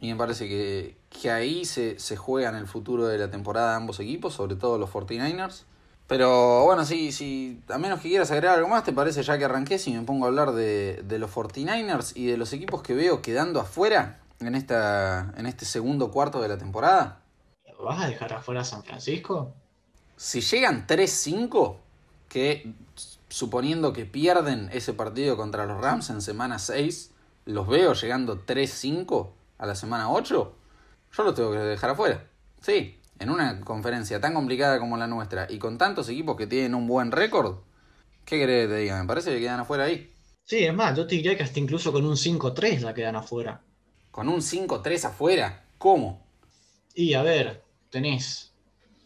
Y 0.00 0.08
me 0.08 0.16
parece 0.16 0.48
que, 0.48 0.96
que 1.08 1.30
ahí 1.30 1.64
se, 1.64 1.98
se 1.98 2.16
juega 2.16 2.50
en 2.50 2.56
el 2.56 2.66
futuro 2.66 3.06
de 3.06 3.18
la 3.18 3.30
temporada 3.30 3.74
ambos 3.74 4.00
equipos, 4.00 4.34
sobre 4.34 4.56
todo 4.56 4.78
los 4.78 4.90
49ers. 4.90 5.64
Pero 6.06 6.64
bueno, 6.64 6.84
sí, 6.84 7.12
sí, 7.12 7.62
a 7.68 7.78
menos 7.78 8.00
que 8.00 8.08
quieras 8.08 8.30
agregar 8.30 8.56
algo 8.56 8.68
más, 8.68 8.84
¿te 8.84 8.92
parece 8.92 9.22
ya 9.22 9.38
que 9.38 9.44
arranqué 9.46 9.78
si 9.78 9.92
me 9.92 10.02
pongo 10.02 10.26
a 10.26 10.28
hablar 10.28 10.52
de, 10.52 11.02
de 11.02 11.18
los 11.18 11.30
49ers 11.34 12.12
y 12.14 12.26
de 12.26 12.36
los 12.36 12.52
equipos 12.52 12.82
que 12.82 12.94
veo 12.94 13.22
quedando 13.22 13.58
afuera 13.58 14.20
en, 14.40 14.54
esta, 14.54 15.32
en 15.36 15.46
este 15.46 15.64
segundo 15.64 16.10
cuarto 16.10 16.42
de 16.42 16.48
la 16.48 16.58
temporada? 16.58 17.20
¿Vas 17.82 18.02
a 18.02 18.06
dejar 18.08 18.32
afuera 18.34 18.60
a 18.60 18.64
San 18.64 18.82
Francisco? 18.82 19.52
Si 20.16 20.40
llegan 20.42 20.86
3-5, 20.86 21.76
que 22.28 22.72
suponiendo 23.28 23.92
que 23.92 24.04
pierden 24.04 24.68
ese 24.72 24.92
partido 24.92 25.36
contra 25.36 25.66
los 25.66 25.80
Rams 25.80 26.10
en 26.10 26.20
semana 26.20 26.58
6, 26.58 27.12
los 27.46 27.66
veo 27.66 27.94
llegando 27.94 28.44
3-5 28.44 29.30
a 29.58 29.66
la 29.66 29.74
semana 29.74 30.10
8, 30.10 30.54
yo 31.16 31.22
los 31.22 31.34
tengo 31.34 31.52
que 31.52 31.58
dejar 31.58 31.90
afuera. 31.90 32.24
Sí, 32.60 32.98
en 33.18 33.30
una 33.30 33.60
conferencia 33.60 34.20
tan 34.20 34.34
complicada 34.34 34.78
como 34.78 34.96
la 34.96 35.06
nuestra 35.06 35.46
y 35.48 35.58
con 35.58 35.78
tantos 35.78 36.08
equipos 36.08 36.36
que 36.36 36.46
tienen 36.46 36.74
un 36.74 36.86
buen 36.86 37.12
récord, 37.12 37.58
¿qué 38.24 38.38
querés 38.38 38.66
que 38.66 38.74
te 38.74 38.80
diga? 38.80 39.00
Me 39.00 39.06
parece 39.06 39.30
que 39.30 39.40
quedan 39.40 39.60
afuera 39.60 39.84
ahí. 39.84 40.12
Sí, 40.44 40.64
es 40.64 40.74
más, 40.74 40.96
yo 40.96 41.06
te 41.06 41.14
diría 41.14 41.36
que 41.36 41.42
hasta 41.42 41.58
incluso 41.58 41.92
con 41.92 42.04
un 42.04 42.16
5-3 42.16 42.80
la 42.80 42.92
quedan 42.92 43.16
afuera. 43.16 43.62
¿Con 44.10 44.28
un 44.28 44.40
5-3 44.40 45.04
afuera? 45.04 45.64
¿Cómo? 45.78 46.26
Y 46.94 47.14
a 47.14 47.22
ver, 47.22 47.64
tenés 47.90 48.52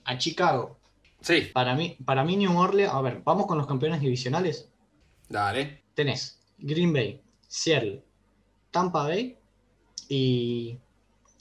a 0.05 0.19
Chicago. 0.19 0.79
Sí. 1.21 1.51
Para 1.53 1.75
mí, 1.75 1.97
para 2.05 2.25
mí 2.25 2.37
New 2.37 2.59
Orleans, 2.59 2.93
a 2.93 3.01
ver, 3.01 3.23
vamos 3.25 3.47
con 3.47 3.59
los 3.59 3.67
campeones 3.67 4.01
divisionales. 4.01 4.69
Dale. 5.29 5.83
Tenés 5.95 6.41
Green 6.59 6.93
Bay, 6.93 7.23
Seattle, 7.47 8.03
Tampa 8.71 9.05
Bay 9.05 9.37
y 10.09 10.79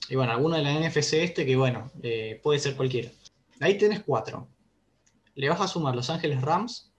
y 0.10 0.16
bueno, 0.16 0.32
alguno 0.32 0.56
de 0.56 0.64
la 0.64 0.74
NFC 0.74 1.14
este 1.16 1.46
que 1.46 1.56
bueno, 1.56 1.92
eh, 2.02 2.40
puede 2.42 2.60
ser 2.60 2.76
cualquiera. 2.76 3.10
Ahí 3.60 3.78
tenés 3.78 4.02
cuatro. 4.04 4.48
Le 5.36 5.50
vas 5.50 5.62
a 5.62 5.68
sumar 5.68 5.96
Los 5.96 6.10
Ángeles 6.10 6.42
Rams, 6.42 6.92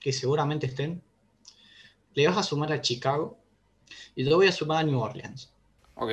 que 0.00 0.12
seguramente 0.12 0.66
estén. 0.66 1.02
Le 2.14 2.26
vas 2.26 2.36
a 2.38 2.42
sumar 2.42 2.72
a 2.72 2.80
Chicago. 2.80 3.38
Y 4.14 4.24
yo 4.24 4.36
voy 4.36 4.48
a 4.48 4.52
sumar 4.52 4.78
a 4.78 4.82
New 4.82 4.98
Orleans. 4.98 5.52
Ok. 5.94 6.10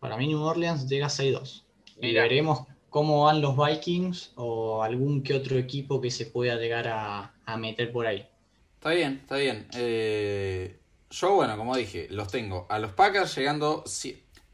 Para 0.00 0.16
mí 0.16 0.26
New 0.26 0.42
Orleans 0.42 0.88
llega 0.88 1.06
a 1.06 1.10
6-2. 1.10 1.62
Y 2.00 2.12
veremos 2.12 2.66
cómo 2.90 3.24
van 3.24 3.40
los 3.40 3.56
Vikings 3.56 4.32
o 4.36 4.82
algún 4.82 5.22
que 5.22 5.34
otro 5.34 5.58
equipo 5.58 6.00
que 6.00 6.10
se 6.10 6.26
pueda 6.26 6.56
llegar 6.56 6.88
a, 6.88 7.32
meter 7.58 7.92
por 7.92 8.06
ahí. 8.06 8.26
Está 8.74 8.90
bien, 8.90 9.20
está 9.22 9.36
bien. 9.36 9.68
Eh, 9.74 10.78
yo, 11.10 11.34
bueno, 11.34 11.56
como 11.56 11.76
dije, 11.76 12.08
los 12.10 12.28
tengo 12.28 12.66
a 12.68 12.78
los 12.78 12.92
Packers 12.92 13.36
llegando 13.36 13.84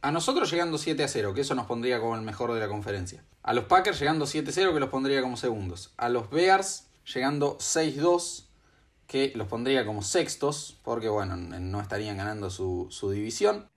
a 0.02 0.10
nosotros 0.10 0.50
llegando 0.50 0.78
7 0.78 1.04
a 1.04 1.08
0, 1.08 1.32
que 1.32 1.42
eso 1.42 1.54
nos 1.54 1.66
pondría 1.66 2.00
como 2.00 2.16
el 2.16 2.22
mejor 2.22 2.52
de 2.52 2.60
la 2.60 2.68
conferencia. 2.68 3.24
A 3.44 3.54
los 3.54 3.64
Packers 3.64 4.00
llegando 4.00 4.26
7 4.26 4.50
a 4.50 4.52
0, 4.52 4.74
que 4.74 4.80
los 4.80 4.88
pondría 4.88 5.22
como 5.22 5.36
segundos. 5.36 5.92
A 5.96 6.08
los 6.08 6.28
Bears 6.28 6.88
llegando 7.14 7.56
6 7.60 7.98
a 7.98 8.02
2, 8.02 8.48
que 9.06 9.32
los 9.36 9.46
pondría 9.46 9.86
como 9.86 10.02
sextos, 10.02 10.76
porque 10.82 11.08
bueno, 11.08 11.36
no 11.36 11.80
estarían 11.80 12.16
ganando 12.16 12.50
su, 12.50 12.88
división. 13.14 13.70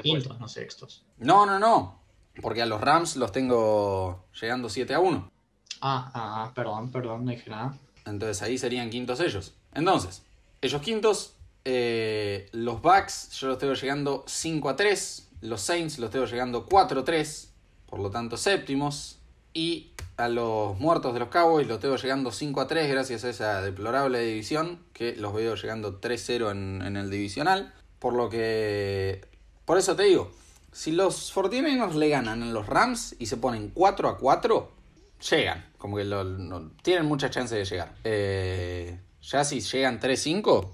Quintos, 0.00 0.38
no 0.38 0.46
sextos. 0.46 1.04
No, 1.18 1.44
no, 1.44 1.58
no. 1.58 2.02
Porque 2.40 2.62
a 2.62 2.66
los 2.66 2.80
Rams 2.80 3.16
los 3.16 3.32
tengo 3.32 4.26
llegando 4.40 4.68
7 4.68 4.94
a 4.94 5.00
1. 5.00 5.32
Ah, 5.80 6.10
ah, 6.14 6.52
perdón, 6.54 6.92
perdón, 6.92 7.24
no 7.24 7.32
dije 7.32 7.50
nada. 7.50 7.76
Entonces 8.06 8.40
ahí 8.42 8.58
serían 8.58 8.90
quintos 8.90 9.18
ellos. 9.18 9.54
Entonces, 9.74 10.22
ellos 10.60 10.80
quintos, 10.82 11.34
eh, 11.64 12.48
los 12.52 12.80
Bucks 12.80 13.32
yo 13.32 13.48
los 13.48 13.58
tengo 13.58 13.74
llegando 13.74 14.24
5 14.28 14.68
a 14.68 14.76
3. 14.76 15.27
Los 15.40 15.60
Saints 15.60 15.98
los 15.98 16.10
tengo 16.10 16.26
llegando 16.26 16.66
4-3, 16.66 17.48
por 17.86 18.00
lo 18.00 18.10
tanto 18.10 18.36
séptimos. 18.36 19.18
Y 19.54 19.92
a 20.16 20.28
los 20.28 20.78
muertos 20.78 21.14
de 21.14 21.20
los 21.20 21.28
Cowboys 21.28 21.66
los 21.66 21.80
tengo 21.80 21.96
llegando 21.96 22.30
5 22.30 22.66
3 22.66 22.90
gracias 22.90 23.24
a 23.24 23.30
esa 23.30 23.62
deplorable 23.62 24.20
división 24.20 24.80
que 24.92 25.16
los 25.16 25.32
veo 25.32 25.54
llegando 25.54 26.00
3-0 26.00 26.50
en, 26.50 26.96
el 26.96 27.10
divisional. 27.10 27.72
Por 27.98 28.14
lo 28.14 28.28
que... 28.28 29.26
Por 29.64 29.78
eso 29.78 29.96
te 29.96 30.04
digo, 30.04 30.30
si 30.72 30.92
los 30.92 31.34
49ers 31.34 31.94
le 31.94 32.08
ganan 32.08 32.42
a 32.42 32.46
los 32.46 32.66
Rams 32.66 33.16
y 33.18 33.26
se 33.26 33.36
ponen 33.36 33.70
4 33.74 34.18
4, 34.18 34.72
llegan. 35.30 35.64
Como 35.78 35.96
que 35.96 36.04
tienen 36.82 37.06
mucha 37.06 37.30
chance 37.30 37.54
de 37.54 37.64
llegar. 37.64 37.94
Eh, 38.04 38.98
Ya 39.22 39.44
si 39.44 39.60
llegan 39.60 40.00
3-5, 40.00 40.70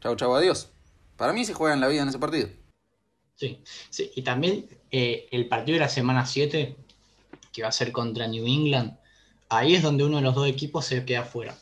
chau 0.00 0.16
chau 0.16 0.34
adiós. 0.34 0.68
Para 1.16 1.32
mí 1.32 1.44
se 1.44 1.54
juegan 1.54 1.80
la 1.80 1.88
vida 1.88 2.02
en 2.02 2.08
ese 2.08 2.18
partido. 2.18 2.48
Sí, 3.36 3.60
sí. 3.90 4.10
y 4.16 4.22
también 4.22 4.66
eh, 4.90 5.28
el 5.30 5.46
partido 5.46 5.74
de 5.74 5.80
la 5.80 5.88
semana 5.88 6.24
7, 6.24 6.74
que 7.52 7.62
va 7.62 7.68
a 7.68 7.72
ser 7.72 7.92
contra 7.92 8.26
New 8.26 8.46
England, 8.46 8.96
ahí 9.48 9.74
es 9.74 9.82
donde 9.82 10.04
uno 10.04 10.16
de 10.16 10.22
los 10.22 10.34
dos 10.34 10.48
equipos 10.48 10.86
se 10.86 11.04
queda 11.04 11.22
fuera. 11.22 11.56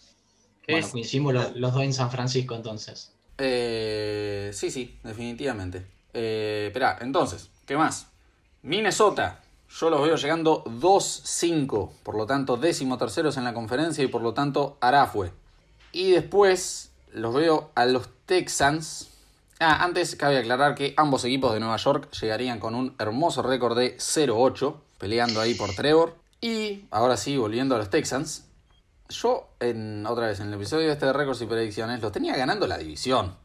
Bueno, 0.68 0.88
coincidimos 0.88 1.34
los, 1.34 1.72
dos 1.72 1.82
en 1.82 1.92
San 1.92 2.10
Francisco 2.10 2.54
entonces. 2.54 3.12
Eh, 3.38 4.50
sí, 4.52 4.70
sí, 4.70 4.98
definitivamente. 5.02 5.86
Eh, 6.14 6.66
espera, 6.68 6.98
entonces, 7.00 7.50
¿qué 7.66 7.76
más? 7.76 8.06
Minnesota. 8.62 9.40
Yo 9.68 9.90
los 9.90 10.02
veo 10.02 10.14
llegando 10.14 10.62
2-5, 10.64 11.90
por 12.04 12.16
lo 12.16 12.26
tanto 12.26 12.56
décimo 12.56 12.96
terceros 12.96 13.36
en 13.36 13.44
la 13.44 13.52
conferencia 13.52 14.04
y 14.04 14.06
por 14.06 14.22
lo 14.22 14.32
tanto 14.32 14.78
Arafue. 14.80 15.32
Y 15.90 16.12
después 16.12 16.92
los 17.12 17.34
veo 17.34 17.72
a 17.74 17.84
los 17.86 18.08
Texans. 18.24 19.10
Ah, 19.60 19.84
antes 19.84 20.16
cabe 20.16 20.38
aclarar 20.38 20.74
que 20.74 20.94
ambos 20.96 21.24
equipos 21.24 21.52
de 21.54 21.60
Nueva 21.60 21.76
York 21.76 22.10
llegarían 22.20 22.58
con 22.58 22.74
un 22.74 22.96
hermoso 22.98 23.42
récord 23.42 23.76
de 23.76 23.96
0-8, 23.96 24.76
peleando 24.98 25.40
ahí 25.40 25.54
por 25.54 25.74
Trevor. 25.74 26.16
Y 26.40 26.86
ahora 26.90 27.16
sí, 27.16 27.36
volviendo 27.36 27.74
a 27.74 27.78
los 27.78 27.88
Texans, 27.88 28.48
yo, 29.08 29.48
en, 29.60 30.04
otra 30.06 30.26
vez, 30.26 30.40
en 30.40 30.48
el 30.48 30.54
episodio 30.54 30.90
este 30.90 31.06
de 31.06 31.12
récords 31.12 31.40
y 31.42 31.46
predicciones, 31.46 32.02
los 32.02 32.10
tenía 32.10 32.36
ganando 32.36 32.66
la 32.66 32.78
división. 32.78 33.36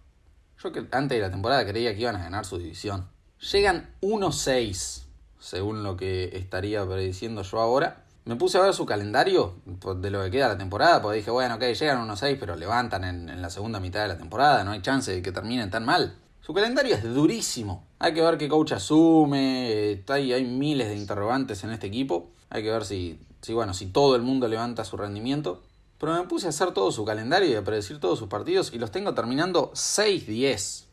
Yo 0.62 0.72
que 0.72 0.86
antes 0.92 1.18
de 1.18 1.22
la 1.22 1.32
temporada 1.32 1.66
creía 1.66 1.94
que 1.94 2.02
iban 2.02 2.16
a 2.16 2.24
ganar 2.24 2.46
su 2.46 2.58
división. 2.58 3.08
Llegan 3.52 3.96
1-6, 4.02 5.04
según 5.40 5.84
lo 5.84 5.96
que 5.96 6.32
estaría 6.34 6.86
prediciendo 6.86 7.44
yo 7.44 7.60
ahora. 7.60 8.04
Me 8.30 8.36
puse 8.38 8.58
a 8.58 8.62
ver 8.62 8.74
su 8.74 8.86
calendario 8.86 9.56
de 9.66 10.10
lo 10.10 10.24
que 10.24 10.32
queda 10.32 10.48
la 10.48 10.58
temporada, 10.58 11.02
porque 11.02 11.18
dije, 11.18 11.32
bueno, 11.32 11.56
ok, 11.56 11.64
llegan 11.64 12.08
1-6, 12.08 12.38
pero 12.40 12.56
levantan 12.56 13.04
en, 13.04 13.42
la 13.42 13.50
segunda 13.50 13.80
mitad 13.80 14.04
de 14.04 14.08
la 14.08 14.18
temporada, 14.18 14.64
no 14.64 14.72
hay 14.72 14.82
chance 14.82 15.12
de 15.12 15.22
que 15.22 15.32
terminen 15.32 15.70
tan 15.70 15.84
mal. 15.84 16.16
Su 16.40 16.54
calendario 16.54 16.96
es 16.96 17.04
durísimo. 17.04 17.88
Hay 18.00 18.14
que 18.14 18.22
ver 18.22 18.38
qué 18.38 18.48
coach 18.48 18.72
asume. 18.72 20.04
Hay, 20.08 20.34
hay 20.34 20.46
miles 20.46 20.88
de 20.88 20.96
interrogantes 20.96 21.64
en 21.64 21.72
este 21.72 21.88
equipo. 21.88 22.32
Hay 22.50 22.64
que 22.64 22.72
ver 22.72 22.86
si 22.86 23.20
Sí, 23.42 23.54
bueno, 23.54 23.74
si 23.74 23.88
todo 23.88 24.16
el 24.16 24.22
mundo 24.22 24.48
levanta 24.48 24.84
su 24.84 24.98
rendimiento. 24.98 25.62
Pero 25.98 26.14
me 26.14 26.28
puse 26.28 26.48
a 26.48 26.50
hacer 26.50 26.72
todo 26.72 26.92
su 26.92 27.04
calendario 27.04 27.50
y 27.50 27.56
a 27.56 27.64
predecir 27.64 28.00
todos 28.00 28.20
sus 28.20 28.30
partidos 28.30 28.74
y 28.74 28.80
los 28.80 28.92
tengo 28.92 29.14
terminando 29.14 29.72
6-10. 29.74 30.86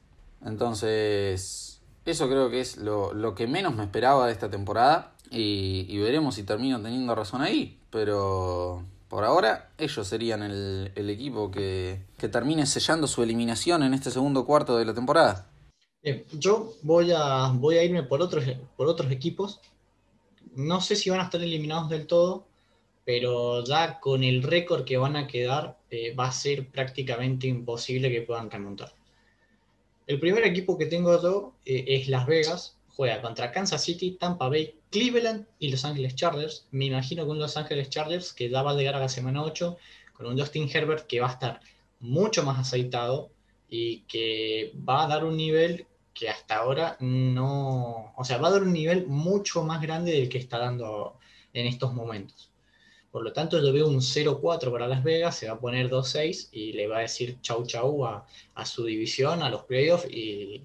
Entonces, 0.45 1.81
eso 2.05 2.29
creo 2.29 2.51
que 2.51 2.61
es 2.61 2.77
lo, 2.79 3.35
que 3.35 3.47
menos 3.47 3.75
me 3.75 3.85
esperaba 3.85 4.27
de 4.27 4.33
esta 4.33 4.51
temporada. 4.51 5.13
Y, 5.31 5.99
veremos 5.99 6.37
si 6.37 6.45
termino 6.45 6.81
teniendo 6.81 7.15
razón 7.15 7.43
ahí. 7.43 7.79
Pero 7.91 8.85
por 9.09 9.25
ahora, 9.25 9.71
ellos 9.79 10.07
serían 10.07 10.43
el, 10.43 11.11
equipo 11.11 11.51
que, 11.51 12.01
que, 12.19 12.29
termine 12.29 12.67
sellando 12.67 13.07
su 13.07 13.23
eliminación 13.23 13.83
en 13.83 13.95
este 13.95 14.11
segundo 14.11 14.45
cuarto 14.45 14.77
de 14.77 14.85
la 14.85 14.95
temporada. 14.95 15.49
yo 16.33 16.73
voy 16.83 17.13
a, 17.13 17.53
voy 17.55 17.79
a 17.79 17.85
irme 17.85 18.03
por 18.03 18.23
otros, 18.23 18.45
por 18.77 18.89
otros 18.89 19.11
equipos 19.11 19.61
no 20.57 20.81
sé 20.81 20.97
si 20.97 21.11
van 21.11 21.21
a 21.21 21.25
estar 21.25 21.43
eliminados 21.43 21.89
del 21.91 22.07
todo, 22.07 22.47
pero 23.05 23.63
ya 23.65 24.01
con 24.01 24.25
el 24.25 24.43
récord 24.43 24.85
que 24.85 24.97
van 24.97 25.17
a 25.17 25.27
quedar 25.27 25.79
eh, 25.91 26.15
va 26.15 26.27
a 26.27 26.33
ser 26.33 26.69
prácticamente 26.69 27.47
imposible 27.47 28.11
que 28.11 28.23
puedan 28.23 28.51
remontar. 28.51 28.93
El 30.07 30.19
primer 30.19 30.45
equipo 30.45 30.79
que 30.79 30.87
tengo 30.87 31.21
yo 31.23 31.53
eh, 31.65 31.85
es 31.89 32.09
Las 32.09 32.27
Vegas, 32.27 32.77
juega 32.97 33.21
contra 33.21 33.53
Kansas 33.53 33.85
City, 33.85 34.13
Tampa 34.13 34.49
Bay, 34.49 34.81
Cleveland 34.91 35.47
y 35.59 35.69
Los 35.69 35.85
Ángeles 35.85 36.15
Chargers. 36.15 36.67
Me 36.71 36.87
imagino 36.87 37.27
con 37.27 37.39
Los 37.39 37.57
Ángeles 37.57 37.91
Chargers 37.91 38.33
que 38.33 38.49
ya 38.49 38.63
va 38.63 38.71
a 38.71 38.75
llegar 38.75 38.97
a 38.97 39.01
la 39.01 39.09
semana 39.09 39.43
8 39.43 39.77
con 40.15 40.27
un 40.27 40.39
Justin 40.39 40.69
Herbert 40.73 41.07
que 41.07 41.21
va 41.21 41.29
a 41.29 41.33
estar 41.33 41.61
mucho 42.01 42.43
más 42.43 42.59
aceitado 42.59 43.31
y 43.69 44.01
que 44.03 44.73
va 44.89 45.05
a 45.05 45.09
dar 45.09 45.25
un 45.25 45.37
nivel 45.37 45.87
que 46.15 46.31
hasta 46.31 46.57
ahora 46.57 46.97
no, 47.01 48.15
o 48.17 48.25
sea, 48.25 48.39
va 48.39 48.49
a 48.49 48.53
dar 48.53 48.63
un 48.63 48.73
nivel 48.73 49.07
mucho 49.07 49.63
más 49.63 49.83
grande 49.83 50.13
del 50.13 50.31
que 50.31 50.39
está 50.39 50.59
dando 50.59 51.19
en 51.53 51.67
estos 51.67 51.93
momentos. 51.93 52.51
Por 53.11 53.23
lo 53.23 53.33
tanto, 53.33 53.63
yo 53.63 53.73
veo 53.73 53.89
un 53.89 54.01
0-4 54.01 54.71
para 54.73 54.89
Las 54.89 55.05
Vegas, 55.05 55.37
se 55.37 55.49
va 55.49 55.55
a 55.55 55.61
poner 55.61 55.91
2-6 55.91 56.49
y 56.53 56.73
le 56.73 56.87
va 56.87 56.99
a 56.99 57.01
decir 57.01 57.39
chau 57.43 57.67
chau 57.67 58.07
a, 58.07 58.27
su 58.65 58.85
división, 58.85 59.43
a 59.43 59.51
los 59.51 59.65
playoffs 59.65 60.07
y, 60.11 60.63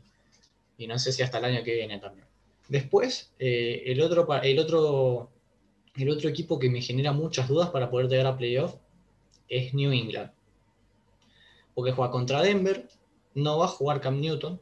no 0.87 0.99
sé 0.99 1.11
si 1.11 1.21
hasta 1.21 1.39
el 1.39 1.45
año 1.45 1.63
que 1.63 1.75
viene 1.75 1.99
también. 1.99 2.27
Después, 2.67 3.33
eh, 3.39 3.83
el, 3.85 4.01
otro, 4.01 4.27
el, 4.41 4.59
otro, 4.59 5.29
el 5.95 6.09
otro 6.09 6.29
equipo 6.29 6.57
que 6.59 6.69
me 6.69 6.81
genera 6.81 7.11
muchas 7.11 7.47
dudas 7.47 7.69
para 7.69 7.89
poder 7.89 8.07
llegar 8.07 8.27
a 8.27 8.37
playoff 8.37 8.75
es 9.49 9.73
New 9.73 9.91
England. 9.91 10.31
Porque 11.73 11.91
juega 11.91 12.11
contra 12.11 12.41
Denver, 12.41 12.87
no 13.33 13.57
va 13.57 13.65
a 13.65 13.69
jugar 13.69 14.01
Cam 14.01 14.21
Newton, 14.21 14.59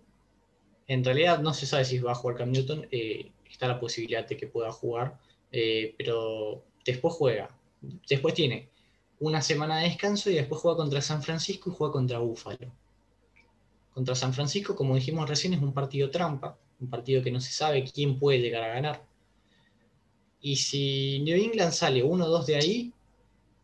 en 0.88 1.04
realidad 1.04 1.40
no 1.40 1.54
se 1.54 1.68
sabe 1.68 1.86
si 1.86 2.00
va 2.00 2.14
a 2.14 2.16
jugar 2.16 2.38
Cam 2.38 2.52
Newton, 2.52 2.88
eh, 2.92 3.32
está 3.50 3.68
la 3.68 3.80
posibilidad 3.80 4.28
de 4.28 4.38
que 4.38 4.48
pueda 4.48 4.72
jugar, 4.72 5.20
eh, 5.52 5.94
pero 5.98 6.64
después 6.84 7.14
juega. 7.14 7.56
Después 8.08 8.34
tiene 8.34 8.70
una 9.20 9.42
semana 9.42 9.78
de 9.78 9.90
descanso 9.90 10.30
y 10.30 10.36
después 10.36 10.62
juega 10.62 10.78
contra 10.78 11.02
San 11.02 11.22
Francisco 11.22 11.70
y 11.70 11.76
juega 11.76 11.94
contra 11.94 12.20
Buffalo. 12.20 12.72
Contra 14.00 14.16
San 14.16 14.34
Francisco, 14.34 14.78
como 14.78 14.96
dijimos 14.96 15.28
recién, 15.28 15.54
es 15.54 15.62
un 15.62 15.74
partido 15.74 16.10
trampa, 16.10 16.58
un 16.80 16.90
partido 16.90 17.22
que 17.22 17.32
no 17.32 17.42
se 17.42 17.52
sabe 17.52 17.84
quién 17.84 18.18
puede 18.18 18.40
llegar 18.40 18.64
a 18.64 18.74
ganar. 18.74 19.04
Y 20.40 20.56
si 20.56 21.20
New 21.20 21.36
England 21.36 21.74
sale 21.74 22.02
1-2 22.02 22.46
de 22.46 22.56
ahí, 22.56 22.94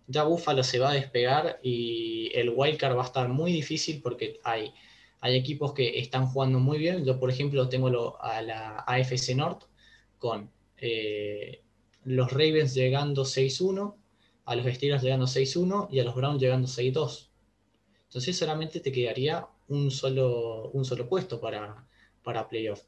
ya 0.08 0.24
Buffalo 0.24 0.62
se 0.62 0.78
va 0.78 0.90
a 0.90 0.94
despegar 0.94 1.62
y 1.64 2.32
el 2.34 2.50
wildcard 2.54 2.98
va 2.98 3.04
a 3.04 3.06
estar 3.06 3.30
muy 3.30 3.54
difícil 3.54 4.02
porque 4.02 4.42
hay 4.44 4.74
hay 5.22 5.38
equipos 5.38 5.72
que 5.72 6.00
están 6.00 6.28
jugando 6.28 6.60
muy 6.60 6.80
bien. 6.80 7.06
Yo, 7.06 7.18
por 7.18 7.30
ejemplo, 7.30 7.70
tengo 7.70 8.22
a 8.22 8.42
la 8.42 8.80
AFC 8.80 9.36
North 9.38 9.64
con 10.20 10.52
eh, 10.76 11.62
los 12.04 12.30
Ravens 12.30 12.74
llegando 12.74 13.24
6-1, 13.24 13.96
a 14.44 14.56
los 14.58 14.66
Steelers 14.66 15.02
llegando 15.02 15.28
6-1 15.28 15.88
y 15.92 16.02
a 16.02 16.04
los 16.04 16.14
Browns 16.14 16.42
llegando 16.42 16.68
6-2. 16.68 17.30
Entonces 18.10 18.38
solamente 18.38 18.82
te 18.82 18.92
quedaría 18.92 19.48
un 19.68 19.92
solo, 19.92 20.70
un 20.72 20.86
solo 20.86 21.08
puesto 21.08 21.40
para, 21.40 21.88
para 22.24 22.48
playoff, 22.48 22.82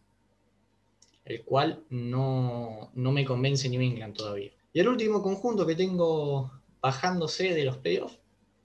el 1.25 1.43
cual 1.43 1.83
no, 1.89 2.91
no 2.93 3.11
me 3.11 3.25
convence 3.25 3.69
New 3.69 3.81
England 3.81 4.15
todavía. 4.15 4.51
Y 4.73 4.79
el 4.79 4.87
último 4.87 5.21
conjunto 5.21 5.65
que 5.65 5.75
tengo 5.75 6.51
bajándose 6.81 7.53
de 7.53 7.65
los 7.65 7.77
playoffs 7.77 8.19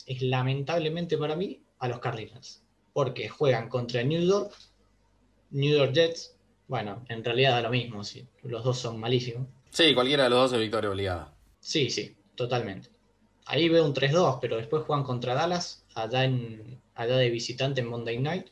es 0.07 0.23
lamentablemente 0.23 1.17
para 1.17 1.37
mí 1.37 1.63
a 1.79 1.89
los 1.89 2.01
Cardinals 2.01 2.63
porque 2.93 3.29
juegan 3.29 3.69
contra 3.69 4.03
New 4.03 4.23
York, 4.23 4.53
New 5.51 5.77
York 5.77 5.93
Jets. 5.93 6.37
Bueno, 6.69 7.05
en 7.09 7.25
realidad 7.25 7.53
da 7.53 7.63
lo 7.63 7.71
mismo, 7.71 8.05
sí, 8.05 8.27
los 8.43 8.65
dos 8.65 8.79
son 8.79 8.99
malísimos. 9.01 9.47
Sí, 9.71 9.95
cualquiera 9.95 10.25
de 10.25 10.31
los 10.31 10.39
dos 10.39 10.53
es 10.53 10.61
victoria 10.61 10.91
obligada. 10.91 11.35
Sí, 11.61 11.91
sí, 11.91 12.17
totalmente. 12.35 12.89
Ahí 13.47 13.69
veo 13.69 13.85
un 13.85 13.95
3-2, 13.95 14.39
pero 14.41 14.57
después 14.57 14.85
juegan 14.85 15.05
contra 15.05 15.35
Dallas, 15.35 15.85
allá, 15.95 16.25
en, 16.25 16.81
allá 16.95 17.17
de 17.17 17.31
visitante 17.31 17.81
en 17.81 17.89
Monday 17.89 18.19
Night. 18.19 18.47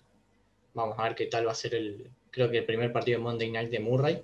Vamos 0.74 0.98
a 0.98 1.04
ver 1.04 1.14
qué 1.14 1.26
tal 1.26 1.46
va 1.46 1.52
a 1.52 1.54
ser 1.54 1.74
el, 1.74 2.10
creo 2.30 2.50
que 2.50 2.58
el 2.58 2.64
primer 2.64 2.92
partido 2.92 3.18
de 3.18 3.24
Monday 3.24 3.50
Night 3.50 3.70
de 3.70 3.80
Murray. 3.80 4.22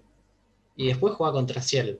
Y 0.77 0.89
después 0.89 1.14
juega 1.14 1.33
contra 1.33 1.62
Seattle, 1.62 1.99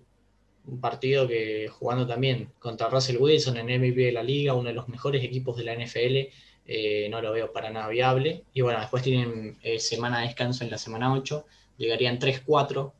un 0.67 0.81
partido 0.81 1.27
que 1.27 1.69
jugando 1.69 2.07
también 2.07 2.51
contra 2.59 2.89
Russell 2.89 3.19
Wilson 3.19 3.57
en 3.57 3.67
MVP 3.81 4.01
de 4.03 4.13
la 4.13 4.23
liga, 4.23 4.55
uno 4.55 4.69
de 4.69 4.75
los 4.75 4.89
mejores 4.89 5.25
equipos 5.25 5.57
de 5.57 5.65
la 5.65 5.75
NFL, 5.75 6.33
eh, 6.67 7.09
no 7.11 7.23
lo 7.23 7.33
veo 7.33 7.53
para 7.53 7.71
nada 7.71 7.89
viable. 7.89 8.45
Y 8.53 8.61
bueno, 8.61 8.81
después 8.81 9.03
tienen 9.03 9.59
eh, 9.63 9.79
semana 9.79 10.21
de 10.21 10.27
descanso 10.27 10.65
en 10.65 10.71
la 10.71 10.79
semana 10.79 11.13
8, 11.13 11.47
llegarían 11.79 12.19
3-4 12.19 12.93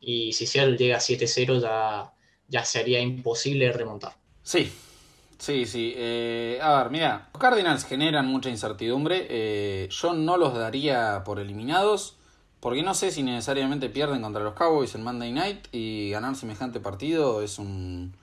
y 0.00 0.32
si 0.32 0.46
Seattle 0.46 0.76
llega 0.76 0.96
a 0.96 1.00
7-0 1.00 1.60
ya, 1.60 2.12
ya 2.48 2.64
sería 2.64 3.00
imposible 3.00 3.72
remontar. 3.72 4.14
Sí, 4.42 4.70
sí, 5.42 5.66
sí. 5.66 5.92
Eh, 5.96 6.58
a 6.62 6.82
ver, 6.82 6.90
mira, 6.90 7.28
los 7.32 7.40
Cardinals 7.40 7.84
generan 7.84 8.26
mucha 8.26 8.48
incertidumbre. 8.48 9.88
yo 9.88 10.12
no 10.14 10.36
los 10.36 10.54
daría 10.54 11.22
por 11.24 11.40
eliminados. 11.40 12.16
Porque 12.60 12.84
no 12.84 12.94
sé 12.94 13.10
si 13.10 13.24
necesariamente 13.24 13.88
pierden 13.88 14.22
contra 14.22 14.44
los 14.44 14.54
Cowboys 14.54 14.94
en 14.94 15.02
Monday 15.02 15.32
Night 15.32 15.66
y 15.72 16.10
ganar 16.10 16.36
semejante 16.36 16.78
partido 16.78 17.42
es 17.42 17.58
un, 17.58 18.14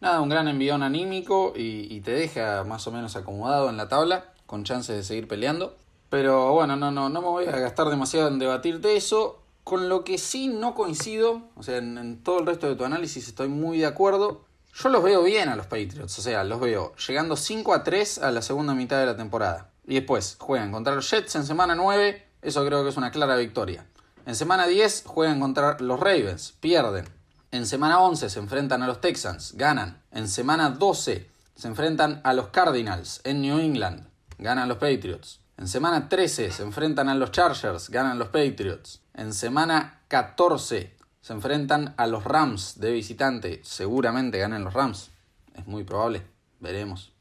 Nada, 0.00 0.20
un 0.20 0.28
gran 0.28 0.46
envión 0.46 0.84
anímico 0.84 1.52
y, 1.56 2.00
te 2.02 2.12
deja 2.12 2.62
más 2.62 2.86
o 2.86 2.92
menos 2.92 3.16
acomodado 3.16 3.68
en 3.68 3.76
la 3.76 3.88
tabla, 3.88 4.32
con 4.46 4.62
chances 4.62 4.96
de 4.96 5.02
seguir 5.02 5.26
peleando. 5.26 5.74
Pero 6.08 6.52
bueno, 6.52 6.76
no, 6.76 6.92
no, 6.92 7.08
no 7.08 7.20
me 7.20 7.28
voy 7.28 7.46
a 7.46 7.58
gastar 7.58 7.88
demasiado 7.88 8.28
en 8.28 8.38
debatirte 8.38 8.96
eso. 8.96 9.40
Con 9.64 9.88
lo 9.88 10.04
que 10.04 10.16
sí 10.16 10.48
no 10.48 10.74
coincido, 10.74 11.42
o 11.56 11.62
sea, 11.62 11.78
en, 11.78 12.22
todo 12.22 12.38
el 12.38 12.46
resto 12.46 12.68
de 12.68 12.76
tu 12.76 12.84
análisis 12.84 13.26
estoy 13.26 13.48
muy 13.48 13.78
de 13.78 13.86
acuerdo. 13.86 14.42
Yo 14.74 14.88
los 14.88 15.02
veo 15.02 15.22
bien 15.22 15.48
a 15.48 15.56
los 15.56 15.66
Patriots, 15.66 16.18
o 16.18 16.22
sea, 16.22 16.44
los 16.44 16.60
veo 16.60 16.94
llegando 16.96 17.36
5 17.36 17.74
a 17.74 17.82
3 17.82 18.18
a 18.18 18.30
la 18.30 18.42
segunda 18.42 18.74
mitad 18.74 19.00
de 19.00 19.06
la 19.06 19.16
temporada. 19.16 19.70
Y 19.86 19.94
después 19.94 20.36
juegan 20.38 20.70
contra 20.70 20.94
los 20.94 21.10
Jets 21.10 21.34
en 21.34 21.46
semana 21.46 21.74
9, 21.74 22.26
eso 22.42 22.64
creo 22.64 22.82
que 22.82 22.90
es 22.90 22.96
una 22.96 23.10
clara 23.10 23.36
victoria. 23.36 23.86
En 24.26 24.34
semana 24.34 24.66
10 24.66 25.04
juegan 25.06 25.40
contra 25.40 25.78
los 25.80 25.98
Ravens, 25.98 26.52
pierden. 26.60 27.08
En 27.50 27.66
semana 27.66 28.00
11 28.00 28.28
se 28.28 28.38
enfrentan 28.38 28.82
a 28.82 28.86
los 28.86 29.00
Texans, 29.00 29.54
ganan. 29.54 30.02
En 30.12 30.28
semana 30.28 30.68
12 30.70 31.30
se 31.56 31.66
enfrentan 31.66 32.20
a 32.22 32.34
los 32.34 32.48
Cardinals 32.48 33.22
en 33.24 33.40
New 33.40 33.58
England, 33.58 34.06
ganan 34.36 34.68
los 34.68 34.76
Patriots. 34.76 35.40
En 35.56 35.66
semana 35.66 36.08
13 36.08 36.52
se 36.52 36.62
enfrentan 36.62 37.08
a 37.08 37.14
los 37.14 37.32
Chargers, 37.32 37.88
ganan 37.88 38.18
los 38.18 38.28
Patriots. 38.28 39.00
En 39.14 39.32
semana 39.32 40.02
14 40.08 40.97
se 41.28 41.34
enfrentan 41.34 41.92
a 41.98 42.06
los 42.06 42.24
Rams 42.24 42.80
de 42.80 42.90
visitante, 42.90 43.60
seguramente 43.62 44.38
ganan 44.38 44.64
los 44.64 44.72
Rams. 44.72 45.10
Es 45.54 45.66
muy 45.66 45.84
probable, 45.84 46.22
veremos. 46.58 47.12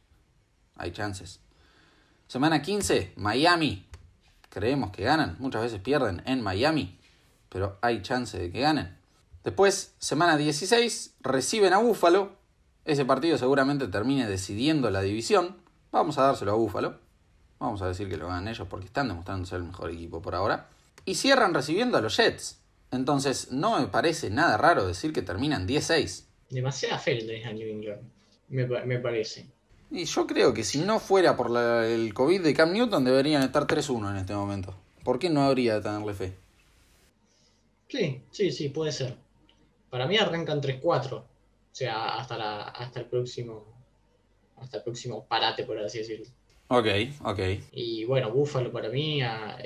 Hay 0.78 0.92
chances. 0.92 1.42
Semana 2.26 2.62
15, 2.62 3.16
Miami. 3.18 3.86
Creemos 4.48 4.92
que 4.92 5.04
ganan, 5.04 5.36
muchas 5.40 5.64
veces 5.64 5.82
pierden 5.82 6.24
en 6.26 6.42
Miami, 6.42 6.98
pero 7.50 7.80
hay 7.82 8.02
chance 8.02 8.40
de 8.40 8.50
que 8.50 8.62
ganen. 8.62 8.98
Después, 9.44 9.94
semana 9.98 10.38
16, 10.38 11.16
reciben 11.20 11.74
a 11.74 11.80
Búfalo. 11.80 12.32
Ese 12.86 13.04
partido 13.04 13.38
seguramente 13.38 13.90
termine 13.90 14.26
decidiendo 14.26 14.90
la 14.90 15.02
división. 15.02 15.58
Vamos 15.92 16.18
a 16.18 16.22
dárselo 16.22 16.54
a 16.54 16.56
Búfalo. 16.56 16.98
Vamos 17.60 17.82
a 17.82 17.90
decir 17.90 18.08
que 18.08 18.16
lo 18.16 18.28
ganan 18.28 18.48
ellos 18.48 18.70
porque 18.70 18.86
están 18.86 19.10
demostrando 19.10 19.46
ser 19.46 19.58
el 19.58 19.66
mejor 19.66 19.92
equipo 19.92 20.22
por 20.22 20.34
ahora. 20.34 20.70
Y 21.04 21.16
cierran 21.16 21.54
recibiendo 21.54 21.98
a 21.98 22.02
los 22.02 22.16
Jets. 22.16 22.62
Entonces, 22.92 23.52
no 23.52 23.80
me 23.80 23.88
parece 23.88 24.30
nada 24.30 24.58
raro 24.58 24.88
decir 24.88 25.14
que 25.14 25.22
terminan 25.22 25.68
16. 25.68 26.28
Demasiada 26.50 26.98
fe 26.98 27.16
le 27.22 27.44
a 27.44 27.52
New 27.52 27.68
England, 27.68 28.02
me, 28.50 28.66
me, 28.66 29.00
parece. 29.00 29.46
Y 29.92 30.06
yo 30.06 30.26
creo 30.26 30.54
que 30.54 30.64
si 30.64 30.80
no 30.80 31.00
fuera 31.00 31.36
por 31.36 31.56
el 31.58 32.14
COVID 32.14 32.42
de 32.42 32.54
Cam 32.54 32.72
Newton, 32.72 33.04
deberían 33.04 33.44
estar 33.44 33.68
3-1 33.68 34.12
en 34.12 34.18
este 34.18 34.34
momento. 34.34 34.76
¿Por 35.04 35.20
qué 35.20 35.30
no 35.30 35.44
habría 35.44 35.76
de 35.76 35.82
tenerle 35.82 36.14
fe? 36.14 36.38
Sí, 37.90 38.22
sí, 38.32 38.52
sí, 38.52 38.70
puede 38.70 38.92
ser. 38.92 39.16
Para 39.90 40.08
mí 40.08 40.18
arrancan 40.18 40.62
3-4. 40.62 41.14
O 41.14 41.26
sea, 41.72 42.16
hasta, 42.16 42.38
la, 42.38 42.64
hasta 42.64 43.02
el 43.02 43.06
próximo. 43.06 43.66
Hasta 44.58 44.78
el 44.78 44.84
próximo 44.84 45.26
parate, 45.26 45.64
por 45.64 45.78
así 45.78 46.00
decirlo. 46.00 46.26
Ok, 46.70 46.88
ok. 47.24 47.40
Y 47.72 48.04
bueno, 48.06 48.32
Buffalo 48.32 48.72
para 48.72 48.90
mí 48.90 49.22
a, 49.22 49.58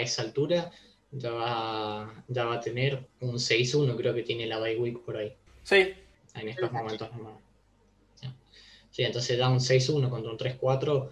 esa 0.00 0.22
altura 0.22 0.70
ya 1.10 1.30
va, 1.30 2.24
ya 2.28 2.44
va 2.44 2.54
a 2.54 2.60
tener 2.60 3.08
un 3.20 3.34
6-1, 3.34 3.96
creo 3.96 4.14
que 4.14 4.22
tiene 4.22 4.46
la 4.46 4.58
bye 4.58 4.76
week 4.76 5.00
por 5.00 5.16
ahí. 5.16 5.34
Sí. 5.62 5.94
En 6.34 6.48
estos 6.48 6.70
momentos 6.72 7.10
nomás. 7.12 7.34
Sí, 8.90 9.02
entonces 9.02 9.38
da 9.38 9.48
un 9.48 9.60
6-1 9.60 10.08
contra 10.08 10.32
un 10.32 10.38
3-4, 10.38 11.08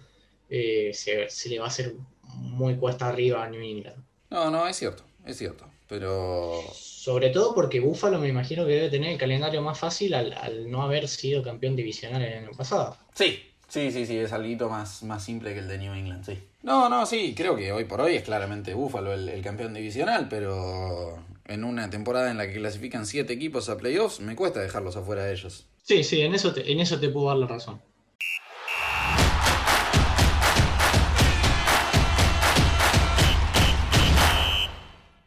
eh, 0.49 0.91
se, 0.93 1.29
se, 1.29 1.49
le 1.49 1.59
va 1.59 1.65
a 1.65 1.67
hacer 1.69 1.95
muy 2.23 2.75
cuesta 2.75 3.07
arriba 3.07 3.43
a 3.43 3.49
New 3.49 3.61
England. 3.61 4.03
No, 4.29 4.51
no, 4.51 4.67
es 4.67 4.75
cierto, 4.75 5.03
es 5.25 5.37
cierto. 5.37 5.65
Pero. 5.87 6.61
Sobre 6.73 7.29
todo 7.29 7.55
porque 7.55 7.79
Buffalo 7.79 8.19
me 8.19 8.27
imagino 8.27 8.65
que 8.65 8.73
debe 8.73 8.89
tener 8.89 9.11
el 9.11 9.17
calendario 9.17 9.61
más 9.61 9.79
fácil 9.79 10.13
al, 10.13 10.33
al 10.33 10.69
no 10.69 10.81
haber 10.81 11.07
sido 11.07 11.41
campeón 11.41 11.75
divisional 11.75 12.21
el 12.21 12.39
año 12.39 12.51
pasado. 12.57 12.97
Sí, 13.13 13.39
Sí, 13.67 13.91
sí, 13.91 14.05
sí, 14.05 14.17
es 14.17 14.31
algo 14.31 14.69
más, 14.69 15.03
más 15.03 15.23
simple 15.23 15.53
que 15.53 15.59
el 15.59 15.67
de 15.67 15.77
New 15.77 15.93
England, 15.93 16.25
sí. 16.25 16.39
No, 16.63 16.87
no, 16.87 17.05
sí, 17.05 17.33
creo 17.35 17.55
que 17.55 17.71
hoy 17.73 17.83
por 17.83 17.99
hoy 17.99 18.15
es 18.15 18.23
claramente 18.23 18.73
Buffalo 18.73 19.13
el, 19.13 19.41
campeón 19.41 19.73
divisional, 19.73 20.27
pero 20.29 21.17
en 21.45 21.63
una 21.65 21.89
temporada 21.89 22.31
en 22.31 22.37
la 22.37 22.47
que 22.47 22.53
clasifican 22.53 23.05
siete 23.05 23.33
equipos 23.33 23.67
a 23.67 23.77
playoffs, 23.77 24.21
me 24.21 24.35
cuesta 24.35 24.61
dejarlos 24.61 24.95
afuera 24.95 25.23
de 25.23 25.33
ellos. 25.33 25.65
Sí, 25.83 26.03
sí, 26.03 26.21
en 26.21 26.33
eso 26.33 26.53
te, 26.53 26.71
en 26.71 26.79
eso 26.79 26.99
te 26.99 27.09
puedo 27.09 27.27
dar 27.27 27.37
la 27.37 27.47
razón. 27.47 27.81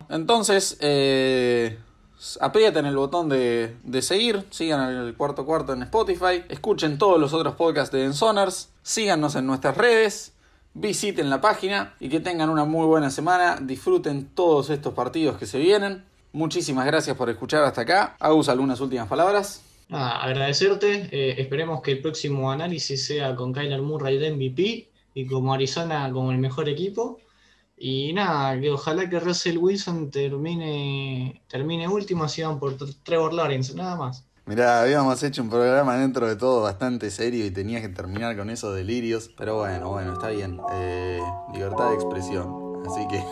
Entonces, 0.08 0.76
eh, 0.80 1.78
aprieten 2.40 2.86
el 2.86 2.96
botón 2.96 3.28
de, 3.28 4.02
seguir, 4.02 4.44
sigan 4.50 4.94
el 4.94 5.14
cuarto 5.14 5.46
cuarto 5.46 5.72
en 5.72 5.82
Spotify, 5.82 6.44
escuchen 6.48 6.98
todos 6.98 7.18
los 7.18 7.32
otros 7.32 7.54
podcasts 7.54 7.92
de 7.92 8.04
Ensoners, 8.04 8.70
síganos 8.82 9.34
en 9.36 9.46
nuestras 9.46 9.76
redes, 9.76 10.34
visiten 10.74 11.30
la 11.30 11.40
página 11.40 11.94
y 11.98 12.08
que 12.08 12.20
tengan 12.20 12.50
una 12.50 12.64
muy 12.64 12.86
buena 12.86 13.10
semana, 13.10 13.58
disfruten 13.60 14.26
todos 14.34 14.70
estos 14.70 14.94
partidos 14.94 15.38
que 15.38 15.46
se 15.46 15.58
vienen. 15.58 16.04
Muchísimas 16.32 16.86
gracias 16.86 17.16
por 17.16 17.30
escuchar 17.30 17.64
hasta 17.64 17.80
acá. 17.80 18.16
Agus, 18.20 18.48
algunas 18.48 18.80
últimas 18.80 19.08
palabras. 19.08 19.62
agradecerte. 19.90 21.08
Eh, 21.10 21.40
esperemos 21.40 21.82
que 21.82 21.92
el 21.92 22.02
próximo 22.02 22.52
análisis 22.52 23.04
sea 23.04 23.34
con 23.34 23.52
Kyler 23.52 23.82
Murray 23.82 24.18
de 24.18 24.30
MVP 24.30 24.88
y 25.14 25.26
como 25.26 25.52
Arizona 25.52 26.10
como 26.12 26.30
el 26.30 26.38
mejor 26.38 26.68
equipo. 26.68 27.18
Y 27.82 28.12
nada, 28.12 28.60
que 28.60 28.70
ojalá 28.70 29.08
que 29.08 29.18
Russell 29.18 29.56
Wilson 29.56 30.10
termine, 30.10 31.40
termine 31.48 31.88
último, 31.88 32.24
así 32.24 32.42
van 32.42 32.58
por 32.58 32.76
Trevor 33.02 33.32
Lawrence, 33.32 33.74
nada 33.74 33.96
más. 33.96 34.22
Mirá, 34.44 34.82
habíamos 34.82 35.22
hecho 35.22 35.40
un 35.40 35.48
programa 35.48 35.96
dentro 35.96 36.28
de 36.28 36.36
todo 36.36 36.60
bastante 36.60 37.10
serio 37.10 37.46
y 37.46 37.50
tenías 37.50 37.80
que 37.80 37.88
terminar 37.88 38.36
con 38.36 38.50
esos 38.50 38.74
delirios. 38.76 39.30
Pero 39.34 39.56
bueno, 39.56 39.88
bueno, 39.88 40.12
está 40.12 40.28
bien. 40.28 40.60
Eh, 40.74 41.22
libertad 41.54 41.88
de 41.88 41.94
expresión. 41.94 42.82
Así 42.86 43.08
que 43.08 43.24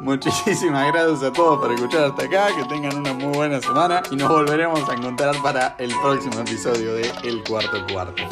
muchísimas 0.00 0.90
gracias 0.90 1.22
a 1.24 1.32
todos 1.32 1.58
por 1.58 1.70
escuchar 1.70 2.04
hasta 2.04 2.24
acá. 2.24 2.56
Que 2.56 2.64
tengan 2.70 2.96
una 2.96 3.12
muy 3.12 3.36
buena 3.36 3.60
semana 3.60 4.02
y 4.10 4.16
nos 4.16 4.30
volveremos 4.30 4.88
a 4.88 4.94
encontrar 4.94 5.34
para 5.42 5.76
el 5.78 5.90
próximo 6.00 6.40
episodio 6.40 6.94
de 6.94 7.12
El 7.24 7.44
Cuarto 7.44 7.86
Cuarto. 7.92 8.22